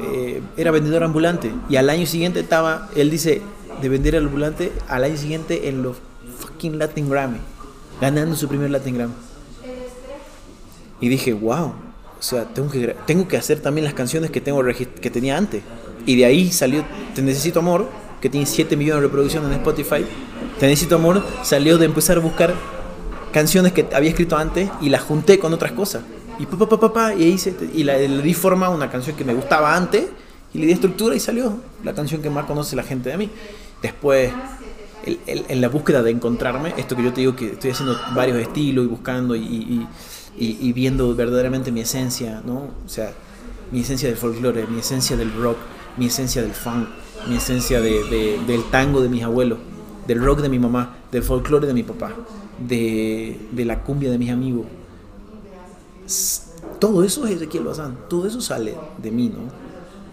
eh, 0.02 0.42
era 0.58 0.72
vendedor 0.72 1.04
ambulante. 1.04 1.52
Y 1.70 1.76
al 1.76 1.90
año 1.90 2.06
siguiente 2.06 2.40
estaba, 2.40 2.90
él 2.96 3.10
dice, 3.10 3.42
de 3.82 3.90
vender 3.90 4.16
al 4.16 4.26
ambulante, 4.26 4.72
al 4.88 5.04
año 5.04 5.18
siguiente 5.18 5.70
en 5.70 5.84
los 5.84 5.98
fucking 6.40 6.78
Latin 6.78 7.10
Grammy, 7.10 7.40
ganando 8.02 8.36
su 8.36 8.48
primer 8.48 8.70
Latin 8.72 8.96
Grammy. 8.96 9.14
Y 11.02 11.10
dije, 11.10 11.34
wow, 11.34 11.74
o 12.20 12.22
sea, 12.22 12.46
tengo 12.46 12.70
que, 12.70 12.96
tengo 13.06 13.28
que 13.28 13.38
hacer 13.38 13.60
también 13.60 13.86
las 13.86 13.94
canciones 13.94 14.32
que, 14.32 14.42
tengo, 14.42 14.64
que 14.64 15.10
tenía 15.10 15.38
antes. 15.38 15.62
Y 16.06 16.16
de 16.16 16.26
ahí 16.26 16.52
salió 16.52 16.84
Te 17.14 17.22
Necesito 17.22 17.60
Amor, 17.60 17.90
que 18.22 18.30
tiene 18.30 18.46
7 18.46 18.76
millones 18.78 19.02
de 19.02 19.08
reproducciones 19.08 19.50
en 19.50 19.56
Spotify. 19.58 20.06
Te 20.60 20.68
Necesito 20.68 20.96
Amor 20.96 21.24
salió 21.44 21.78
de 21.78 21.86
empezar 21.86 22.18
a 22.18 22.20
buscar 22.20 22.54
canciones 23.32 23.74
que 23.74 23.88
había 23.94 24.10
escrito 24.10 24.38
antes 24.38 24.70
y 24.82 24.90
las 24.90 25.02
junté 25.02 25.40
con 25.40 25.54
otras 25.54 25.72
cosas. 25.74 26.04
Y 26.40 26.46
pa, 26.46 26.58
pa, 26.58 26.94
pa, 26.94 27.14
y, 27.14 27.24
hice, 27.24 27.56
y 27.74 27.84
la, 27.84 27.98
le 27.98 28.22
di 28.22 28.34
forma 28.34 28.68
a 28.68 28.70
una 28.70 28.90
canción 28.90 29.16
que 29.16 29.24
me 29.24 29.34
gustaba 29.34 29.76
antes 29.76 30.06
y 30.54 30.60
le 30.60 30.68
di 30.68 30.74
estructura 30.74 31.16
y 31.16 31.20
salió 31.20 31.58
la 31.84 31.94
canción 31.94 32.22
que 32.22 32.30
más 32.30 32.46
conoce 32.46 32.76
la 32.76 32.84
gente 32.84 33.10
de 33.10 33.18
mí. 33.18 33.30
Después, 33.82 34.32
en 35.06 35.62
la 35.62 35.70
búsqueda 35.70 36.02
de 36.02 36.12
encontrarme, 36.12 36.74
esto 36.78 36.96
que 36.96 37.04
yo 37.04 37.14
te 37.14 37.22
digo 37.22 37.36
que 37.36 37.52
estoy 37.52 37.72
haciendo 37.72 37.98
varios 38.16 38.38
estilos 38.38 38.86
y 38.86 38.88
buscando 38.88 39.36
y, 39.36 39.42
y, 39.42 39.88
y 40.38 40.74
viendo 40.74 41.14
verdaderamente 41.16 41.72
mi 41.72 41.82
esencia, 41.82 42.42
¿no? 42.46 42.70
O 42.86 42.90
sea, 42.90 43.12
mi 43.72 43.82
esencia 43.82 44.10
del 44.10 44.18
folclore, 44.18 44.66
mi 44.68 44.80
esencia 44.80 45.16
del 45.16 45.34
rock, 45.34 45.58
mi 45.98 46.08
esencia 46.08 46.42
del 46.42 46.54
funk, 46.54 46.88
mi 47.28 47.38
esencia 47.38 47.82
de, 47.82 48.40
del 48.46 48.64
tango 48.70 49.02
de 49.02 49.10
mis 49.10 49.24
abuelos, 49.24 49.60
del 50.08 50.24
rock 50.24 50.42
de 50.42 50.50
mi 50.50 50.60
mamá, 50.60 50.98
del 51.12 51.24
folclore 51.24 51.68
de 51.68 51.74
mi 51.74 51.84
papá, 51.84 52.14
de, 52.60 53.38
la 53.56 53.84
cumbia 53.84 54.12
de 54.12 54.18
mis 54.18 54.30
amigos. 54.30 54.66
Todo 56.80 57.04
eso 57.04 57.26
es 57.26 57.36
Ezequiel 57.36 57.64
Bazán, 57.64 57.98
todo 58.10 58.28
eso 58.28 58.42
sale 58.42 58.76
de 59.02 59.12
mí, 59.12 59.30
¿no? 59.30 59.50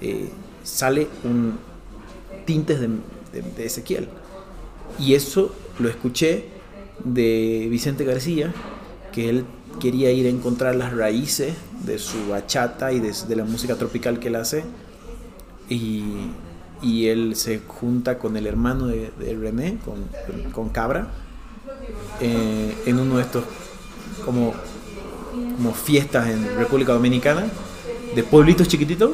Eh, 0.01 0.31
sale 0.63 1.09
un 1.25 1.59
tintes 2.47 2.81
de, 2.81 2.89
de 3.57 3.67
Ezequiel. 3.67 4.09
Y 4.99 5.15
eso 5.15 5.53
lo 5.79 5.89
escuché 5.89 6.47
de 7.05 7.67
Vicente 7.71 8.05
García, 8.05 8.55
que 9.13 9.29
él 9.29 9.45
quería 9.81 10.13
ir 10.13 10.27
a 10.27 10.29
encontrar 10.29 10.77
las 10.77 10.95
raíces 10.95 11.55
de 11.85 11.99
su 11.99 12.29
bachata 12.29 12.93
y 12.93 13.01
de, 13.01 13.13
de 13.29 13.37
la 13.37 13.45
música 13.45 13.77
tropical 13.77 14.19
que 14.19 14.29
él 14.29 14.37
hace 14.37 14.65
y, 15.73 17.09
él 17.09 17.37
se 17.37 17.61
junta 17.67 18.19
con 18.19 18.37
el 18.37 18.47
hermano 18.47 18.87
de, 18.87 19.13
René, 19.41 19.79
con, 20.53 20.69
Cabra, 20.71 21.09
eh, 22.21 22.75
en 22.87 22.99
uno 22.99 23.17
de 23.17 23.23
estos 23.23 23.45
como, 24.25 24.53
como 25.57 25.73
fiestas 25.73 26.29
en 26.29 26.57
República 26.57 26.93
Dominicana, 26.93 27.47
de 28.15 28.23
pueblitos 28.25 28.69
chiquititos, 28.69 29.13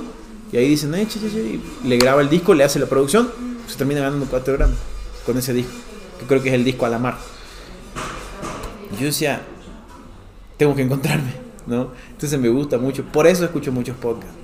y 0.51 0.57
ahí 0.57 0.69
dicen, 0.69 0.95
eh, 0.95 1.61
le 1.85 1.99
graba 1.99 2.23
el 2.23 2.31
disco, 2.31 2.55
le 2.55 2.65
hace 2.65 2.79
la 2.79 2.87
producción, 2.87 3.29
se 3.67 3.77
termina 3.77 4.01
ganando 4.01 4.27
4 4.27 4.55
gramos 4.55 4.77
con 5.27 5.37
ese 5.37 5.53
disco, 5.53 5.73
que 6.19 6.27
creo 6.27 6.43
que 6.43 6.49
es 6.49 6.55
el 6.55 6.65
disco 6.65 6.87
a 6.87 6.89
la 6.89 6.99
mar. 6.99 7.19
yo 8.99 9.07
decía, 9.07 9.43
tengo 10.57 10.75
que 10.75 10.83
encontrarme, 10.83 11.35
¿no? 11.67 11.91
Entonces 12.11 12.41
me 12.41 12.49
gusta 12.49 12.79
mucho, 12.79 13.05
por 13.05 13.27
eso 13.27 13.45
escucho 13.45 13.73
muchos 13.73 13.97
podcasts 13.97 14.38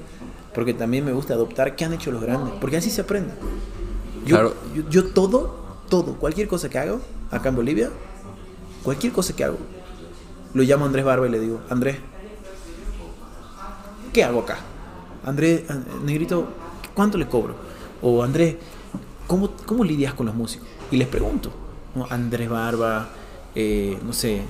porque 0.54 0.72
también 0.72 1.04
me 1.04 1.12
gusta 1.12 1.34
adoptar 1.34 1.76
qué 1.76 1.84
han 1.84 1.92
hecho 1.92 2.12
los 2.12 2.22
grandes, 2.22 2.54
porque 2.60 2.76
así 2.76 2.90
se 2.90 3.00
aprende. 3.00 3.32
Yo, 4.24 4.54
yo, 4.88 5.06
todo, 5.06 5.56
todo, 5.88 6.14
cualquier 6.14 6.48
cosa 6.48 6.70
que 6.70 6.78
hago 6.78 7.00
acá 7.30 7.50
en 7.50 7.56
Bolivia, 7.56 7.90
cualquier 8.82 9.12
cosa 9.12 9.34
que 9.34 9.44
hago, 9.44 9.58
lo 10.54 10.62
llamo 10.62 10.84
a 10.84 10.86
Andrés 10.86 11.04
Barba 11.04 11.26
y 11.26 11.30
le 11.30 11.40
digo, 11.40 11.60
Andrés, 11.68 11.98
¿qué 14.12 14.24
hago 14.24 14.40
acá? 14.40 14.58
Andrés, 15.26 15.64
Negrito, 16.04 16.46
¿cuánto 16.94 17.18
le 17.18 17.26
cobro? 17.26 17.56
O 18.00 18.22
Andrés, 18.22 18.56
¿cómo, 19.26 19.50
cómo 19.66 19.84
lidias 19.84 20.14
con 20.14 20.26
los 20.26 20.34
músicos? 20.34 20.68
Y 20.90 20.96
les 20.96 21.08
pregunto, 21.08 21.50
Andrés 22.08 22.48
Barba, 22.48 23.08
eh, 23.54 23.98
no 24.04 24.12
sé, 24.12 24.42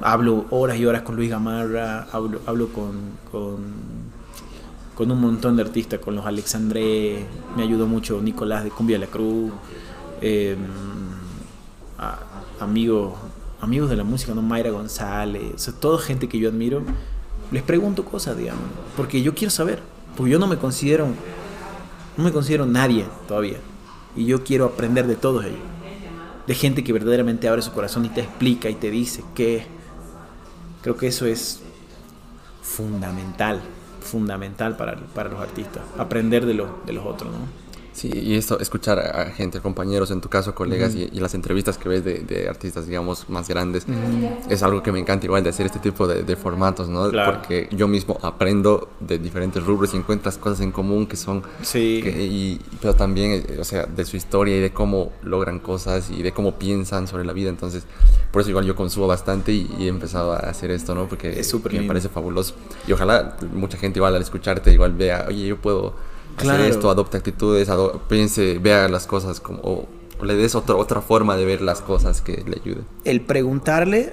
hablo 0.00 0.46
horas 0.50 0.78
y 0.78 0.86
horas 0.86 1.02
con 1.02 1.16
Luis 1.16 1.30
Gamarra, 1.30 2.08
hablo, 2.12 2.40
hablo 2.46 2.68
con 2.72 3.18
con 3.30 3.99
un 5.08 5.20
montón 5.20 5.56
de 5.56 5.62
artistas, 5.62 6.00
con 6.00 6.14
los 6.14 6.26
Alexandré, 6.26 7.24
me 7.56 7.62
ayudó 7.62 7.86
mucho 7.86 8.20
Nicolás 8.20 8.64
de 8.64 8.70
Cumbia 8.70 8.98
la 8.98 9.06
Cruz, 9.06 9.52
em, 10.20 10.58
amigos 12.58 13.14
amigos 13.60 13.90
de 13.90 13.96
la 13.96 14.04
música, 14.04 14.34
¿no? 14.34 14.42
Mayra 14.42 14.70
González, 14.70 15.68
o 15.68 15.72
toda 15.74 15.98
gente 15.98 16.28
que 16.28 16.38
yo 16.38 16.48
admiro, 16.48 16.82
les 17.50 17.62
pregunto 17.62 18.04
cosas, 18.04 18.36
digamos, 18.36 18.62
porque 18.96 19.22
yo 19.22 19.34
quiero 19.34 19.50
saber, 19.50 19.82
porque 20.16 20.32
yo 20.32 20.38
no 20.38 20.46
me 20.46 20.56
considero, 20.56 21.06
no 22.16 22.24
me 22.24 22.32
considero 22.32 22.66
nadie 22.66 23.06
todavía, 23.28 23.58
y 24.16 24.24
yo 24.24 24.44
quiero 24.44 24.64
aprender 24.64 25.06
de 25.06 25.16
todos 25.16 25.44
ellos, 25.44 25.60
de 26.46 26.54
gente 26.54 26.82
que 26.82 26.92
verdaderamente 26.92 27.48
abre 27.48 27.62
su 27.62 27.72
corazón 27.72 28.06
y 28.06 28.08
te 28.08 28.22
explica 28.22 28.70
y 28.70 28.74
te 28.74 28.90
dice 28.90 29.22
que 29.34 29.66
creo 30.82 30.96
que 30.96 31.08
eso 31.08 31.26
es 31.26 31.60
fundamental, 32.62 33.60
fundamental 34.10 34.76
para, 34.76 34.96
para 34.96 35.30
los 35.30 35.40
artistas, 35.40 35.82
aprender 35.98 36.44
de, 36.46 36.54
los 36.54 36.68
de 36.84 36.92
los 36.92 37.06
otros, 37.06 37.32
¿no? 37.32 37.59
Sí, 37.92 38.10
y 38.12 38.34
esto, 38.34 38.58
escuchar 38.60 38.98
a 38.98 39.26
gente, 39.30 39.60
compañeros, 39.60 40.10
en 40.10 40.20
tu 40.20 40.28
caso, 40.28 40.54
colegas, 40.54 40.94
y, 40.94 41.08
las 41.20 41.34
entrevistas 41.34 41.76
que 41.76 41.88
ves 41.88 42.04
de, 42.04 42.46
artistas, 42.48 42.86
digamos, 42.86 43.28
más 43.28 43.48
grandes, 43.48 43.86
es 44.48 44.62
algo 44.62 44.82
que 44.82 44.92
me 44.92 44.98
encanta 44.98 45.26
igual 45.26 45.42
de 45.42 45.50
hacer 45.50 45.66
este 45.66 45.78
tipo 45.78 46.06
de, 46.06 46.36
formatos, 46.36 46.88
¿no? 46.88 47.10
Porque 47.10 47.68
yo 47.72 47.88
mismo 47.88 48.18
aprendo 48.22 48.88
de 49.00 49.18
diferentes 49.18 49.64
rubros 49.64 49.92
y 49.94 49.96
encuentras 49.96 50.38
cosas 50.38 50.60
en 50.60 50.72
común 50.72 51.06
que 51.06 51.16
son... 51.16 51.42
Sí. 51.62 52.02
y, 52.04 52.60
pero 52.80 52.94
también, 52.94 53.44
eh, 53.48 53.58
o 53.60 53.64
sea, 53.64 53.86
de 53.86 54.04
su 54.04 54.16
historia 54.16 54.56
y 54.56 54.60
de 54.60 54.72
cómo 54.72 55.12
logran 55.22 55.58
cosas 55.58 56.10
y 56.10 56.22
de 56.22 56.32
cómo 56.32 56.58
piensan 56.58 57.06
sobre 57.06 57.24
la 57.24 57.32
vida. 57.32 57.50
Entonces, 57.50 57.84
por 58.30 58.42
eso 58.42 58.50
igual 58.50 58.64
yo 58.64 58.76
consumo 58.76 59.06
bastante 59.06 59.52
y, 59.52 59.68
he 59.80 59.88
empezado 59.88 60.32
a 60.32 60.38
hacer 60.38 60.70
esto, 60.70 60.94
¿no? 60.94 61.08
Porque 61.08 61.40
es 61.40 61.52
me 61.52 61.82
parece 61.82 62.08
fabuloso. 62.08 62.54
Y 62.86 62.92
ojalá 62.92 63.36
mucha 63.52 63.76
gente 63.76 63.98
igual 63.98 64.14
al 64.14 64.22
escucharte 64.22 64.72
igual 64.72 64.92
vea, 64.92 65.26
oye, 65.28 65.46
yo 65.46 65.60
puedo 65.60 65.94
claro. 66.40 66.64
esto, 66.64 66.90
adopte 66.90 67.16
actitudes, 67.16 67.68
piense, 68.08 68.58
vea 68.58 68.88
las 68.88 69.06
cosas 69.06 69.40
como, 69.40 69.60
o, 69.62 69.88
le 70.22 70.34
des 70.34 70.54
otra 70.54 70.76
otra 70.76 71.00
forma 71.00 71.36
de 71.36 71.44
ver 71.44 71.62
las 71.62 71.80
cosas 71.80 72.20
que 72.20 72.44
le 72.46 72.60
ayude. 72.60 72.82
El 73.04 73.20
preguntarle 73.22 74.12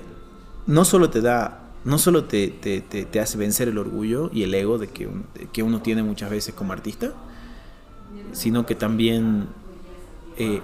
no 0.65 0.85
solo 0.85 1.09
te 1.09 1.21
da, 1.21 1.71
no 1.83 1.97
solo 1.97 2.25
te, 2.25 2.49
te, 2.49 2.81
te, 2.81 3.19
hace 3.19 3.37
vencer 3.37 3.67
el 3.67 3.77
orgullo 3.77 4.29
y 4.33 4.43
el 4.43 4.53
ego 4.53 4.77
de 4.77 4.87
que, 4.87 5.09
que, 5.51 5.63
uno 5.63 5.81
tiene 5.81 6.03
muchas 6.03 6.29
veces 6.29 6.53
como 6.53 6.73
artista, 6.73 7.13
sino 8.33 8.65
que 8.65 8.75
también 8.75 9.47
eh, 10.37 10.61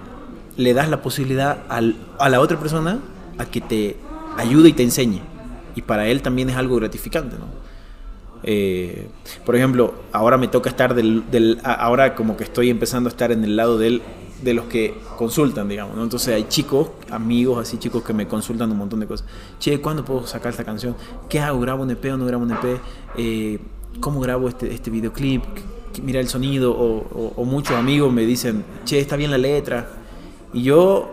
le 0.58 0.74
das 0.74 0.90
la 0.90 1.02
posibilidad 1.02 1.64
al, 1.70 1.96
a 2.20 2.30
la 2.30 2.40
otra 2.40 2.60
persona 2.60 3.00
a 3.38 3.46
que 3.46 3.62
te 3.62 3.98
ayude 4.38 4.70
y 4.70 4.74
te 4.74 4.84
enseñe. 4.84 5.22
Y 5.76 5.82
para 5.82 6.08
él 6.08 6.22
también 6.22 6.50
es 6.50 6.56
algo 6.56 6.76
gratificante, 6.76 7.38
¿no? 7.38 7.63
Eh, 8.44 9.08
por 9.46 9.56
ejemplo, 9.56 9.94
ahora 10.12 10.38
me 10.38 10.48
toca 10.48 10.70
estar 10.70 10.94
del, 10.96 11.24
del, 11.32 11.60
ahora 11.64 12.16
como 12.16 12.36
que 12.36 12.44
estoy 12.44 12.70
empezando 12.70 13.10
a 13.10 13.12
estar 13.12 13.32
en 13.32 13.44
el 13.44 13.56
lado 13.56 13.78
del, 13.78 14.02
de 14.44 14.54
los 14.54 14.66
que 14.66 14.96
consultan, 15.18 15.70
digamos, 15.70 15.96
¿no? 15.96 16.04
Entonces 16.04 16.36
hay 16.36 16.46
chicos, 16.50 16.90
amigos, 17.10 17.60
así 17.60 17.78
chicos 17.78 18.04
que 18.04 18.14
me 18.14 18.28
consultan 18.28 18.70
un 18.72 18.78
montón 18.78 19.00
de 19.00 19.08
cosas. 19.08 19.26
Che, 19.60 19.80
¿cuándo 19.80 20.04
puedo 20.04 20.28
sacar 20.28 20.52
esta 20.52 20.66
canción? 20.66 20.96
¿Qué 21.30 21.40
hago? 21.40 21.60
¿Grabo 21.62 21.84
un 21.84 21.92
EP 21.92 22.06
o 22.14 22.18
no 22.18 22.26
grabo 22.26 22.44
un 22.44 22.52
EP? 22.52 22.80
Eh, 23.18 23.60
¿Cómo 24.00 24.20
grabo 24.20 24.50
este, 24.50 24.74
este 24.74 24.90
videoclip? 24.92 25.44
Mira 26.04 26.20
el 26.20 26.28
sonido. 26.28 26.74
O, 26.74 27.34
o, 27.36 27.46
muchos 27.46 27.76
amigos 27.78 28.12
me 28.12 28.26
dicen, 28.26 28.66
che, 28.84 29.00
está 29.00 29.16
bien 29.16 29.32
la 29.32 29.38
letra. 29.38 29.88
Y 30.52 30.64
yo, 30.64 31.12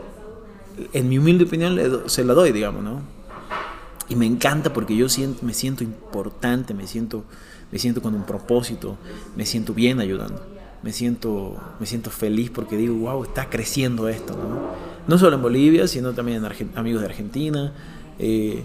en 0.93 1.09
mi 1.09 1.19
humilde 1.19 1.45
opinión, 1.45 1.79
se 2.07 2.25
la 2.25 2.35
doy, 2.35 2.53
digamos, 2.53 2.83
¿no? 2.83 3.20
Y 4.11 4.17
me 4.17 4.27
encanta 4.27 4.73
porque 4.73 4.97
yo 4.97 5.09
siento, 5.09 5.47
me 5.47 5.55
siento 5.55 5.85
importante, 5.85 6.75
me 6.75 6.89
siento, 6.89 7.25
me 7.71 7.79
siento 7.79 8.03
con 8.03 8.15
un 8.15 8.25
propósito, 8.25 8.99
me 9.37 9.47
siento 9.47 9.73
bien 9.73 10.01
ayudando. 10.01 10.45
Me 10.83 10.93
siento, 10.93 11.57
me 11.79 11.87
siento 11.87 12.11
feliz 12.11 12.51
porque 12.51 12.77
digo, 12.77 12.95
wow, 12.97 13.23
está 13.23 13.49
creciendo 13.49 14.09
esto. 14.09 14.33
No, 14.37 14.73
no 15.07 15.19
solo 15.19 15.37
en 15.37 15.43
Bolivia, 15.43 15.87
sino 15.87 16.13
también 16.13 16.45
en 16.45 16.71
amigos 16.77 17.03
de 17.03 17.07
Argentina, 17.07 17.73
eh, 18.19 18.65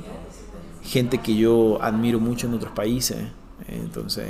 gente 0.84 1.19
que 1.19 1.36
yo 1.36 1.77
admiro 1.81 2.19
mucho 2.19 2.47
en 2.47 2.55
otros 2.55 2.71
países. 2.71 3.17
entonces, 3.67 4.27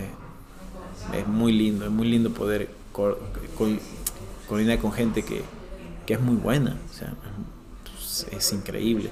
es 1.14 1.28
muy 1.28 1.54
lindo, 1.54 1.86
es 1.86 1.92
muy 1.92 2.10
lindo 2.10 2.32
poder 2.32 2.70
coordinar 2.92 4.80
con 4.80 4.92
gente 4.92 5.24
que, 5.24 5.44
que 6.06 6.16
es 6.16 6.20
muy 6.20 6.36
buena. 6.36 6.76
O 6.90 6.94
sea, 6.94 7.14
es 8.32 8.52
increíble. 8.52 9.12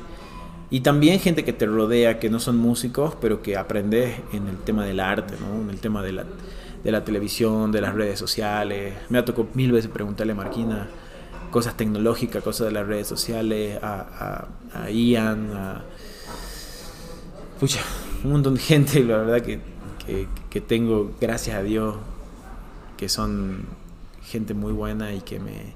Y 0.74 0.80
también 0.80 1.20
gente 1.20 1.44
que 1.46 1.54
te 1.54 1.68
rodea, 1.68 2.18
que 2.18 2.32
no 2.32 2.40
son 2.40 2.58
músicos, 2.58 3.16
pero 3.22 3.44
que 3.44 3.58
aprendes 3.58 4.16
en 4.32 4.48
el 4.48 4.58
tema 4.58 4.84
del 4.84 5.02
arte, 5.02 5.36
¿no? 5.40 5.62
en 5.62 5.70
el 5.70 5.80
tema 5.80 6.02
de 6.02 6.14
la, 6.14 6.26
de 6.84 6.92
la 6.92 7.06
televisión, 7.06 7.72
de 7.72 7.80
las 7.80 7.94
redes 7.94 8.18
sociales. 8.18 8.96
Me 9.10 9.20
ha 9.20 9.24
tocado 9.24 9.50
mil 9.54 9.72
veces 9.72 9.92
preguntarle 9.92 10.34
a 10.34 10.36
Marquina 10.36 10.88
cosas 11.52 11.78
tecnológicas, 11.78 12.44
cosas 12.44 12.66
de 12.66 12.74
las 12.74 12.88
redes 12.88 13.06
sociales, 13.06 13.78
a, 13.84 14.48
a, 14.74 14.90
Ian, 14.90 15.52
a... 15.56 15.84
Pucha, 17.60 17.82
un 18.24 18.32
montón 18.32 18.56
de 18.56 18.62
gente, 18.62 19.04
la 19.04 19.18
verdad 19.18 19.42
que, 19.44 19.60
que, 20.04 20.28
que 20.50 20.60
tengo, 20.60 21.12
gracias 21.22 21.56
a 21.56 21.62
Dios, 21.62 21.98
que 22.98 23.10
son 23.10 23.68
gente 24.24 24.56
muy 24.56 24.74
buena 24.74 25.14
y 25.14 25.22
que 25.22 25.40
me, 25.40 25.76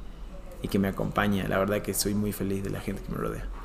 y 0.63 0.69
que 0.69 0.79
me 0.79 0.87
acompaña. 0.87 1.47
La 1.47 1.59
verdad 1.59 1.83
que 1.83 1.93
soy 1.93 2.15
muy 2.15 2.33
feliz 2.33 2.63
de 2.63 2.71
la 2.71 2.79
gente 2.79 3.03
que 3.03 3.11
me 3.11 3.19
rodea. 3.19 3.56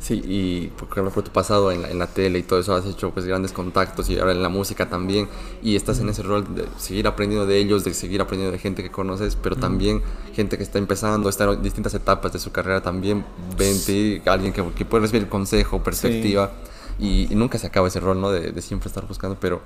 Sí, 0.00 0.22
y 0.24 0.72
porque 0.78 1.02
por 1.02 1.22
tu 1.22 1.30
pasado 1.30 1.70
en 1.70 1.82
la, 1.82 1.90
en 1.90 1.98
la, 1.98 2.06
tele 2.06 2.38
y 2.38 2.42
todo 2.42 2.58
eso 2.58 2.74
has 2.74 2.86
hecho 2.86 3.10
pues 3.10 3.26
grandes 3.26 3.52
contactos 3.52 4.08
y 4.08 4.18
ahora 4.18 4.32
en 4.32 4.42
la 4.42 4.48
música 4.48 4.88
también 4.88 5.28
y 5.62 5.76
estás 5.76 6.00
en 6.00 6.08
ese 6.08 6.22
rol 6.22 6.54
de 6.54 6.66
seguir 6.78 7.06
aprendiendo 7.06 7.46
de 7.46 7.58
ellos, 7.58 7.84
de 7.84 7.92
seguir 7.92 8.22
aprendiendo 8.22 8.50
de 8.50 8.58
gente 8.58 8.82
que 8.82 8.90
conoces, 8.90 9.36
pero 9.36 9.56
también 9.56 10.00
gente 10.32 10.56
que 10.56 10.62
está 10.62 10.78
empezando, 10.78 11.28
está 11.28 11.44
en 11.52 11.62
distintas 11.62 11.92
etapas 11.92 12.32
de 12.32 12.38
su 12.38 12.50
carrera 12.50 12.80
también, 12.80 13.26
vente, 13.58 14.22
alguien 14.24 14.54
que, 14.54 14.64
que 14.72 14.86
puede 14.86 15.02
recibir 15.02 15.28
consejo, 15.28 15.82
perspectiva 15.82 16.50
y, 16.98 17.28
nunca 17.32 17.58
se 17.58 17.66
acaba 17.66 17.88
ese 17.88 18.00
rol, 18.00 18.18
¿no? 18.22 18.30
De, 18.30 18.52
de 18.52 18.62
siempre 18.62 18.88
estar 18.88 19.06
buscando, 19.06 19.36
pero 19.38 19.60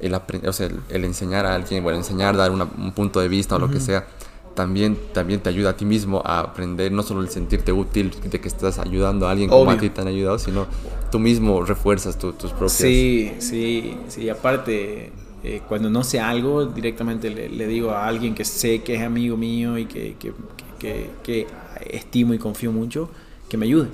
el, 0.00 0.14
o 0.14 0.52
sea, 0.52 0.68
el, 0.90 1.04
enseñar 1.04 1.46
a 1.46 1.54
alguien, 1.54 1.82
bueno, 1.82 1.96
enseñar, 1.96 2.36
dar 2.36 2.50
un 2.50 2.92
punto 2.92 3.20
de 3.20 3.28
vista 3.28 3.56
o 3.56 3.58
lo 3.58 3.70
que 3.70 3.80
sea 3.80 4.06
también, 4.54 4.98
también 5.12 5.40
te 5.40 5.48
ayuda 5.48 5.70
a 5.70 5.76
ti 5.76 5.84
mismo 5.84 6.22
a 6.24 6.40
aprender, 6.40 6.92
no 6.92 7.02
solo 7.02 7.22
el 7.22 7.28
sentirte 7.28 7.72
útil 7.72 8.12
de 8.24 8.40
que 8.40 8.48
estás 8.48 8.78
ayudando 8.78 9.26
a 9.26 9.30
alguien 9.30 9.48
como 9.48 9.70
a 9.70 9.78
ti 9.78 9.90
te 9.90 10.00
han 10.00 10.08
ayudado, 10.08 10.38
sino 10.38 10.66
tú 11.10 11.18
mismo 11.18 11.62
refuerzas 11.62 12.18
tus 12.18 12.34
propias... 12.34 12.72
Sí, 12.72 13.32
sí, 13.38 13.96
sí, 14.08 14.28
aparte, 14.28 15.12
eh, 15.42 15.62
cuando 15.68 15.90
no 15.90 16.04
sé 16.04 16.20
algo, 16.20 16.66
directamente 16.66 17.30
le, 17.30 17.66
digo 17.66 17.90
a 17.90 18.06
alguien 18.06 18.34
que 18.34 18.44
sé 18.44 18.82
que 18.82 18.94
es 18.94 19.02
amigo 19.02 19.36
mío 19.36 19.78
y 19.78 19.86
que, 19.86 20.16
que, 20.18 20.32
que, 20.78 21.10
que, 21.22 21.46
estimo 21.90 22.34
y 22.34 22.38
confío 22.38 22.72
mucho, 22.72 23.10
que 23.48 23.56
me 23.56 23.66
ayude. 23.66 23.88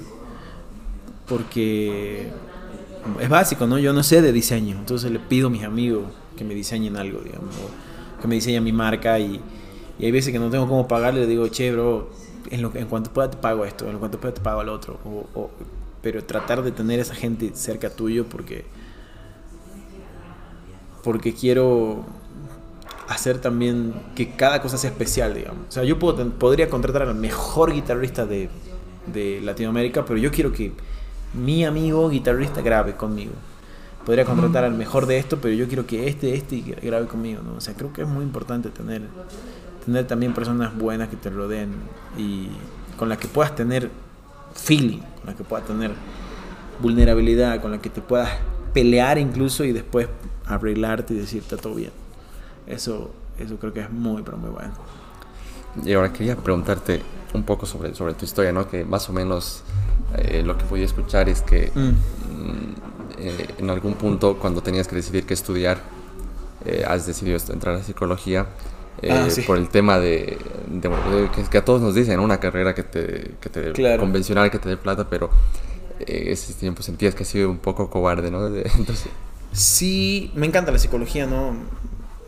Porque 1.27 2.29
es 3.21 3.29
básico, 3.29 3.67
¿no? 3.67 3.79
Yo 3.79 3.93
no 3.93 4.03
sé 4.03 4.23
de 4.23 4.33
diseño, 4.33 4.77
entonces 4.79 5.11
le 5.11 5.19
pido 5.19 5.49
a 5.49 5.51
mis 5.51 5.63
amigos 5.63 6.05
que 6.37 6.45
me 6.45 6.55
diseñen 6.55 6.97
algo, 6.97 7.21
digamos, 7.21 7.55
que 8.21 8.29
me 8.29 8.35
diseñen 8.35 8.65
mi 8.65 8.73
marca 8.73 9.19
y 9.19 9.41
y 9.99 10.05
hay 10.05 10.13
veces 10.13 10.33
que 10.33 10.39
no 10.39 10.49
tengo 10.51 10.69
cómo 10.69 10.87
pagarle, 10.87 11.21
le 11.21 11.27
digo, 11.27 11.49
che, 11.49 11.73
bro, 11.73 12.11
en, 12.51 12.63
lo, 12.63 12.71
en 12.75 12.87
cuanto 12.87 13.13
pueda 13.13 13.31
te 13.31 13.37
pago 13.37 13.65
esto, 13.65 13.89
en 13.89 13.99
cuanto 13.99 14.19
pueda 14.19 14.35
te 14.35 14.41
pago 14.41 14.61
al 14.61 14.69
otro. 14.69 14.99
O, 15.05 15.51
pero 16.03 16.23
tratar 16.25 16.63
de 16.63 16.71
tener 16.71 17.01
esa 17.01 17.15
gente 17.15 17.51
cerca 17.55 17.91
tuyo 17.91 18.27
porque, 18.27 18.65
porque 21.03 21.35
quiero 21.35 22.05
hacer 23.09 23.41
también 23.41 23.95
que 24.15 24.37
cada 24.37 24.63
cosa 24.63 24.79
sea 24.79 24.91
especial, 24.91 25.35
digamos. 25.35 25.67
O 25.69 25.73
sea, 25.73 25.83
yo 25.83 25.99
puedo, 25.99 26.31
podría 26.31 26.69
contratar 26.71 27.03
al 27.03 27.15
mejor 27.17 27.73
guitarrista 27.73 28.27
de, 28.27 28.49
de 29.13 29.41
Latinoamérica, 29.41 30.05
pero 30.05 30.19
yo 30.19 30.31
quiero 30.31 30.53
que 30.53 30.73
mi 31.35 31.65
amigo 31.65 32.09
guitarrista 32.09 32.63
grabe 32.63 32.95
conmigo. 32.95 33.33
Podría 34.07 34.25
contratar 34.25 34.65
al 34.65 34.75
mejor 34.75 35.07
de 35.07 35.19
esto, 35.19 35.39
pero 35.39 35.55
yo 35.55 35.67
quiero 35.67 35.87
que 35.87 36.09
este, 36.09 36.35
este 36.35 36.61
grabe 36.81 37.07
conmigo, 37.07 37.43
¿no? 37.43 37.57
O 37.57 37.61
sea, 37.61 37.75
creo 37.75 37.93
que 37.93 38.03
es 38.03 38.09
muy 38.09 38.25
importante 38.25 38.71
tener 38.71 39.03
tener 39.89 40.07
también 40.07 40.35
personas 40.35 40.77
buenas 40.77 41.09
que 41.09 41.17
te 41.17 41.31
rodeen 41.31 41.73
y 42.19 42.49
con 42.99 43.09
las 43.09 43.17
que 43.17 43.27
puedas 43.27 43.55
tener 43.55 43.91
feeling, 44.55 44.99
con 44.99 45.27
las 45.27 45.35
que 45.35 45.45
puedas 45.45 45.67
tener 45.67 45.93
vulnerabilidad, 46.79 47.63
con 47.63 47.71
las 47.71 47.81
que 47.81 47.89
te 47.89 48.03
puedas 48.03 48.29
pelear 48.75 49.17
incluso 49.17 49.65
y 49.65 49.73
después 49.73 50.07
arreglarte 50.45 51.15
y 51.15 51.17
decir 51.17 51.41
está 51.41 51.57
todo 51.57 51.75
bien. 51.75 51.91
Eso, 52.67 53.11
eso 53.39 53.57
creo 53.57 53.73
que 53.73 53.81
es 53.81 53.91
muy, 53.91 54.23
pero 54.23 54.37
muy 54.37 54.51
bueno. 54.51 54.73
Y 55.83 55.95
ahora 55.95 56.13
quería 56.13 56.37
preguntarte 56.37 57.01
un 57.33 57.45
poco 57.45 57.65
sobre, 57.65 57.95
sobre 57.95 58.13
tu 58.13 58.27
historia, 58.27 58.53
¿no? 58.53 58.69
Que 58.69 58.85
más 58.85 59.09
o 59.09 59.15
menos 59.15 59.63
eh, 60.19 60.43
lo 60.45 60.59
que 60.59 60.67
podía 60.67 60.85
escuchar 60.85 61.31
es 61.31 61.41
que 61.41 61.73
mm. 61.75 61.81
Mm, 61.81 62.75
eh, 63.21 63.49
en 63.57 63.71
algún 63.71 63.95
punto 63.95 64.37
cuando 64.37 64.61
tenías 64.61 64.87
que 64.87 64.97
decidir 64.97 65.25
qué 65.25 65.33
estudiar, 65.33 65.79
eh, 66.67 66.85
has 66.87 67.07
decidido 67.07 67.39
entrar 67.51 67.77
a 67.77 67.83
psicología 67.83 68.49
ah, 69.03 69.29
eh, 69.29 69.43
por 69.47 69.59
el 69.59 69.69
tema 69.69 69.99
de, 69.99 70.39
que, 71.51 71.59
a 71.59 71.65
todos 71.65 71.81
nos 71.81 71.95
dicen 71.95 72.21
una 72.21 72.41
carrera 72.41 72.75
que 72.75 72.83
te, 72.83 73.33
que 73.41 73.49
te 73.49 73.99
convencional 73.99 74.51
que 74.51 74.59
te 74.59 74.69
dé 74.69 74.77
plata 74.77 75.09
pero 75.09 75.31
eh, 76.01 76.25
ese 76.29 76.55
tiempo 76.55 76.83
sentías 76.83 77.15
que 77.15 77.23
has 77.23 77.29
sido 77.29 77.51
un 77.51 77.59
poco 77.59 77.91
cobarde 77.91 78.31
no 78.31 78.47
entonces 78.79 79.09
sí 79.53 80.31
me 80.35 80.47
encanta 80.47 80.73
la 80.73 80.79
psicología 80.79 81.27
no 81.27 81.55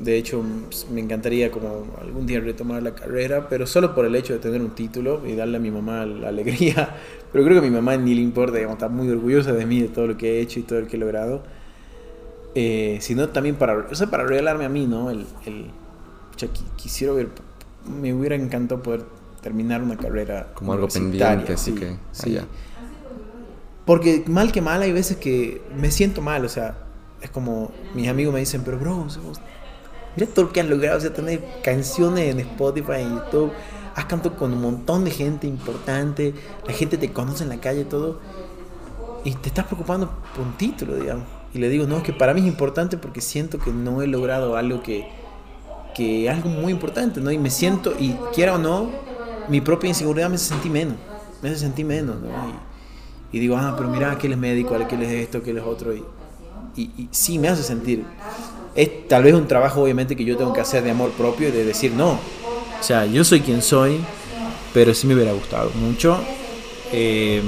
de 0.00 0.16
hecho 0.16 0.42
pues, 0.66 0.86
me 0.90 1.00
encantaría 1.00 1.50
como 1.50 1.86
algún 2.00 2.26
día 2.26 2.40
retomar 2.40 2.82
la 2.82 2.94
carrera, 2.94 3.48
pero 3.48 3.66
solo 3.66 3.94
por 3.94 4.06
el 4.06 4.16
hecho 4.16 4.32
de 4.32 4.38
tener 4.38 4.60
un 4.60 4.70
título 4.70 5.22
y 5.26 5.34
darle 5.36 5.58
a 5.58 5.60
mi 5.60 5.70
mamá 5.70 6.04
la 6.06 6.28
alegría. 6.34 6.96
Pero 7.30 7.44
creo 7.44 7.60
que 7.60 7.66
a 7.66 7.70
mi 7.70 7.74
mamá 7.74 7.96
ni 7.96 8.14
le 8.14 8.22
importa, 8.22 8.58
está 8.58 8.88
muy 8.88 9.08
orgullosa 9.08 9.52
de 9.52 9.66
mí, 9.66 9.80
de 9.80 9.88
todo 9.88 10.08
lo 10.08 10.16
que 10.16 10.38
he 10.38 10.40
hecho 10.40 10.58
y 10.58 10.62
todo 10.64 10.80
lo 10.80 10.88
que 10.88 10.96
he 10.96 10.98
logrado. 10.98 11.42
Eh, 12.54 12.98
sino 13.00 13.28
también 13.28 13.54
para, 13.54 13.76
o 13.76 13.94
sea, 13.94 14.08
para 14.08 14.24
regalarme 14.24 14.64
a 14.64 14.68
mí, 14.68 14.86
¿no? 14.86 15.10
El, 15.10 15.26
el 15.46 15.66
quisiera 16.76 17.12
ver, 17.12 17.28
me 17.86 18.12
hubiera 18.14 18.36
encantado 18.36 18.82
poder 18.82 19.04
terminar 19.40 19.82
una 19.82 19.96
carrera 19.96 20.52
como 20.54 20.72
algo 20.72 20.88
pendiente, 20.88 21.54
así 21.54 21.72
que 21.72 21.96
sí. 22.12 22.38
Porque 23.84 24.24
mal 24.26 24.52
que 24.52 24.60
mal 24.60 24.82
hay 24.82 24.92
veces 24.92 25.16
que 25.16 25.62
me 25.76 25.90
siento 25.90 26.22
mal, 26.22 26.44
o 26.44 26.48
sea, 26.48 26.76
es 27.20 27.30
como 27.30 27.72
mis 27.94 28.08
amigos 28.08 28.32
me 28.32 28.40
dicen, 28.40 28.62
pero 28.64 28.78
bro, 28.78 29.06
mira 30.16 30.30
todo 30.32 30.46
lo 30.46 30.52
que 30.52 30.60
has 30.60 30.68
logrado, 30.68 30.98
o 30.98 31.00
sea, 31.00 31.12
tener 31.12 31.42
canciones 31.62 32.30
en 32.30 32.40
Spotify, 32.40 33.00
en 33.00 33.16
YouTube, 33.16 33.52
has 33.94 34.04
cantado 34.04 34.36
con 34.36 34.52
un 34.52 34.60
montón 34.60 35.04
de 35.04 35.10
gente 35.10 35.46
importante, 35.46 36.34
la 36.66 36.72
gente 36.72 36.98
te 36.98 37.12
conoce 37.12 37.42
en 37.42 37.48
la 37.48 37.60
calle, 37.60 37.84
todo, 37.84 38.20
y 39.24 39.34
te 39.34 39.48
estás 39.48 39.66
preocupando 39.66 40.10
por 40.34 40.46
un 40.46 40.56
título, 40.56 40.96
digamos. 40.96 41.26
Y 41.52 41.58
le 41.58 41.68
digo, 41.68 41.86
no, 41.86 41.96
es 41.96 42.02
que 42.04 42.12
para 42.12 42.32
mí 42.32 42.40
es 42.40 42.46
importante 42.46 42.96
porque 42.96 43.20
siento 43.20 43.58
que 43.58 43.72
no 43.72 44.02
he 44.02 44.06
logrado 44.06 44.56
algo 44.56 44.82
que, 44.82 45.08
que 46.00 46.30
algo 46.30 46.48
muy 46.48 46.72
importante, 46.72 47.20
¿no? 47.20 47.30
Y 47.30 47.36
me 47.36 47.50
siento, 47.50 47.94
y 47.98 48.16
quiera 48.34 48.54
o 48.54 48.58
no, 48.58 48.90
mi 49.48 49.60
propia 49.60 49.88
inseguridad 49.88 50.30
me 50.30 50.36
hace 50.36 50.54
menos, 50.70 50.96
me 51.42 51.50
hace 51.50 51.84
menos, 51.84 52.16
¿no? 52.18 52.28
Y, 53.30 53.38
digo, 53.38 53.54
ah, 53.58 53.74
pero 53.76 53.90
mira, 53.90 54.10
aquel 54.10 54.32
es 54.32 54.38
médico, 54.38 54.74
aquel 54.74 55.02
es 55.02 55.10
esto, 55.10 55.38
aquel 55.38 55.58
es 55.58 55.62
otro, 55.62 55.94
y, 55.94 56.02
y, 56.74 57.08
sí 57.10 57.38
me 57.38 57.48
hace 57.48 57.62
sentir. 57.62 58.02
Es 58.74 59.08
tal 59.08 59.24
vez 59.24 59.34
un 59.34 59.46
trabajo, 59.46 59.82
obviamente, 59.82 60.16
que 60.16 60.24
yo 60.24 60.38
tengo 60.38 60.54
que 60.54 60.62
hacer 60.62 60.82
de 60.82 60.90
amor 60.90 61.10
propio 61.10 61.48
y 61.48 61.52
de 61.52 61.66
decir, 61.66 61.92
no, 61.92 62.12
o 62.12 62.82
sea, 62.82 63.04
yo 63.04 63.22
soy 63.22 63.42
quien 63.42 63.60
soy, 63.60 64.00
pero 64.72 64.94
sí 64.94 65.06
me 65.06 65.14
hubiera 65.14 65.32
gustado 65.32 65.70
mucho. 65.74 66.18
Eh, 66.92 67.42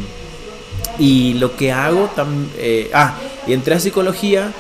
y 0.98 1.34
lo 1.34 1.57
que 1.57 1.72
hago, 1.72 2.11
también 2.14 2.50
eh, 2.59 2.90
ah, 2.92 3.14
y 3.46 3.55
entré 3.55 3.76
a 3.76 3.80
psicología 3.80 4.53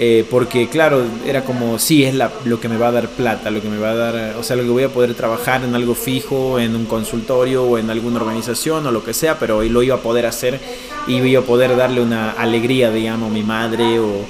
eh, 0.00 0.24
porque 0.30 0.68
claro, 0.68 1.02
era 1.26 1.44
como, 1.44 1.76
sí, 1.80 2.04
es 2.04 2.14
la, 2.14 2.30
lo 2.44 2.60
que 2.60 2.68
me 2.68 2.76
va 2.76 2.86
a 2.86 2.92
dar 2.92 3.08
plata, 3.08 3.50
lo 3.50 3.60
que 3.60 3.68
me 3.68 3.78
va 3.78 3.90
a 3.90 3.94
dar, 3.96 4.36
o 4.36 4.44
sea, 4.44 4.54
lo 4.54 4.62
que 4.62 4.68
voy 4.68 4.84
a 4.84 4.90
poder 4.90 5.12
trabajar 5.14 5.64
en 5.64 5.74
algo 5.74 5.96
fijo, 5.96 6.60
en 6.60 6.76
un 6.76 6.86
consultorio 6.86 7.64
o 7.64 7.78
en 7.78 7.90
alguna 7.90 8.20
organización 8.20 8.86
o 8.86 8.92
lo 8.92 9.02
que 9.02 9.12
sea, 9.12 9.40
pero 9.40 9.60
lo 9.64 9.82
iba 9.82 9.96
a 9.96 9.98
poder 9.98 10.26
hacer 10.26 10.60
y 11.08 11.16
iba 11.16 11.40
a 11.40 11.44
poder 11.44 11.76
darle 11.76 12.00
una 12.00 12.30
alegría, 12.30 12.92
digamos, 12.92 13.28
a 13.28 13.34
mi 13.34 13.42
madre 13.42 13.98
o, 13.98 14.24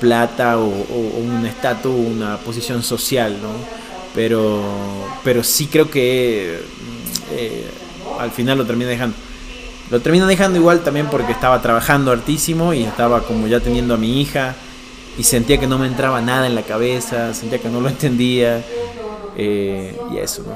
plata 0.00 0.56
o, 0.56 0.64
un 0.64 1.44
estatus, 1.44 1.92
una 1.94 2.38
posición 2.38 2.82
social, 2.82 3.36
¿no? 3.42 3.50
Pero, 4.14 4.62
pero 5.22 5.44
sí 5.44 5.66
creo 5.66 5.90
que 5.90 6.58
eh, 7.32 7.66
al 8.18 8.30
final 8.30 8.56
lo 8.56 8.64
terminé 8.64 8.88
dejando. 8.88 9.14
Lo 9.90 10.00
termino 10.00 10.26
dejando 10.26 10.58
igual 10.58 10.80
también 10.80 11.08
porque 11.10 11.32
estaba 11.32 11.60
trabajando 11.60 12.12
hartísimo 12.12 12.72
y 12.72 12.84
estaba 12.84 13.24
como 13.24 13.46
ya 13.46 13.60
teniendo 13.60 13.92
a 13.92 13.98
mi 13.98 14.22
hija 14.22 14.56
y 15.18 15.22
sentía 15.22 15.58
que 15.58 15.66
no 15.66 15.78
me 15.78 15.86
entraba 15.86 16.20
nada 16.20 16.46
en 16.46 16.54
la 16.54 16.62
cabeza, 16.62 17.34
sentía 17.34 17.58
que 17.58 17.68
no 17.68 17.80
lo 17.80 17.88
entendía 17.88 18.62
eh, 19.36 19.96
y 20.10 20.16
eso, 20.18 20.42
¿no? 20.42 20.54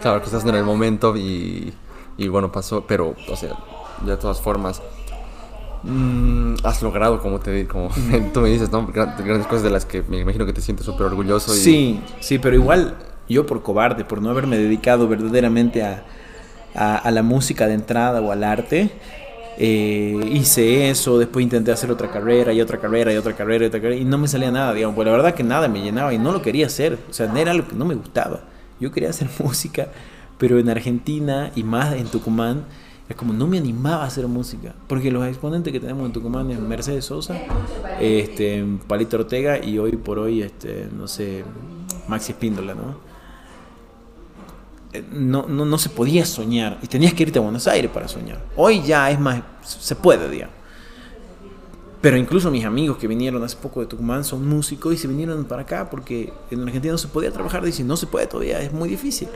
Claro, 0.00 0.20
que 0.20 0.26
estás 0.26 0.44
en 0.44 0.54
el 0.54 0.64
momento 0.64 1.16
y, 1.16 1.72
y 2.18 2.28
bueno, 2.28 2.50
pasó, 2.50 2.84
pero, 2.86 3.14
o 3.28 3.36
sea, 3.36 3.56
de 4.04 4.16
todas 4.16 4.40
formas, 4.40 4.82
mm, 5.84 6.54
has 6.64 6.82
logrado, 6.82 7.20
como, 7.20 7.38
te, 7.38 7.66
como 7.66 7.90
tú 8.34 8.40
me 8.40 8.50
dices, 8.50 8.70
¿no? 8.70 8.86
Grandes 8.86 9.46
cosas 9.46 9.62
de 9.62 9.70
las 9.70 9.84
que 9.84 10.02
me 10.02 10.18
imagino 10.18 10.44
que 10.44 10.52
te 10.52 10.60
sientes 10.60 10.86
súper 10.86 11.06
orgulloso. 11.06 11.54
Y... 11.54 11.58
Sí, 11.58 12.00
sí, 12.20 12.38
pero 12.38 12.56
igual 12.56 12.96
yo 13.28 13.46
por 13.46 13.62
cobarde, 13.62 14.04
por 14.04 14.20
no 14.20 14.30
haberme 14.30 14.58
dedicado 14.58 15.08
verdaderamente 15.08 15.82
a 15.82 16.04
a, 16.74 17.10
la 17.10 17.22
música 17.22 17.66
de 17.66 17.74
entrada 17.74 18.20
o 18.20 18.32
al 18.32 18.44
arte. 18.44 18.90
Eh, 19.64 20.28
hice 20.32 20.90
eso, 20.90 21.20
después 21.20 21.44
intenté 21.44 21.70
hacer 21.70 21.88
otra 21.92 22.10
carrera 22.10 22.52
y 22.52 22.60
otra 22.60 22.80
carrera 22.80 23.12
y 23.12 23.16
otra 23.16 23.36
carrera 23.36 23.64
y 23.64 23.68
otra 23.68 23.80
carrera 23.80 24.00
y 24.00 24.04
no 24.04 24.18
me 24.18 24.26
salía 24.26 24.50
nada, 24.50 24.74
digamos, 24.74 24.96
pues 24.96 25.06
la 25.06 25.12
verdad 25.12 25.34
que 25.36 25.44
nada 25.44 25.68
me 25.68 25.80
llenaba 25.80 26.12
y 26.12 26.18
no 26.18 26.32
lo 26.32 26.42
quería 26.42 26.66
hacer, 26.66 26.98
o 27.08 27.12
sea, 27.12 27.32
era 27.36 27.54
lo 27.54 27.68
que 27.68 27.76
no 27.76 27.84
me 27.84 27.94
gustaba. 27.94 28.40
Yo 28.80 28.90
quería 28.90 29.10
hacer 29.10 29.28
música, 29.38 29.86
pero 30.36 30.58
en 30.58 30.68
Argentina 30.68 31.52
y 31.54 31.62
más 31.62 31.94
en 31.94 32.08
Tucumán, 32.08 32.64
es 33.08 33.14
como 33.14 33.32
no 33.32 33.46
me 33.46 33.56
animaba 33.56 34.02
a 34.02 34.06
hacer 34.08 34.26
música, 34.26 34.74
porque 34.88 35.12
los 35.12 35.24
exponentes 35.28 35.72
que 35.72 35.78
tenemos 35.78 36.06
en 36.06 36.12
Tucumán 36.12 36.50
es 36.50 36.58
Mercedes 36.58 37.04
Sosa, 37.04 37.40
este, 38.00 38.64
Palito 38.88 39.16
Ortega 39.16 39.64
y 39.64 39.78
hoy 39.78 39.92
por 39.92 40.18
hoy, 40.18 40.42
este, 40.42 40.88
no 40.92 41.06
sé, 41.06 41.44
Maxi 42.08 42.32
Espíndola, 42.32 42.74
¿no? 42.74 43.11
No, 45.12 45.46
no, 45.48 45.64
no, 45.64 45.78
se 45.78 45.88
podía 45.88 46.24
soñar 46.26 46.78
y 46.82 46.86
tenías 46.86 47.14
que 47.14 47.22
irte 47.22 47.38
a 47.38 47.42
Buenos 47.42 47.66
Aires 47.66 47.90
para 47.90 48.08
soñar. 48.08 48.44
Hoy 48.56 48.82
ya 48.82 49.10
es 49.10 49.18
más, 49.18 49.42
se 49.62 49.96
puede, 49.96 50.28
digamos. 50.28 50.54
Pero 52.02 52.16
incluso 52.16 52.50
mis 52.50 52.64
amigos 52.64 52.98
que 52.98 53.06
vinieron 53.06 53.42
hace 53.44 53.56
poco 53.56 53.80
de 53.80 53.86
Tucumán 53.86 54.24
son 54.24 54.46
músicos 54.46 54.92
y 54.92 54.96
se 54.96 55.06
vinieron 55.06 55.44
para 55.44 55.62
acá 55.62 55.88
porque 55.88 56.32
en 56.50 56.62
Argentina 56.62 56.92
no 56.92 56.98
se 56.98 57.08
podía 57.08 57.30
trabajar. 57.30 57.64
Dicen, 57.64 57.86
no 57.86 57.96
se 57.96 58.06
puede 58.06 58.26
todavía, 58.26 58.60
es 58.60 58.72
muy 58.72 58.88
difícil. 58.88 59.28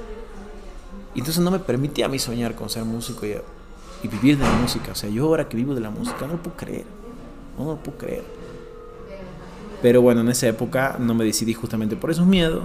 Entonces 1.14 1.42
no 1.42 1.50
me 1.50 1.60
permitía 1.60 2.06
a 2.06 2.08
mí 2.08 2.18
soñar 2.18 2.54
con 2.56 2.68
ser 2.68 2.84
músico 2.84 3.24
y, 3.24 3.36
y 4.02 4.08
vivir 4.08 4.36
de 4.36 4.44
la 4.44 4.52
música. 4.56 4.92
O 4.92 4.94
sea, 4.96 5.08
yo 5.08 5.26
ahora 5.26 5.48
que 5.48 5.56
vivo 5.56 5.74
de 5.74 5.80
la 5.80 5.90
música 5.90 6.26
no 6.26 6.34
lo 6.34 6.42
puedo 6.42 6.56
creer. 6.56 6.84
No 7.56 7.66
lo 7.66 7.76
puedo 7.76 7.96
creer. 7.96 8.24
Pero 9.80 10.02
bueno, 10.02 10.22
en 10.22 10.28
esa 10.28 10.48
época 10.48 10.96
no 10.98 11.14
me 11.14 11.24
decidí 11.24 11.54
justamente 11.54 11.96
por 11.96 12.10
esos 12.10 12.26
miedos 12.26 12.64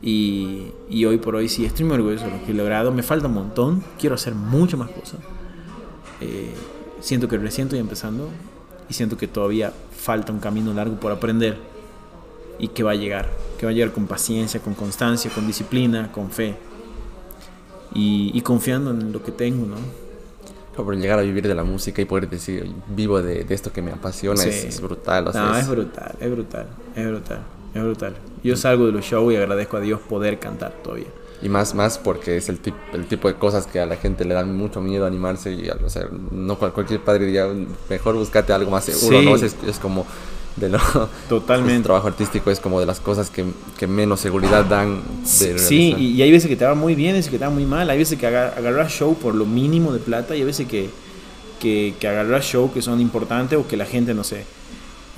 y, 0.00 0.68
y, 0.88 1.04
hoy 1.04 1.18
por 1.18 1.34
hoy 1.34 1.48
sí 1.48 1.64
estoy 1.64 1.84
muy 1.84 1.96
orgulloso 1.96 2.26
de 2.26 2.30
lo 2.30 2.44
que 2.44 2.52
he 2.52 2.54
logrado. 2.54 2.92
Me 2.92 3.02
falta 3.02 3.26
un 3.26 3.34
montón, 3.34 3.82
quiero 3.98 4.14
hacer 4.14 4.34
mucho 4.34 4.76
más 4.76 4.90
cosas. 4.90 5.20
Eh, 6.20 6.52
siento 7.00 7.28
que 7.28 7.36
recién 7.36 7.66
estoy 7.66 7.80
empezando 7.80 8.28
y 8.88 8.94
siento 8.94 9.16
que 9.16 9.26
todavía 9.26 9.72
falta 9.96 10.32
un 10.32 10.38
camino 10.38 10.72
largo 10.72 10.98
por 11.00 11.12
aprender 11.12 11.56
y 12.58 12.68
que 12.68 12.82
va 12.82 12.92
a 12.92 12.94
llegar, 12.94 13.28
que 13.58 13.66
va 13.66 13.70
a 13.70 13.74
llegar 13.74 13.92
con 13.92 14.06
paciencia, 14.06 14.60
con 14.60 14.74
constancia, 14.74 15.30
con 15.30 15.46
disciplina, 15.46 16.10
con 16.12 16.30
fe 16.30 16.56
y, 17.94 18.30
y 18.34 18.40
confiando 18.42 18.90
en 18.90 19.12
lo 19.12 19.22
que 19.22 19.32
tengo, 19.32 19.66
¿no? 19.66 19.76
Por 20.76 20.96
llegar 20.96 21.18
a 21.18 21.22
vivir 21.22 21.46
de 21.48 21.56
la 21.56 21.64
música 21.64 22.00
y 22.00 22.04
poder 22.04 22.30
decir, 22.30 22.72
vivo 22.94 23.20
de, 23.20 23.42
de 23.42 23.54
esto 23.54 23.72
que 23.72 23.82
me 23.82 23.90
apasiona, 23.90 24.44
es, 24.44 24.80
brutal. 24.80 25.24
no, 25.24 25.56
es 25.56 25.68
brutal, 25.68 26.14
es 26.20 26.30
brutal, 26.30 26.66
es 26.94 27.06
brutal. 27.08 27.57
Es 27.74 27.82
brutal. 27.82 28.14
Yo 28.42 28.56
salgo 28.56 28.86
de 28.86 28.92
los 28.92 29.04
shows 29.04 29.32
y 29.32 29.36
agradezco 29.36 29.76
a 29.76 29.80
Dios 29.80 30.00
poder 30.00 30.38
cantar 30.38 30.72
todavía. 30.82 31.08
Y 31.40 31.48
más, 31.48 31.74
más 31.74 31.98
porque 31.98 32.36
es 32.36 32.48
el, 32.48 32.58
el 32.92 33.06
tipo 33.06 33.28
de 33.28 33.34
cosas 33.34 33.66
que 33.66 33.78
a 33.78 33.86
la 33.86 33.96
gente 33.96 34.24
le 34.24 34.34
dan 34.34 34.56
mucho 34.56 34.80
miedo 34.80 35.06
animarse. 35.06 35.52
Y, 35.52 35.68
o 35.68 35.88
sea, 35.88 36.08
no 36.32 36.58
cualquier 36.58 37.00
padre 37.00 37.26
diría, 37.26 37.46
mejor 37.88 38.16
búscate 38.16 38.52
algo 38.52 38.70
más 38.70 38.84
seguro, 38.84 39.22
¿no? 39.22 39.36
Es, 39.36 39.54
es, 39.66 39.78
como 39.78 40.04
de 40.56 40.70
lo... 40.70 40.78
Totalmente. 41.28 41.76
El 41.76 41.82
trabajo 41.84 42.08
artístico 42.08 42.50
es 42.50 42.58
como 42.58 42.80
de 42.80 42.86
las 42.86 42.98
cosas 42.98 43.30
que, 43.30 43.44
que 43.78 43.86
menos 43.86 44.18
seguridad 44.18 44.64
dan. 44.64 45.00
De 45.40 45.58
sí, 45.58 45.94
y, 45.96 46.20
hay 46.22 46.32
veces 46.32 46.48
que 46.48 46.56
te 46.56 46.64
va 46.64 46.74
muy 46.74 46.96
bien, 46.96 47.10
hay 47.10 47.18
veces 47.18 47.30
que 47.30 47.38
te 47.38 47.44
va 47.44 47.50
muy 47.50 47.66
mal. 47.66 47.88
Hay 47.88 47.98
veces 47.98 48.18
que 48.18 48.26
agarras 48.26 48.90
show 48.90 49.14
por 49.14 49.34
lo 49.36 49.46
mínimo 49.46 49.92
de 49.92 50.00
plata 50.00 50.34
y 50.34 50.40
hay 50.40 50.44
veces 50.44 50.66
que, 50.66 50.90
que, 51.60 51.94
que 52.00 52.08
agarras 52.08 52.44
show 52.44 52.72
que 52.72 52.82
son 52.82 53.00
importantes 53.00 53.56
o 53.56 53.68
que 53.68 53.76
la 53.76 53.86
gente, 53.86 54.12
no 54.12 54.24
sé 54.24 54.57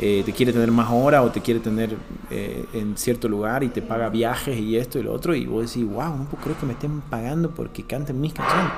eh, 0.03 0.23
te 0.25 0.33
quiere 0.33 0.51
tener 0.51 0.71
más 0.73 0.89
horas 0.91 1.23
o 1.27 1.31
te 1.31 1.43
quiere 1.43 1.61
tener 1.61 1.95
eh, 2.31 2.65
en 2.73 2.97
cierto 2.97 3.29
lugar 3.29 3.63
y 3.63 3.69
te 3.69 3.83
paga 3.83 4.09
viajes 4.09 4.59
y 4.59 4.79
esto 4.79 4.99
y 4.99 5.03
lo 5.03 5.13
otro 5.13 5.35
y 5.35 5.45
vos 5.45 5.67
decís, 5.67 5.87
wow, 5.87 6.17
no 6.17 6.25
puedo 6.25 6.43
creer 6.43 6.59
que 6.59 6.65
me 6.65 6.73
estén 6.73 7.03
pagando 7.03 7.51
porque 7.51 7.83
canten 7.83 8.19
mis 8.19 8.33
canciones. 8.33 8.73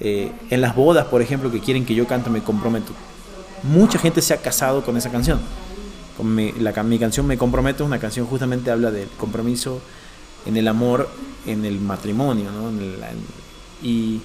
Eh, 0.00 0.32
en 0.48 0.62
las 0.62 0.74
bodas, 0.74 1.04
por 1.08 1.20
ejemplo, 1.20 1.50
que 1.50 1.60
quieren 1.60 1.84
que 1.84 1.94
yo 1.94 2.06
cante 2.06 2.30
Me 2.30 2.42
Comprometo. 2.42 2.94
Mucha 3.62 3.98
gente 3.98 4.22
se 4.22 4.32
ha 4.32 4.38
casado 4.38 4.82
con 4.82 4.96
esa 4.96 5.10
canción. 5.10 5.38
Con 6.16 6.34
mi, 6.34 6.52
la, 6.52 6.82
mi 6.82 6.98
canción 6.98 7.26
Me 7.26 7.36
Comprometo 7.36 7.84
es 7.84 7.86
una 7.86 7.98
canción 7.98 8.26
justamente 8.26 8.70
habla 8.70 8.90
del 8.90 9.08
compromiso 9.18 9.82
en 10.46 10.56
el 10.56 10.66
amor, 10.66 11.10
en 11.44 11.66
el 11.66 11.78
matrimonio, 11.78 12.50
¿no? 12.52 12.70
y, 13.82 14.22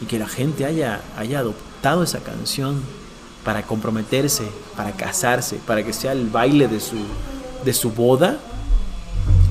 y, 0.00 0.06
que 0.06 0.20
la 0.20 0.28
gente 0.28 0.64
haya, 0.66 1.00
haya 1.16 1.40
adoptado 1.40 2.04
esa 2.04 2.20
canción 2.20 2.80
para 3.48 3.62
comprometerse, 3.62 4.42
para 4.76 4.92
casarse, 4.92 5.56
para 5.66 5.82
que 5.82 5.94
sea 5.94 6.12
el 6.12 6.28
baile 6.28 6.68
de 6.68 6.80
su, 6.80 6.98
de 7.64 7.72
su 7.72 7.90
boda, 7.90 8.38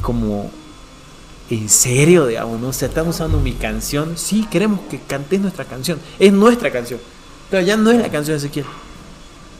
como 0.04 0.52
en 1.50 1.68
serio, 1.68 2.28
digamos, 2.28 2.60
¿no? 2.60 2.68
O 2.68 2.74
sea, 2.74 2.90
están 2.90 3.08
usando 3.08 3.40
mi 3.40 3.54
canción, 3.54 4.16
sí, 4.16 4.46
queremos 4.52 4.82
que 4.82 5.00
cantes 5.00 5.42
nuestra 5.42 5.66
canción, 5.66 6.00
es 6.20 6.32
nuestra 6.32 6.70
canción, 6.70 7.00
pero 7.50 7.66
ya 7.66 7.76
no 7.76 7.90
es 7.90 7.98
la 7.98 8.12
canción 8.12 8.38
de 8.38 8.46
Ezequiel. 8.46 8.68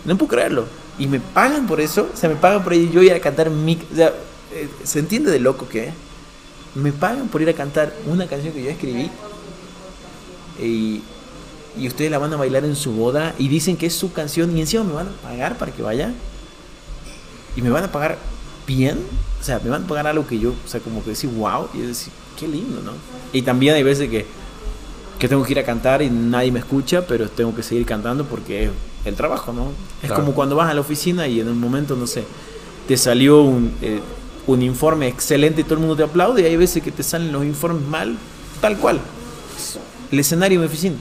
No 0.06 0.16
puedo 0.16 0.30
creerlo. 0.30 0.66
Y 1.00 1.08
me 1.08 1.20
pagan 1.20 1.66
por 1.66 1.82
eso, 1.82 2.08
o 2.14 2.16
sea, 2.16 2.30
me 2.30 2.36
pagan 2.36 2.64
por 2.64 2.76
ir 2.76 2.92
yo 2.92 3.02
ir 3.02 3.14
a 3.14 3.20
cantar 3.20 3.50
mi... 3.50 3.80
O 3.92 3.96
sea, 3.96 4.14
eh, 4.54 4.70
¿se 4.84 5.00
entiende 5.00 5.32
de 5.32 5.40
loco 5.40 5.68
que 5.68 5.94
Me 6.76 6.92
pagan 6.92 7.28
por 7.28 7.42
ir 7.42 7.50
a 7.50 7.54
cantar 7.54 7.92
una 8.06 8.28
canción 8.28 8.54
que 8.54 8.62
yo 8.62 8.70
escribí. 8.70 9.10
Y 10.62 11.02
y 11.80 11.88
ustedes 11.88 12.12
la 12.12 12.18
van 12.18 12.34
a 12.34 12.38
bailar 12.38 12.66
en 12.66 12.76
su 12.76 12.92
boda 12.92 13.34
y 13.38 13.48
dicen 13.48 13.78
que 13.78 13.86
es 13.88 13.94
su 13.94 14.12
canción 14.14 14.56
y 14.58 14.62
encima 14.62 14.84
me 14.84 14.94
van 14.94 15.08
a 15.08 15.12
pagar 15.28 15.58
para 15.58 15.72
que 15.72 15.82
vaya. 15.82 16.14
Y 17.56 17.62
me 17.62 17.70
van 17.70 17.84
a 17.84 17.92
pagar 17.92 18.18
bien, 18.68 19.00
o 19.40 19.44
sea, 19.44 19.60
me 19.64 19.70
van 19.70 19.84
a 19.84 19.88
pagar 19.88 20.08
algo 20.08 20.28
que 20.28 20.38
yo, 20.38 20.52
o 20.52 20.68
sea, 20.68 20.80
como 20.80 21.04
que 21.04 21.12
decir, 21.12 21.30
wow, 21.30 21.70
y 21.74 21.80
decir, 21.80 22.14
qué 22.38 22.48
lindo, 22.48 22.82
¿no? 22.82 22.92
Y 23.34 23.42
también 23.42 23.76
hay 23.76 23.84
veces 23.84 24.10
que, 24.10 24.26
que 25.18 25.28
tengo 25.28 25.44
que 25.44 25.54
ir 25.54 25.60
a 25.60 25.64
cantar 25.64 26.02
y 26.02 26.10
nadie 26.10 26.52
me 26.52 26.60
escucha, 26.60 27.06
pero 27.08 27.30
tengo 27.30 27.56
que 27.56 27.64
seguir 27.64 27.86
cantando 27.86 28.26
porque 28.26 28.66
es 28.66 28.72
el 29.06 29.16
trabajo, 29.16 29.54
¿no? 29.54 29.72
Es 30.04 30.12
como 30.12 30.34
cuando 30.34 30.56
vas 30.56 30.70
a 30.70 30.74
la 30.74 30.82
oficina 30.82 31.28
y 31.28 31.40
en 31.40 31.48
un 31.48 31.60
momento, 31.60 31.96
no 31.96 32.06
sé, 32.06 32.26
te 32.88 32.96
salió 32.96 33.42
un, 33.42 33.74
eh, 33.82 34.02
un 34.46 34.62
informe 34.62 35.08
excelente 35.08 35.62
y 35.62 35.64
todo 35.64 35.76
el 35.76 35.80
mundo 35.82 35.96
te 35.96 36.04
aplaude, 36.04 36.42
y 36.42 36.46
hay 36.46 36.58
veces 36.58 36.84
que 36.84 36.92
te 36.92 37.04
salen 37.04 37.32
los 37.32 37.44
informes 37.44 37.88
mal, 37.88 38.18
tal 38.62 38.78
cual. 38.78 39.00
El 40.12 40.20
escenario 40.20 40.60
de 40.60 40.68
mi 40.68 40.72
oficina. 40.72 40.96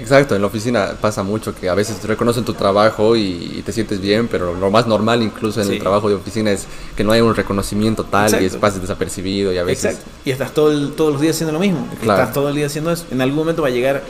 Exacto, 0.00 0.34
en 0.34 0.40
la 0.40 0.46
oficina 0.46 0.94
pasa 1.00 1.22
mucho 1.22 1.54
que 1.54 1.68
a 1.68 1.74
veces 1.74 1.98
te 1.98 2.06
reconocen 2.06 2.44
tu 2.44 2.54
trabajo 2.54 3.16
y, 3.16 3.62
te 3.64 3.72
sientes 3.72 4.00
bien, 4.00 4.28
pero 4.28 4.54
lo 4.54 4.70
más 4.70 4.86
normal 4.86 5.22
incluso 5.22 5.60
en 5.60 5.70
el 5.70 5.78
trabajo 5.78 6.08
de 6.08 6.14
oficina 6.14 6.50
es 6.50 6.66
que 6.96 7.04
no 7.04 7.12
hay 7.12 7.20
un 7.20 7.34
reconocimiento 7.34 8.04
tal 8.04 8.42
y 8.42 8.46
es 8.46 8.56
pases 8.56 8.80
desapercibido 8.80 9.52
y 9.52 9.58
a 9.58 9.64
veces... 9.64 9.96
Exacto. 9.96 10.10
Y 10.24 10.30
estás 10.30 10.54
todo 10.54 10.90
todos 10.90 11.12
los 11.12 11.20
días 11.20 11.36
haciendo 11.36 11.52
lo 11.52 11.60
mismo. 11.60 11.86
Estás 12.00 12.32
todo 12.32 12.48
el 12.48 12.54
día 12.54 12.66
haciendo 12.66 12.90
eso. 12.90 13.04
En 13.10 13.20
algún 13.20 13.38
momento 13.38 13.62
va 13.62 13.68
a 13.68 13.72
llegar 13.72 14.02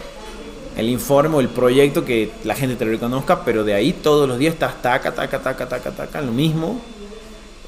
el 0.77 0.89
informe 0.89 1.37
o 1.37 1.41
el 1.41 1.49
proyecto 1.49 2.05
que 2.05 2.31
la 2.45 2.55
gente 2.55 2.77
te 2.77 2.85
reconozca, 2.85 3.45
pero 3.45 3.65
de 3.65 3.75
ahí 3.75 3.93
todos 3.93 4.29
los 4.29 4.39
días 4.39 4.55
estás 4.55 4.81
taca, 4.81 5.13
taca, 5.13 5.41
taca, 5.41 5.69
taca, 5.69 5.91
taca, 5.91 6.21
lo 6.21 6.33
mismo 6.33 6.81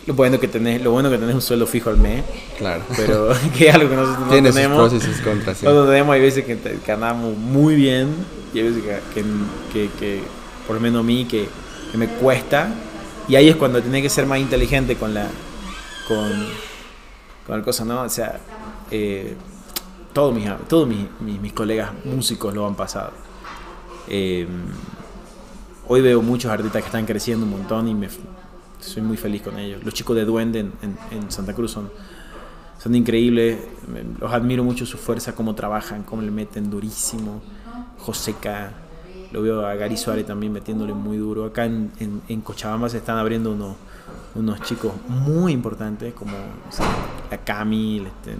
lo 0.06 0.14
bueno 0.14 0.40
que 0.40 0.48
tenés, 0.48 0.82
lo 0.82 0.90
bueno 0.90 1.10
que 1.10 1.18
tenés 1.18 1.34
un 1.34 1.42
sueldo 1.42 1.66
fijo 1.66 1.90
al 1.90 1.96
mes. 1.96 2.24
Claro. 2.58 2.82
Pero 2.96 3.28
que 3.56 3.68
es 3.68 3.74
algo 3.74 3.88
que 3.88 3.96
nosotros 3.96 4.26
no 4.26 4.32
Tiene 4.32 4.52
tenemos. 4.52 4.90
Sus 4.90 5.00
pros 5.00 5.10
y 5.10 5.14
sus 5.14 5.24
contras. 5.24 5.58
Sí. 5.58 5.64
Nosotros 5.64 5.88
tenemos, 5.88 6.14
hay 6.14 6.20
veces 6.20 6.44
que, 6.44 6.58
ganamos 6.86 7.36
muy 7.36 7.76
bien 7.76 8.08
y 8.52 8.58
hay 8.58 8.64
veces 8.68 8.82
que, 9.14 9.22
que, 9.72 9.90
que, 9.98 10.20
por 10.66 10.76
lo 10.76 10.82
menos 10.82 11.00
a 11.00 11.02
mí, 11.02 11.24
que, 11.24 11.48
me 11.94 12.08
cuesta. 12.08 12.68
Y 13.28 13.36
ahí 13.36 13.48
es 13.48 13.56
cuando 13.56 13.80
tenés 13.82 14.02
que 14.02 14.08
ser 14.08 14.26
más 14.26 14.38
inteligente 14.38 14.96
con 14.96 15.14
la 15.14 15.28
con, 16.08 16.32
con 17.46 17.58
la 17.58 17.64
cosa, 17.64 17.84
¿no? 17.84 18.02
O 18.02 18.08
sea, 18.08 18.40
eh, 18.90 19.36
todos, 20.12 20.34
mis, 20.34 20.48
todos 20.68 20.88
mis, 20.88 21.06
mis, 21.20 21.52
colegas 21.52 21.90
músicos 22.04 22.52
lo 22.54 22.66
han 22.66 22.74
pasado. 22.74 23.12
Eh, 24.08 24.46
hoy 25.86 26.00
veo 26.00 26.22
muchos 26.22 26.50
artistas 26.50 26.82
que 26.82 26.86
están 26.86 27.06
creciendo 27.06 27.44
un 27.44 27.52
montón 27.52 27.88
y 27.88 27.94
me, 27.94 28.08
soy 28.82 29.02
muy 29.02 29.16
feliz 29.16 29.42
con 29.42 29.58
ellos. 29.58 29.82
Los 29.84 29.94
chicos 29.94 30.16
de 30.16 30.24
Duende 30.24 30.60
en, 30.60 30.72
en, 31.10 31.30
Santa 31.30 31.54
Cruz 31.54 31.70
son, 31.70 31.90
son 32.78 32.94
increíbles. 32.94 33.58
Los 34.20 34.32
admiro 34.32 34.64
mucho 34.64 34.84
su 34.84 34.98
fuerza, 34.98 35.34
cómo 35.34 35.54
trabajan, 35.54 36.02
cómo 36.02 36.22
le 36.22 36.30
meten 36.30 36.70
durísimo. 36.70 37.40
Joseca, 37.98 38.72
lo 39.30 39.42
veo 39.42 39.64
a 39.64 39.74
Gary 39.76 39.96
Suárez 39.96 40.26
también 40.26 40.52
metiéndole 40.52 40.92
muy 40.92 41.16
duro. 41.16 41.44
Acá 41.44 41.64
en, 41.64 41.90
en 42.28 42.40
Cochabamba 42.40 42.88
se 42.88 42.98
están 42.98 43.18
abriendo 43.18 43.52
unos, 43.52 43.76
unos 44.34 44.60
chicos 44.62 44.92
muy 45.08 45.52
importantes 45.52 46.12
como 46.14 46.32
la 47.30 47.38
Camil, 47.38 48.06
este, 48.06 48.36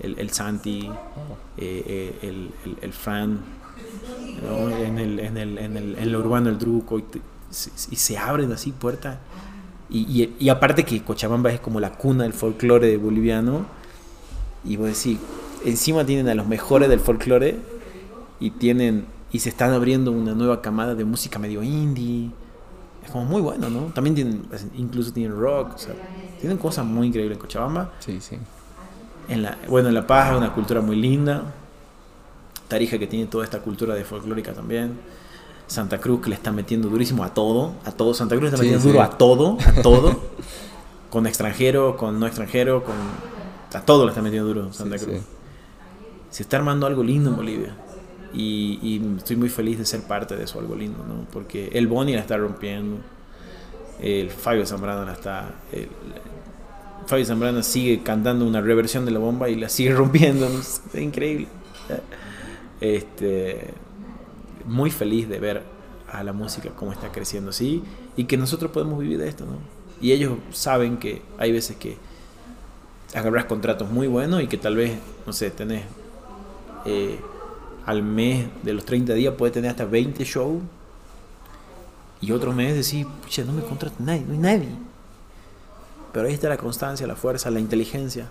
el, 0.00 0.18
el, 0.18 0.30
Santi, 0.30 0.90
eh, 1.56 1.82
eh, 1.86 2.18
el, 2.22 2.50
el, 2.64 2.76
el, 2.82 2.92
Fran, 2.92 3.38
en, 4.80 4.98
el, 4.98 5.20
en, 5.20 5.36
el, 5.36 5.58
en, 5.58 5.76
el, 5.76 5.94
en 5.94 6.02
el 6.02 6.16
urbano 6.16 6.48
el 6.48 6.58
Druco. 6.58 6.98
Y, 6.98 7.04
y 7.50 7.96
se 7.96 8.18
abren 8.18 8.52
así 8.52 8.72
puertas 8.72 9.18
y, 9.90 10.30
y, 10.38 10.48
aparte 10.50 10.84
que 10.84 11.02
Cochabamba 11.02 11.50
es 11.50 11.60
como 11.60 11.80
la 11.80 11.92
cuna 11.92 12.24
del 12.24 12.34
folclore 12.34 12.96
boliviano. 12.98 13.64
Y 14.64 14.76
vos 14.76 14.88
decís, 14.88 15.18
encima 15.64 16.04
tienen 16.04 16.28
a 16.28 16.34
los 16.34 16.46
mejores 16.46 16.88
del 16.88 17.00
folclore 17.00 17.56
y 18.38 18.50
tienen 18.50 19.06
y 19.30 19.40
se 19.40 19.50
están 19.50 19.72
abriendo 19.72 20.12
una 20.12 20.34
nueva 20.34 20.62
camada 20.62 20.94
de 20.94 21.04
música 21.04 21.38
medio 21.38 21.62
indie. 21.62 22.30
Es 23.04 23.10
como 23.10 23.24
muy 23.24 23.40
bueno, 23.40 23.70
¿no? 23.70 23.86
También 23.94 24.14
tienen, 24.14 24.42
incluso 24.76 25.12
tienen 25.12 25.38
rock, 25.38 25.74
o 25.74 25.78
sea, 25.78 25.94
tienen 26.40 26.58
cosas 26.58 26.84
muy 26.84 27.08
increíbles 27.08 27.36
en 27.36 27.40
Cochabamba. 27.40 27.92
Sí, 28.00 28.20
sí. 28.20 28.36
En 29.28 29.42
la, 29.42 29.58
bueno, 29.68 29.88
en 29.88 29.94
La 29.94 30.06
Paz 30.06 30.32
es 30.32 30.36
una 30.36 30.52
cultura 30.52 30.80
muy 30.80 30.96
linda. 30.96 31.42
Tarija 32.68 32.98
que 32.98 33.06
tiene 33.06 33.26
toda 33.26 33.44
esta 33.44 33.60
cultura 33.60 33.94
de 33.94 34.04
folclórica 34.04 34.52
también. 34.52 34.98
Santa 35.68 35.98
Cruz 35.98 36.22
que 36.22 36.30
le 36.30 36.34
está 36.34 36.50
metiendo 36.50 36.88
durísimo 36.88 37.22
a 37.22 37.34
todo, 37.34 37.74
a 37.84 37.92
todo. 37.92 38.14
Santa 38.14 38.34
Cruz 38.36 38.50
le 38.50 38.56
está 38.56 38.62
metiendo 38.62 38.88
duro 38.88 39.02
a 39.02 39.10
todo, 39.10 39.58
a 39.64 39.72
todo. 39.82 40.18
con 41.10 41.26
extranjero, 41.26 41.96
con 41.96 42.18
no 42.18 42.26
extranjero, 42.26 42.82
con. 42.82 42.94
A 43.74 43.82
todo 43.82 44.06
le 44.06 44.10
está 44.10 44.22
metiendo 44.22 44.48
duro 44.48 44.72
Santa 44.72 44.98
Cruz. 44.98 45.18
Se 46.30 46.42
está 46.42 46.56
armando 46.56 46.86
algo 46.86 47.04
lindo 47.04 47.30
en 47.30 47.36
Bolivia. 47.36 47.76
Y, 48.32 49.00
estoy 49.16 49.36
muy 49.36 49.48
feliz 49.48 49.78
de 49.78 49.84
ser 49.84 50.02
parte 50.02 50.36
de 50.36 50.44
eso, 50.44 50.58
algo 50.58 50.74
lindo, 50.74 51.04
¿no? 51.06 51.26
Porque 51.32 51.68
el 51.72 51.86
Boni 51.86 52.14
la 52.14 52.20
está 52.20 52.36
rompiendo. 52.36 52.96
El 54.00 54.30
Fabio 54.30 54.64
Zambrano 54.64 55.04
la 55.04 55.12
está. 55.12 55.54
Fabio 57.06 57.24
Zambrano 57.26 57.62
sigue 57.62 58.02
cantando 58.02 58.46
una 58.46 58.60
reversión 58.62 59.04
de 59.04 59.10
la 59.10 59.18
bomba 59.18 59.50
y 59.50 59.56
la 59.56 59.68
sigue 59.68 59.94
rompiendo. 59.94 60.46
Es 60.48 60.80
increíble. 60.94 61.48
Este 62.80 63.74
muy 64.68 64.90
feliz 64.90 65.28
de 65.28 65.40
ver 65.40 65.62
a 66.10 66.22
la 66.22 66.32
música 66.32 66.70
cómo 66.70 66.92
está 66.92 67.10
creciendo 67.10 67.50
así 67.50 67.82
y 68.16 68.24
que 68.24 68.36
nosotros 68.36 68.70
podemos 68.70 68.98
vivir 68.98 69.18
de 69.18 69.28
esto, 69.28 69.44
¿no? 69.44 69.58
Y 70.00 70.12
ellos 70.12 70.38
saben 70.52 70.98
que 70.98 71.22
hay 71.38 71.52
veces 71.52 71.76
que 71.76 71.96
agarras 73.14 73.46
contratos 73.46 73.90
muy 73.90 74.06
buenos 74.06 74.42
y 74.42 74.46
que 74.46 74.58
tal 74.58 74.76
vez, 74.76 74.98
no 75.26 75.32
sé, 75.32 75.50
tenés 75.50 75.84
eh, 76.84 77.18
al 77.84 78.02
mes 78.02 78.48
de 78.62 78.74
los 78.74 78.84
30 78.84 79.14
días 79.14 79.34
puedes 79.36 79.54
tener 79.54 79.70
hasta 79.70 79.84
20 79.84 80.22
shows 80.24 80.62
y 82.20 82.32
otros 82.32 82.54
meses 82.54 82.90
decís, 82.90 83.06
pucha, 83.22 83.44
no 83.44 83.52
me 83.52 83.62
contrata 83.62 83.96
nadie, 83.98 84.24
no 84.26 84.32
hay 84.32 84.38
nadie. 84.38 84.68
Pero 86.12 86.26
ahí 86.26 86.34
está 86.34 86.48
la 86.48 86.56
constancia, 86.56 87.06
la 87.06 87.16
fuerza, 87.16 87.50
la 87.50 87.60
inteligencia, 87.60 88.28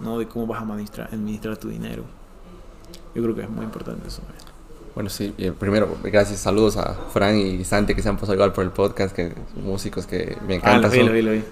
¿no? 0.00 0.18
De 0.18 0.28
cómo 0.28 0.46
vas 0.46 0.60
a 0.60 0.62
administrar, 0.62 1.08
administrar 1.12 1.56
tu 1.56 1.68
dinero. 1.68 2.04
Yo 3.14 3.22
creo 3.22 3.34
que 3.34 3.42
es 3.42 3.50
muy 3.50 3.64
importante 3.64 4.08
eso. 4.08 4.22
Bueno, 4.98 5.10
sí, 5.10 5.32
primero, 5.60 5.96
gracias, 6.02 6.40
saludos 6.40 6.76
a 6.76 6.92
Fran 7.12 7.38
y 7.38 7.64
Santi 7.64 7.94
que 7.94 8.02
se 8.02 8.08
han 8.08 8.16
pasado 8.16 8.34
igual 8.34 8.52
por 8.52 8.64
el 8.64 8.72
podcast, 8.72 9.14
que 9.14 9.32
músicos 9.54 10.08
que 10.08 10.36
me 10.44 10.54
ah, 10.54 10.56
encantan. 10.56 10.90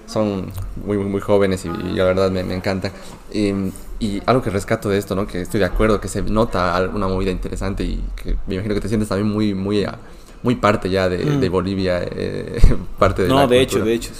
son, 0.05 0.51
muy, 0.85 0.97
muy, 0.97 1.21
jóvenes 1.21 1.63
y, 1.63 1.69
la 1.69 2.03
verdad 2.03 2.29
me, 2.29 2.43
me 2.43 2.55
encantan. 2.55 2.91
Y, 3.31 3.53
y, 4.01 4.21
algo 4.25 4.41
que 4.41 4.49
rescato 4.49 4.89
de 4.89 4.97
esto, 4.97 5.15
¿no? 5.15 5.25
que 5.27 5.39
estoy 5.39 5.61
de 5.61 5.65
acuerdo, 5.65 6.01
que 6.01 6.09
se 6.09 6.23
nota 6.23 6.89
una 6.93 7.07
movida 7.07 7.31
interesante 7.31 7.85
y 7.85 8.03
que 8.21 8.35
me 8.47 8.55
imagino 8.55 8.75
que 8.75 8.81
te 8.81 8.89
sientes 8.89 9.07
también 9.07 9.31
muy, 9.31 9.53
muy, 9.53 9.87
muy 10.43 10.55
parte 10.55 10.89
ya 10.89 11.07
de, 11.07 11.25
mm. 11.25 11.39
de 11.39 11.47
Bolivia, 11.47 12.01
eh, 12.03 12.59
parte 12.99 13.21
de 13.21 13.29
No, 13.29 13.47
de 13.47 13.61
hecho, 13.61 13.79
de 13.79 13.93
hecho 13.93 14.11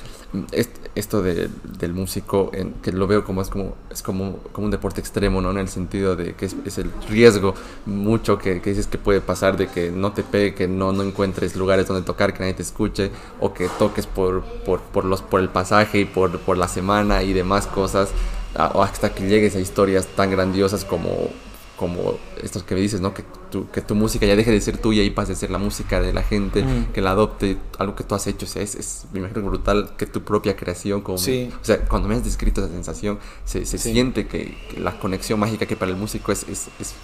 esto 0.96 1.22
de, 1.22 1.50
del 1.80 1.94
músico, 1.94 2.52
que 2.82 2.92
lo 2.92 3.08
veo 3.08 3.24
como 3.24 3.42
es 3.42 3.50
como 3.50 3.76
es 3.90 4.02
como, 4.02 4.38
como 4.52 4.66
un 4.66 4.72
deporte 4.72 5.02
extremo, 5.02 5.42
¿no? 5.42 5.52
En 5.52 5.58
el 5.58 5.68
sentido 5.68 6.16
de 6.16 6.34
que 6.34 6.46
es, 6.46 6.78
el 6.78 6.92
riesgo 7.10 7.54
mucho 7.86 8.38
que, 8.38 8.60
dices 8.60 8.88
que 8.88 8.98
puede 8.98 9.22
pasar 9.22 9.58
de 9.58 9.68
que 9.68 9.92
no 9.92 10.12
te 10.12 10.24
pegue, 10.24 10.54
que 10.54 10.68
no, 10.68 10.92
no 10.92 11.04
encuentres 11.04 11.56
lugares 11.56 11.88
donde 11.88 12.04
tocar, 12.04 12.34
que 12.34 12.40
nadie 12.40 12.54
te 12.54 12.64
escuche, 12.64 13.12
o 13.40 13.54
que 13.54 13.70
toques 13.80 14.06
por, 14.08 14.44
por, 14.66 14.82
por 14.82 15.06
los, 15.06 15.22
por 15.22 15.40
el 15.40 15.50
pasaje 15.50 16.02
y 16.02 16.06
por, 16.06 16.40
por 16.40 16.58
la 16.58 16.68
semana 16.68 17.24
y 17.24 17.34
demás 17.34 17.68
cosas, 17.68 18.10
hasta 18.56 19.14
que 19.14 19.28
llegues 19.28 19.56
a 19.56 19.60
historias 19.60 20.08
tan 20.08 20.32
grandiosas 20.32 20.84
como 20.84 21.30
como 21.78 22.18
estos 22.42 22.64
que 22.64 22.76
me 22.76 22.82
dices, 22.82 23.00
¿no? 23.00 23.14
Que 23.14 23.24
tu, 23.52 23.70
que 23.70 23.82
tu 23.82 23.96
música 23.96 24.26
ya 24.26 24.36
deje 24.36 24.52
de 24.52 24.60
ser 24.60 24.78
tuya 24.78 25.04
y 25.04 25.12
pase 25.12 25.34
a 25.34 25.36
ser 25.36 25.52
la 25.52 25.58
música 25.60 26.02
de 26.02 26.12
la 26.12 26.24
gente, 26.24 26.64
mm. 26.64 26.92
que 26.92 27.02
la 27.02 27.12
adopte, 27.12 27.58
algo 27.78 27.96
que 27.96 28.04
tú 28.04 28.16
has 28.16 28.28
hecho, 28.28 28.46
o 28.46 28.50
sea, 28.50 28.62
es, 28.62 28.76
es 28.76 29.06
me 29.14 29.20
imagino 29.20 29.44
brutal 29.44 29.92
que 29.98 30.06
tu 30.06 30.24
propia 30.24 30.56
creación, 30.56 31.02
como, 31.02 31.18
sí. 31.18 31.50
o 31.62 31.64
sea, 31.64 31.80
cuando 31.86 32.10
me 32.10 32.16
has 32.16 32.24
descrito 32.24 32.62
esa 32.64 32.74
sensación, 32.74 33.20
se, 33.46 33.66
se 33.66 33.78
siente 33.78 34.28
que, 34.28 34.58
la 34.78 35.00
conexión 35.00 35.40
mágica 35.40 35.66
que 35.66 35.76
para 35.76 35.92
el 35.92 35.98
músico 35.98 36.32
es, 36.32 36.44
es, 36.50 36.68
es, 36.80 36.96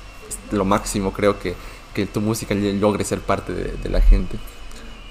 lo 0.51 0.65
máximo, 0.65 1.13
creo 1.13 1.39
que, 1.39 1.53
que 1.93 2.05
tu 2.05 2.19
música 2.19 2.55
logre 2.55 3.03
ser 3.05 3.19
parte 3.19 3.53
de, 3.53 3.77
de 3.81 3.89
la 3.89 4.01
gente. 4.01 4.37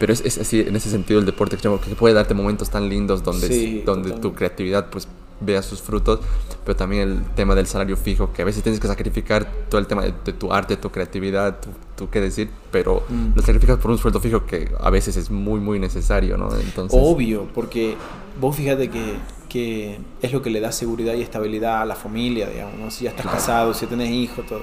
Pero 0.03 0.13
es, 0.13 0.37
así, 0.37 0.59
en 0.61 0.75
ese 0.75 0.91
sentido, 0.91 1.21
el 1.21 1.27
deporte 1.27 1.57
que 1.57 1.95
puede 1.95 2.13
darte 2.13 2.35
momentos 2.35 2.71
tan 2.71 2.89
lindos 2.89 3.23
donde, 3.23 3.85
donde 3.87 4.11
tu 4.11 4.35
creatividad, 4.35 4.91
pues, 4.91 5.07
vea 5.45 5.63
sus 5.63 5.83
frutos, 5.83 6.21
pero 6.65 6.77
también 6.77 7.03
el 7.03 7.25
tema 7.35 7.55
del 7.55 7.67
salario 7.67 7.97
fijo, 7.97 8.33
que 8.33 8.43
a 8.43 8.45
veces 8.45 8.63
tienes 8.63 8.81
que 8.81 8.89
sacrificar 8.89 9.51
todo 9.69 9.81
el 9.81 9.87
tema 9.87 10.03
de, 10.03 10.13
tu 10.13 10.53
arte, 10.53 10.77
tu 10.77 10.91
creatividad, 10.91 11.59
tu, 11.97 12.11
qué 12.11 12.21
decir, 12.21 12.51
pero 12.71 13.05
mm. 13.09 13.37
lo 13.37 13.43
sacrificas 13.43 13.79
por 13.79 13.91
un 13.91 13.99
sueldo 13.99 14.21
fijo 14.21 14.45
que 14.45 14.71
a 14.81 14.91
veces 14.91 15.17
es 15.17 15.31
muy, 15.31 15.61
muy 15.61 15.79
necesario, 15.79 16.37
¿no? 16.37 16.55
Entonces... 16.57 16.99
Obvio, 17.01 17.49
porque 17.55 17.97
vos 18.41 18.57
fíjate 18.57 18.91
que, 18.91 19.17
que 19.49 19.99
es 20.21 20.33
lo 20.33 20.43
que 20.43 20.51
le 20.51 20.61
da 20.61 20.73
seguridad 20.73 21.15
y 21.15 21.23
estabilidad 21.23 21.83
a 21.83 21.85
la 21.85 21.95
familia, 21.95 22.49
digamos, 22.49 22.79
¿no? 22.79 22.91
Si 22.91 23.05
ya 23.05 23.11
estás 23.11 23.27
casado, 23.27 23.75
si 23.75 23.87
tenés 23.87 24.11
hijos, 24.11 24.47
todo. 24.47 24.63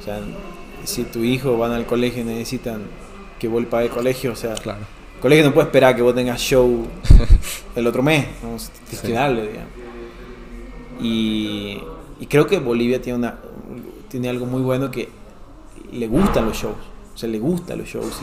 O 0.00 0.04
sea, 0.04 0.20
si 0.84 1.04
tu 1.04 1.20
hijo 1.20 1.56
van 1.56 1.72
al 1.72 1.86
colegio 1.86 2.22
y 2.22 2.24
necesitan 2.24 2.82
que 3.38 3.48
pague 3.48 3.86
el 3.86 3.92
colegio, 3.92 4.32
o 4.32 4.36
sea... 4.36 4.54
Claro 4.54 5.01
colegio 5.22 5.44
no 5.44 5.54
puede 5.54 5.68
esperar 5.68 5.94
que 5.94 6.02
vos 6.02 6.14
tengas 6.14 6.40
show 6.40 6.84
el 7.76 7.86
otro 7.86 8.02
mes, 8.02 8.26
vamos 8.42 8.68
a 8.68 8.90
gestionarlo, 8.90 9.42
digamos. 9.42 9.70
Y, 11.00 11.80
creo 12.28 12.46
que 12.46 12.58
Bolivia 12.58 13.00
tiene, 13.00 13.20
una, 13.20 13.38
tiene 14.08 14.28
algo 14.28 14.46
muy 14.46 14.62
bueno 14.62 14.90
que 14.90 15.08
le 15.92 16.08
gustan 16.08 16.46
los 16.46 16.56
shows, 16.56 16.76
o 17.14 17.16
sea, 17.16 17.28
le 17.28 17.38
gustan 17.38 17.78
los 17.78 17.88
shows 17.88 18.20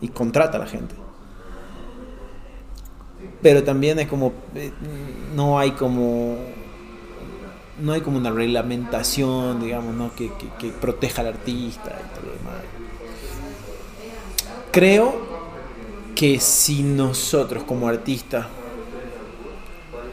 y, 0.00 0.08
contrata 0.08 0.56
a 0.56 0.60
la 0.60 0.66
gente. 0.66 0.94
pero 3.42 3.62
también 3.62 3.98
es 3.98 4.08
como, 4.08 4.32
eh, 4.54 4.72
no 5.34 5.58
hay 5.58 5.72
como, 5.72 6.36
no 7.82 7.92
hay 7.92 8.00
como 8.00 8.16
una 8.16 8.30
reglamentación, 8.30 9.60
digamos, 9.60 9.94
¿no? 9.94 10.14
que, 10.14 10.30
que, 10.58 10.68
proteja 10.70 11.20
al 11.20 11.28
artista 11.28 11.90
y 11.90 12.14
todo 12.14 12.26
lo 12.26 12.32
demás. 12.32 12.62
Creo 14.72 15.33
que 16.14 16.38
si 16.38 16.82
nosotros 16.82 17.64
como 17.64 17.88
artistas 17.88 18.46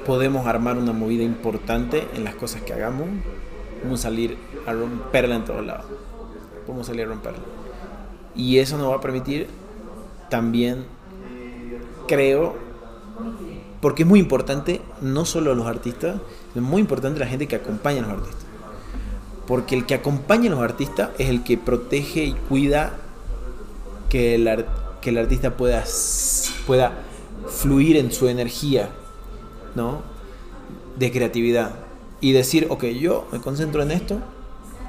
podemos 0.05 0.47
armar 0.47 0.77
una 0.77 0.93
movida 0.93 1.23
importante 1.23 2.07
en 2.15 2.23
las 2.23 2.35
cosas 2.35 2.61
que 2.61 2.73
hagamos, 2.73 3.07
vamos 3.83 3.99
a 3.99 4.03
salir 4.03 4.37
a 4.65 4.73
romperla 4.73 5.35
en 5.35 5.45
todos 5.45 5.65
lados. 5.65 5.85
Vamos 6.67 6.87
a 6.87 6.91
salir 6.91 7.05
a 7.05 7.09
romperla. 7.09 7.39
Y 8.35 8.57
eso 8.57 8.77
nos 8.77 8.91
va 8.91 8.95
a 8.95 9.01
permitir 9.01 9.47
también, 10.29 10.85
creo, 12.07 12.55
porque 13.81 14.03
es 14.03 14.09
muy 14.09 14.19
importante, 14.19 14.81
no 15.01 15.25
solo 15.25 15.53
los 15.53 15.67
artistas, 15.67 16.19
es 16.55 16.61
muy 16.61 16.81
importante 16.81 17.19
la 17.19 17.27
gente 17.27 17.47
que 17.47 17.55
acompaña 17.57 17.99
a 17.99 18.07
los 18.07 18.11
artistas. 18.19 18.45
Porque 19.47 19.75
el 19.75 19.85
que 19.85 19.95
acompaña 19.95 20.47
a 20.47 20.55
los 20.55 20.63
artistas 20.63 21.09
es 21.17 21.29
el 21.29 21.43
que 21.43 21.57
protege 21.57 22.23
y 22.23 22.33
cuida 22.33 22.93
que 24.09 24.35
el, 24.35 24.65
que 25.01 25.09
el 25.09 25.17
artista 25.17 25.57
pueda, 25.57 25.83
pueda 26.67 26.99
fluir 27.47 27.97
en 27.97 28.11
su 28.11 28.27
energía, 28.27 28.89
¿no? 29.75 30.01
De 30.97 31.11
creatividad. 31.11 31.73
Y 32.21 32.33
decir, 32.33 32.67
ok, 32.69 32.85
yo 32.85 33.27
me 33.31 33.39
concentro 33.39 33.81
en 33.81 33.91
esto, 33.91 34.19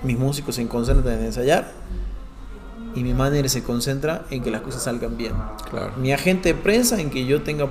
mis 0.03 0.19
músicos 0.19 0.57
se 0.57 0.69
concentran 0.69 1.19
en 1.19 1.25
ensayar, 1.27 1.73
y 2.95 3.03
mi 3.03 3.15
manager 3.15 3.49
se 3.49 3.63
concentra 3.63 4.27
en 4.31 4.43
que 4.43 4.51
las 4.51 4.61
cosas 4.61 4.83
salgan 4.83 5.17
bien. 5.17 5.33
Mi 5.97 6.13
agente 6.13 6.53
de 6.53 6.61
prensa 6.61 7.01
en 7.01 7.11
que 7.11 7.25
yo 7.25 7.43
tenga 7.43 7.69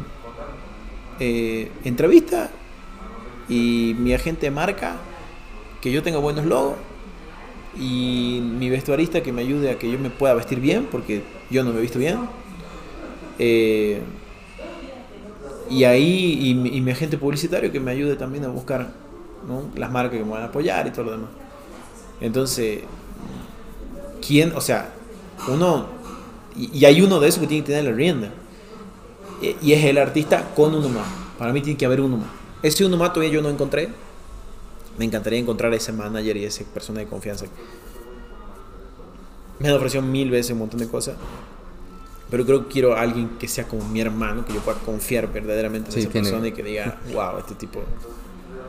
eh, 1.20 1.72
entrevista 1.84 2.50
y 3.48 3.96
mi 4.00 4.14
agente 4.14 4.48
de 4.48 4.52
marca 4.52 4.96
que 5.82 5.92
yo 5.92 6.02
tenga 6.02 6.18
buenos 6.18 6.46
logos 6.46 6.78
y 7.80 8.42
mi 8.42 8.70
vestuarista 8.70 9.24
que 9.24 9.32
me 9.32 9.42
ayude 9.42 9.72
a 9.72 9.80
que 9.80 9.90
yo 9.90 9.98
me 9.98 10.10
pueda 10.10 10.34
vestir 10.34 10.60
bien 10.60 10.88
porque 10.92 11.24
yo 11.50 11.64
no 11.64 11.72
me 11.72 11.80
he 11.80 11.82
visto 11.82 12.00
bien. 12.00 12.20
Eh, 13.40 14.02
y 15.70 15.86
ahí, 15.86 16.50
y, 16.50 16.54
mi 16.54 16.92
agente 16.92 17.18
publicitario 17.18 17.72
que 17.72 17.80
me 17.80 17.92
ayude 17.92 18.18
también 18.18 18.44
a 18.44 18.50
buscar 18.50 18.92
las 19.76 19.92
marcas 19.92 20.18
que 20.18 20.24
me 20.26 20.32
van 20.32 20.44
a 20.44 20.46
apoyar 20.46 20.86
y 20.88 20.92
todo 20.92 21.06
lo 21.06 21.12
demás. 21.12 21.30
Entonces, 22.20 22.82
¿quién? 24.26 24.54
O 24.56 24.62
sea, 24.62 24.94
uno, 25.48 25.88
y, 26.56 26.84
hay 26.86 27.02
uno 27.02 27.20
de 27.20 27.30
esos 27.30 27.40
que 27.40 27.48
tiene 27.48 27.64
que 27.64 27.72
tener 27.72 27.86
la 27.86 27.96
rienda. 27.96 28.32
Y, 29.42 29.72
es 29.72 29.84
el 29.86 29.98
artista 29.98 30.54
con 30.56 30.76
uno 30.76 30.90
más. 30.90 31.08
Para 31.38 31.54
mí 31.54 31.62
tiene 31.62 31.78
que 31.78 31.86
haber 31.86 32.02
uno 32.02 32.18
más. 32.18 32.30
Ese 32.62 32.86
uno 32.86 32.98
más 32.98 33.14
todavía 33.14 33.34
yo 33.34 33.42
no 33.42 33.50
encontré. 33.50 33.90
Me 35.02 35.06
encantaría 35.06 35.39
encontrar 35.39 35.74
a 35.74 35.78
ese 35.78 35.91
manager 35.91 36.38
y 36.38 36.45
esa 36.45 36.64
persona 36.64 36.99
de 36.99 37.08
confianza. 37.08 37.47
Me 39.58 39.68
han 39.68 39.74
ofrecido 39.74 40.04
mil 40.04 40.30
veces 40.30 40.52
un 40.52 40.60
montón 40.60 40.80
de 40.80 40.88
cosas. 40.88 41.16
Pero 42.30 42.45
creo 42.45 42.68
que 42.68 42.74
quiero 42.74 42.93
a 42.93 43.02
alguien 43.02 43.30
que 43.39 43.47
sea 43.47 43.68
como 43.68 43.84
mi 43.89 43.99
hermano, 43.99 44.45
que 44.45 44.54
yo 44.54 44.60
pueda 44.60 44.78
confiar 44.78 45.34
verdaderamente 45.34 45.91
en 45.91 45.97
esa 45.97 46.10
persona 46.12 46.49
y 46.49 46.52
que 46.52 46.62
diga, 46.62 46.99
wow, 47.14 47.39
este 47.39 47.56
tipo. 47.56 47.82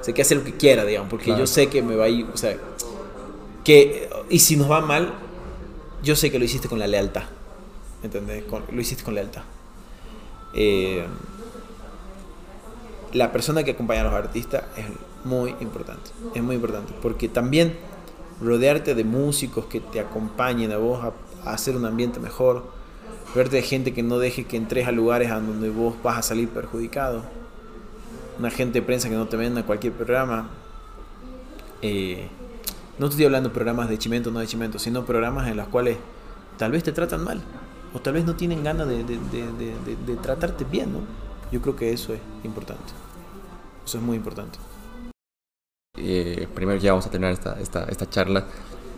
Sé 0.00 0.14
que 0.14 0.22
hace 0.22 0.34
lo 0.34 0.42
que 0.42 0.54
quiera, 0.54 0.86
digamos, 0.86 1.10
porque 1.10 1.36
yo 1.36 1.46
sé 1.46 1.66
que 1.66 1.82
me 1.82 1.96
va 1.96 2.06
a 2.06 2.08
ir. 2.08 2.24
O 2.32 2.36
sea, 2.38 2.56
que. 3.62 4.08
Y 4.30 4.38
si 4.38 4.56
nos 4.56 4.70
va 4.70 4.80
mal, 4.80 5.12
yo 6.02 6.16
sé 6.16 6.30
que 6.30 6.38
lo 6.38 6.46
hiciste 6.46 6.66
con 6.66 6.78
la 6.78 6.86
lealtad. 6.86 7.24
¿Entendés? 8.02 8.42
lo 8.50 8.80
hiciste 8.80 9.04
con 9.04 9.14
lealtad. 9.14 9.42
Eh, 10.54 11.04
la 13.12 13.30
persona 13.32 13.62
que 13.64 13.72
acompaña 13.72 14.00
a 14.00 14.04
los 14.04 14.14
artistas 14.14 14.64
es 14.78 14.86
muy 15.24 15.54
importante. 15.60 16.10
Es 16.34 16.42
muy 16.42 16.56
importante. 16.56 16.92
Porque 17.00 17.28
también 17.28 17.76
rodearte 18.40 18.94
de 18.94 19.04
músicos 19.04 19.66
que 19.66 19.80
te 19.80 20.00
acompañen 20.00 20.72
a 20.72 20.78
vos 20.78 21.04
a, 21.04 21.50
hacer 21.50 21.76
un 21.76 21.84
ambiente 21.84 22.20
mejor. 22.20 22.64
Verte 23.34 23.56
de 23.56 23.62
gente 23.62 23.94
que 23.94 24.02
no 24.02 24.18
deje 24.18 24.44
que 24.44 24.56
entres 24.56 24.86
a 24.86 24.92
lugares 24.92 25.30
a 25.30 25.40
donde 25.40 25.70
vos 25.70 25.94
vas 26.02 26.18
a 26.18 26.22
salir 26.22 26.48
perjudicado. 26.48 27.22
Una 28.38 28.50
gente 28.50 28.80
de 28.80 28.86
prensa 28.86 29.08
que 29.08 29.14
no 29.14 29.28
te 29.28 29.36
venda 29.36 29.64
cualquier 29.64 29.92
programa. 29.92 30.50
Eh, 31.80 32.28
no 32.98 33.06
estoy 33.06 33.24
hablando 33.24 33.48
de 33.48 33.54
programas 33.54 33.88
de 33.88 33.98
chimento 33.98 34.30
no 34.30 34.40
de 34.40 34.46
chimento, 34.46 34.78
sino 34.78 35.04
programas 35.04 35.48
en 35.48 35.56
los 35.56 35.68
cuales 35.68 35.96
tal 36.58 36.72
vez 36.72 36.82
te 36.82 36.92
tratan 36.92 37.24
mal 37.24 37.42
o 37.94 38.00
tal 38.00 38.14
vez 38.14 38.24
no 38.24 38.34
tienen 38.34 38.62
ganas 38.62 38.88
de, 38.88 40.16
tratarte 40.22 40.64
bien, 40.64 40.92
¿no? 40.92 41.00
Yo 41.50 41.60
creo 41.60 41.76
que 41.76 41.92
eso 41.92 42.14
es 42.14 42.20
importante. 42.44 42.92
Eso 43.84 43.98
es 43.98 44.04
muy 44.04 44.16
importante. 44.16 44.58
Eh, 46.04 46.48
primero 46.54 46.78
ya 46.78 46.92
vamos 46.92 47.06
a 47.06 47.10
terminar 47.10 47.32
esta, 47.32 47.58
esta, 47.60 47.84
esta 47.84 48.08
charla. 48.10 48.44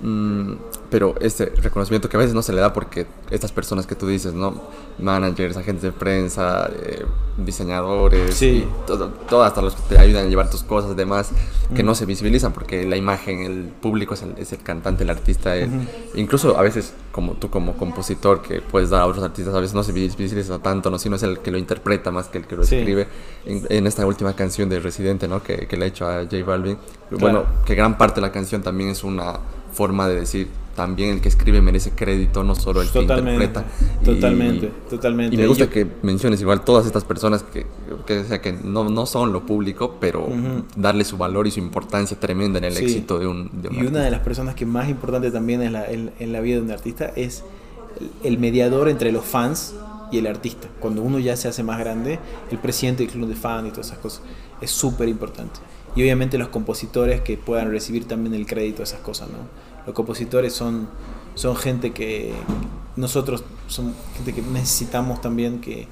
Mm, 0.02 0.54
pero 0.90 1.14
este 1.20 1.46
reconocimiento 1.46 2.08
que 2.08 2.16
a 2.16 2.20
veces 2.20 2.34
no 2.34 2.42
se 2.42 2.52
le 2.52 2.60
da 2.60 2.72
porque 2.72 3.06
estas 3.30 3.52
personas 3.52 3.86
que 3.86 3.94
tú 3.94 4.06
dices, 4.06 4.34
¿no? 4.34 4.62
Managers, 4.98 5.56
agentes 5.56 5.82
de 5.82 5.92
prensa, 5.92 6.70
eh, 6.82 7.04
diseñadores, 7.36 8.34
sí. 8.34 8.64
todo, 8.86 9.42
hasta 9.42 9.60
los 9.60 9.74
que 9.74 9.94
te 9.94 9.98
ayudan 9.98 10.26
a 10.26 10.28
llevar 10.28 10.50
tus 10.50 10.62
cosas 10.62 10.96
demás, 10.96 11.30
que 11.74 11.82
no 11.82 11.94
se 11.94 12.06
visibilizan 12.06 12.52
porque 12.52 12.84
la 12.84 12.96
imagen, 12.96 13.40
el 13.40 13.64
público 13.64 14.14
es 14.14 14.22
el, 14.22 14.34
es 14.38 14.52
el 14.52 14.62
cantante, 14.62 15.04
el 15.04 15.10
artista. 15.10 15.54
Incluso 16.14 16.56
a 16.56 16.62
veces, 16.62 16.94
como 17.10 17.32
tú 17.32 17.50
como 17.50 17.74
compositor, 17.76 18.42
que 18.42 18.60
puedes 18.60 18.90
dar 18.90 19.02
a 19.02 19.06
otros 19.06 19.24
artistas, 19.24 19.54
a 19.54 19.60
veces 19.60 19.74
no 19.74 19.82
se 19.82 19.92
visibiliza 19.92 20.58
tanto, 20.60 20.90
¿no? 20.90 20.98
sino 20.98 21.16
es 21.16 21.22
el 21.22 21.40
que 21.40 21.50
lo 21.50 21.58
interpreta 21.58 22.10
más 22.10 22.28
que 22.28 22.38
el 22.38 22.46
que 22.46 22.56
lo 22.56 22.62
escribe. 22.62 23.08
En, 23.46 23.86
esta 23.86 24.06
última 24.06 24.34
canción 24.34 24.68
de 24.68 24.80
Residente, 24.80 25.28
¿no? 25.28 25.42
que, 25.42 25.66
que 25.66 25.76
le 25.76 25.86
ha 25.86 25.88
hecho 25.88 26.06
a 26.06 26.22
J 26.22 26.36
Balvin. 26.44 26.78
Bueno, 27.10 27.44
que 27.64 27.74
gran 27.74 27.98
parte 27.98 28.16
de 28.16 28.26
la 28.26 28.32
canción 28.32 28.62
también 28.62 28.90
es 28.90 29.04
una 29.04 29.40
forma 29.72 30.08
de 30.08 30.20
decir 30.20 30.48
también 30.74 31.10
el 31.10 31.20
que 31.20 31.28
escribe 31.28 31.60
merece 31.60 31.92
crédito, 31.92 32.42
no 32.44 32.54
solo 32.54 32.82
el 32.82 32.90
que 32.90 33.02
interpreta. 33.02 33.64
Totalmente, 34.04 34.70
totalmente. 34.90 35.34
Y 35.34 35.38
me 35.38 35.46
gusta 35.46 35.70
que 35.70 35.86
menciones 36.02 36.40
igual 36.40 36.62
todas 36.64 36.86
estas 36.86 37.04
personas 37.04 37.42
que, 37.42 37.66
que, 38.06 38.24
sea, 38.24 38.40
que 38.40 38.52
no, 38.52 38.88
no 38.88 39.06
son 39.06 39.32
lo 39.32 39.46
público, 39.46 39.96
pero 40.00 40.28
darle 40.76 41.04
su 41.04 41.16
valor 41.16 41.46
y 41.46 41.50
su 41.50 41.60
importancia 41.60 42.18
tremenda 42.18 42.58
en 42.58 42.64
el 42.64 42.76
éxito 42.76 43.18
de 43.18 43.26
un, 43.26 43.50
de 43.52 43.70
Y 43.72 43.86
una 43.86 44.00
de 44.00 44.10
las 44.10 44.20
personas 44.20 44.54
que 44.54 44.66
más 44.66 44.88
importante 44.88 45.30
también 45.30 45.62
en 45.62 45.72
la, 45.72 45.86
en, 45.90 46.32
la 46.32 46.40
vida 46.40 46.56
de 46.56 46.62
un 46.62 46.70
artista 46.70 47.12
es 47.16 47.44
el 48.22 48.38
mediador 48.38 48.88
entre 48.88 49.12
los 49.12 49.24
fans 49.24 49.74
y 50.10 50.18
el 50.18 50.26
artista. 50.26 50.68
Cuando 50.80 51.02
uno 51.02 51.18
ya 51.18 51.36
se 51.36 51.48
hace 51.48 51.62
más 51.62 51.78
grande, 51.78 52.18
el 52.50 52.58
presidente 52.58 53.04
del 53.04 53.12
club 53.12 53.28
de 53.28 53.36
fans 53.36 53.68
y 53.68 53.70
todas 53.70 53.86
esas 53.86 53.98
cosas, 53.98 54.22
es 54.60 54.70
súper 54.70 55.08
importante. 55.08 55.60
Y 55.96 56.02
obviamente 56.02 56.38
los 56.38 56.48
compositores 56.48 57.20
que 57.20 57.36
puedan 57.36 57.70
recibir 57.70 58.06
también 58.06 58.34
el 58.34 58.46
crédito 58.46 58.78
de 58.78 58.84
esas 58.84 59.00
cosas, 59.00 59.28
¿no? 59.28 59.38
Los 59.86 59.94
compositores 59.94 60.52
son, 60.52 60.88
son 61.34 61.56
gente 61.56 61.92
que 61.92 62.32
nosotros, 62.96 63.44
son 63.68 63.94
gente 64.16 64.32
que 64.32 64.42
necesitamos 64.42 65.20
también 65.20 65.60
que, 65.60 65.86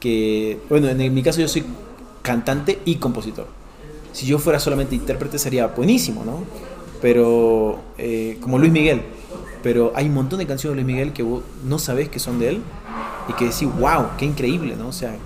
que, 0.00 0.58
bueno, 0.68 0.88
en 0.88 1.14
mi 1.14 1.22
caso 1.22 1.40
yo 1.40 1.48
soy 1.48 1.64
cantante 2.22 2.78
y 2.84 2.96
compositor. 2.96 3.46
Si 4.12 4.26
yo 4.26 4.38
fuera 4.38 4.60
solamente 4.60 4.94
intérprete 4.94 5.38
sería 5.38 5.68
buenísimo, 5.68 6.24
¿no? 6.24 6.44
Pero, 7.00 7.80
eh, 7.98 8.38
como 8.40 8.58
Luis 8.58 8.72
Miguel, 8.72 9.02
pero 9.62 9.92
hay 9.94 10.06
un 10.06 10.14
montón 10.14 10.38
de 10.38 10.46
canciones 10.46 10.76
de 10.76 10.82
Luis 10.82 10.94
Miguel 10.94 11.12
que 11.12 11.22
vos 11.22 11.42
no 11.64 11.78
sabés 11.78 12.08
que 12.08 12.18
son 12.18 12.38
de 12.38 12.50
él 12.50 12.62
y 13.28 13.32
que 13.34 13.46
decís, 13.46 13.68
wow, 13.78 14.08
qué 14.18 14.24
increíble, 14.24 14.76
¿no? 14.76 14.88
O 14.88 14.92
sea, 14.92 15.16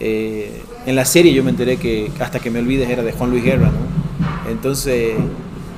eh, 0.00 0.62
en 0.86 0.96
la 0.96 1.04
serie 1.04 1.32
yo 1.32 1.44
me 1.44 1.50
enteré 1.50 1.76
que 1.76 2.10
hasta 2.18 2.40
que 2.40 2.50
me 2.50 2.58
olvides 2.58 2.88
era 2.90 3.02
de 3.02 3.12
Juan 3.12 3.30
Luis 3.30 3.44
Guerra, 3.44 3.70
¿no? 3.70 4.50
Entonces, 4.50 5.14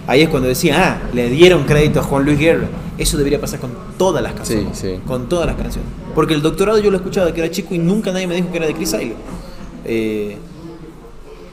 ahí 0.06 0.22
es 0.22 0.28
cuando 0.28 0.48
decía, 0.48 1.00
ah, 1.02 1.08
le 1.12 1.28
dieron 1.28 1.64
crédito 1.64 2.00
a 2.00 2.02
Juan 2.02 2.24
Luis 2.24 2.38
Guerra. 2.38 2.68
Eso 2.98 3.16
debería 3.16 3.40
pasar 3.40 3.60
con 3.60 3.72
todas 3.98 4.22
las 4.22 4.32
canciones. 4.32 4.76
Sí, 4.78 4.88
sí. 4.94 5.00
Con 5.06 5.28
todas 5.28 5.46
las 5.46 5.56
canciones. 5.56 5.90
Porque 6.14 6.34
el 6.34 6.42
doctorado 6.42 6.78
yo 6.78 6.90
lo 6.90 6.96
escuchaba 6.96 7.26
de 7.26 7.34
que 7.34 7.40
era 7.40 7.50
chico 7.50 7.74
y 7.74 7.78
nunca 7.78 8.12
nadie 8.12 8.26
me 8.26 8.34
dijo 8.34 8.50
que 8.50 8.56
era 8.56 8.66
de 8.66 8.74
Chris 8.74 8.94
Isle. 8.94 9.16
Eh, 9.84 10.36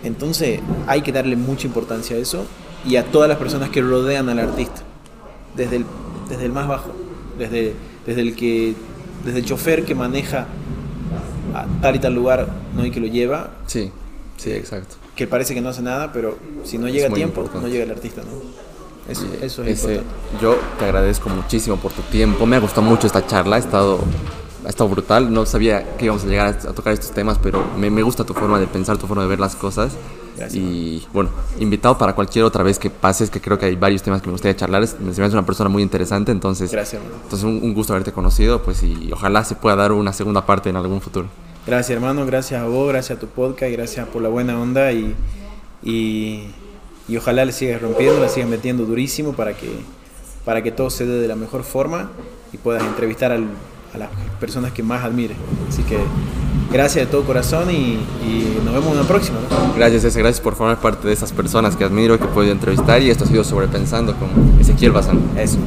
entonces, 0.03 0.59
hay 0.87 1.01
que 1.01 1.11
darle 1.11 1.35
mucha 1.35 1.67
importancia 1.67 2.15
a 2.15 2.19
eso 2.19 2.45
y 2.85 2.95
a 2.95 3.03
todas 3.05 3.29
las 3.29 3.37
personas 3.37 3.69
que 3.69 3.81
rodean 3.81 4.29
al 4.29 4.39
artista. 4.39 4.83
Desde 5.55 5.77
el, 5.77 5.85
desde 6.29 6.45
el 6.45 6.51
más 6.51 6.67
bajo, 6.67 6.91
desde, 7.37 7.73
desde 8.05 8.21
el 8.21 8.35
que 8.35 8.73
desde 9.23 9.39
el 9.39 9.45
chofer 9.45 9.85
que 9.85 9.95
maneja 9.95 10.47
a 11.53 11.65
tal 11.81 11.95
y 11.95 11.99
tal 11.99 12.13
lugar 12.13 12.47
¿no? 12.75 12.85
y 12.85 12.91
que 12.91 12.99
lo 12.99 13.07
lleva. 13.07 13.51
Sí, 13.67 13.91
sí, 14.37 14.51
exacto. 14.51 14.95
Que 15.15 15.27
parece 15.27 15.53
que 15.53 15.61
no 15.61 15.69
hace 15.69 15.81
nada, 15.81 16.11
pero 16.11 16.37
si 16.63 16.77
no 16.77 16.87
llega 16.87 17.07
a 17.07 17.13
tiempo, 17.13 17.49
no 17.53 17.67
llega 17.67 17.83
el 17.83 17.91
artista, 17.91 18.21
¿no? 18.21 19.11
Eso, 19.11 19.25
eso 19.41 19.63
es 19.63 19.83
importante. 19.83 20.09
Yo 20.41 20.57
te 20.79 20.85
agradezco 20.85 21.29
muchísimo 21.29 21.77
por 21.77 21.91
tu 21.91 22.01
tiempo. 22.03 22.45
Me 22.45 22.55
ha 22.55 22.59
gustado 22.59 22.81
mucho 22.83 23.05
esta 23.05 23.25
charla. 23.27 23.57
Ha 23.57 23.59
estado, 23.59 23.99
ha 24.65 24.69
estado 24.69 24.89
brutal. 24.89 25.31
No 25.31 25.45
sabía 25.45 25.97
que 25.97 26.05
íbamos 26.05 26.23
a 26.23 26.27
llegar 26.27 26.47
a 26.47 26.73
tocar 26.73 26.93
estos 26.93 27.11
temas, 27.11 27.37
pero 27.37 27.63
me, 27.77 27.89
me 27.89 28.01
gusta 28.01 28.23
tu 28.23 28.33
forma 28.33 28.59
de 28.59 28.67
pensar, 28.67 28.97
tu 28.97 29.07
forma 29.07 29.23
de 29.23 29.29
ver 29.29 29.39
las 29.39 29.55
cosas. 29.55 29.91
Y 30.51 31.05
bueno, 31.13 31.29
invitado 31.59 31.97
para 31.97 32.13
cualquier 32.13 32.45
otra 32.45 32.63
vez 32.63 32.79
que 32.79 32.89
pases, 32.89 33.29
que 33.29 33.39
creo 33.39 33.57
que 33.57 33.67
hay 33.67 33.75
varios 33.75 34.01
temas 34.01 34.21
que 34.21 34.27
me 34.27 34.31
gustaría 34.31 34.55
charlar. 34.55 34.87
Me 34.99 35.11
hace 35.11 35.21
una 35.21 35.45
persona 35.45 35.69
muy 35.69 35.83
interesante, 35.83 36.31
entonces. 36.31 36.71
Gracias. 36.71 37.01
Entonces, 37.23 37.43
un, 37.43 37.73
gusto 37.73 37.93
haberte 37.93 38.11
conocido, 38.11 38.63
pues, 38.63 38.83
y 38.83 39.11
ojalá 39.11 39.43
se 39.43 39.55
pueda 39.55 39.75
dar 39.75 39.91
una 39.91 40.13
segunda 40.13 40.45
parte 40.45 40.69
en 40.69 40.75
algún 40.75 41.01
futuro. 41.01 41.27
Gracias 41.65 41.95
hermano, 41.95 42.25
gracias 42.25 42.61
a 42.61 42.65
vos, 42.65 42.89
gracias 42.89 43.17
a 43.17 43.21
tu 43.21 43.27
podcast, 43.27 43.71
gracias 43.71 44.07
por 44.09 44.21
la 44.21 44.27
buena 44.27 44.59
onda 44.59 44.91
y, 44.91 45.15
y, 45.81 46.47
ojalá 47.17 47.45
le 47.45 47.53
sigas 47.53 47.81
rompiendo, 47.81 48.19
le 48.19 48.27
sigas 48.27 48.49
metiendo 48.49 48.85
durísimo 48.85 49.33
para 49.33 49.53
que, 49.53 49.69
para 50.43 50.61
que 50.61 50.71
todo 50.71 50.89
se 50.89 51.05
dé 51.05 51.21
de 51.21 51.27
la 51.27 51.35
mejor 51.35 51.63
forma 51.63 52.11
y 52.51 52.57
puedas 52.57 52.83
entrevistar 52.83 53.31
a 53.31 53.37
las 53.37 54.09
personas 54.41 54.73
que 54.73 54.83
más 54.83 55.05
admires. 55.05 55.37
Así 55.69 55.83
que 55.83 55.99
gracias 56.69 57.05
de 57.05 57.11
todo 57.11 57.23
corazón 57.23 57.71
y, 57.71 57.97
nos 58.65 58.73
vemos 58.73 58.91
en 58.91 58.97
la 58.97 59.07
próxima. 59.07 59.37
Gracias, 59.77 60.03
gracias 60.17 60.41
por 60.41 60.55
formar 60.55 60.81
parte 60.81 61.07
de 61.07 61.13
esas 61.13 61.31
personas 61.31 61.77
que 61.77 61.85
admiro, 61.85 62.19
que 62.19 62.25
puedo 62.25 62.51
entrevistar 62.51 63.01
y 63.01 63.09
esto 63.09 63.23
ha 63.23 63.27
sido 63.27 63.43
Sobrepensando 63.45 64.15
con 64.15 64.59
Ezequiel 64.59 64.91
Bazán. 64.91 65.21
Eso. 65.37 65.59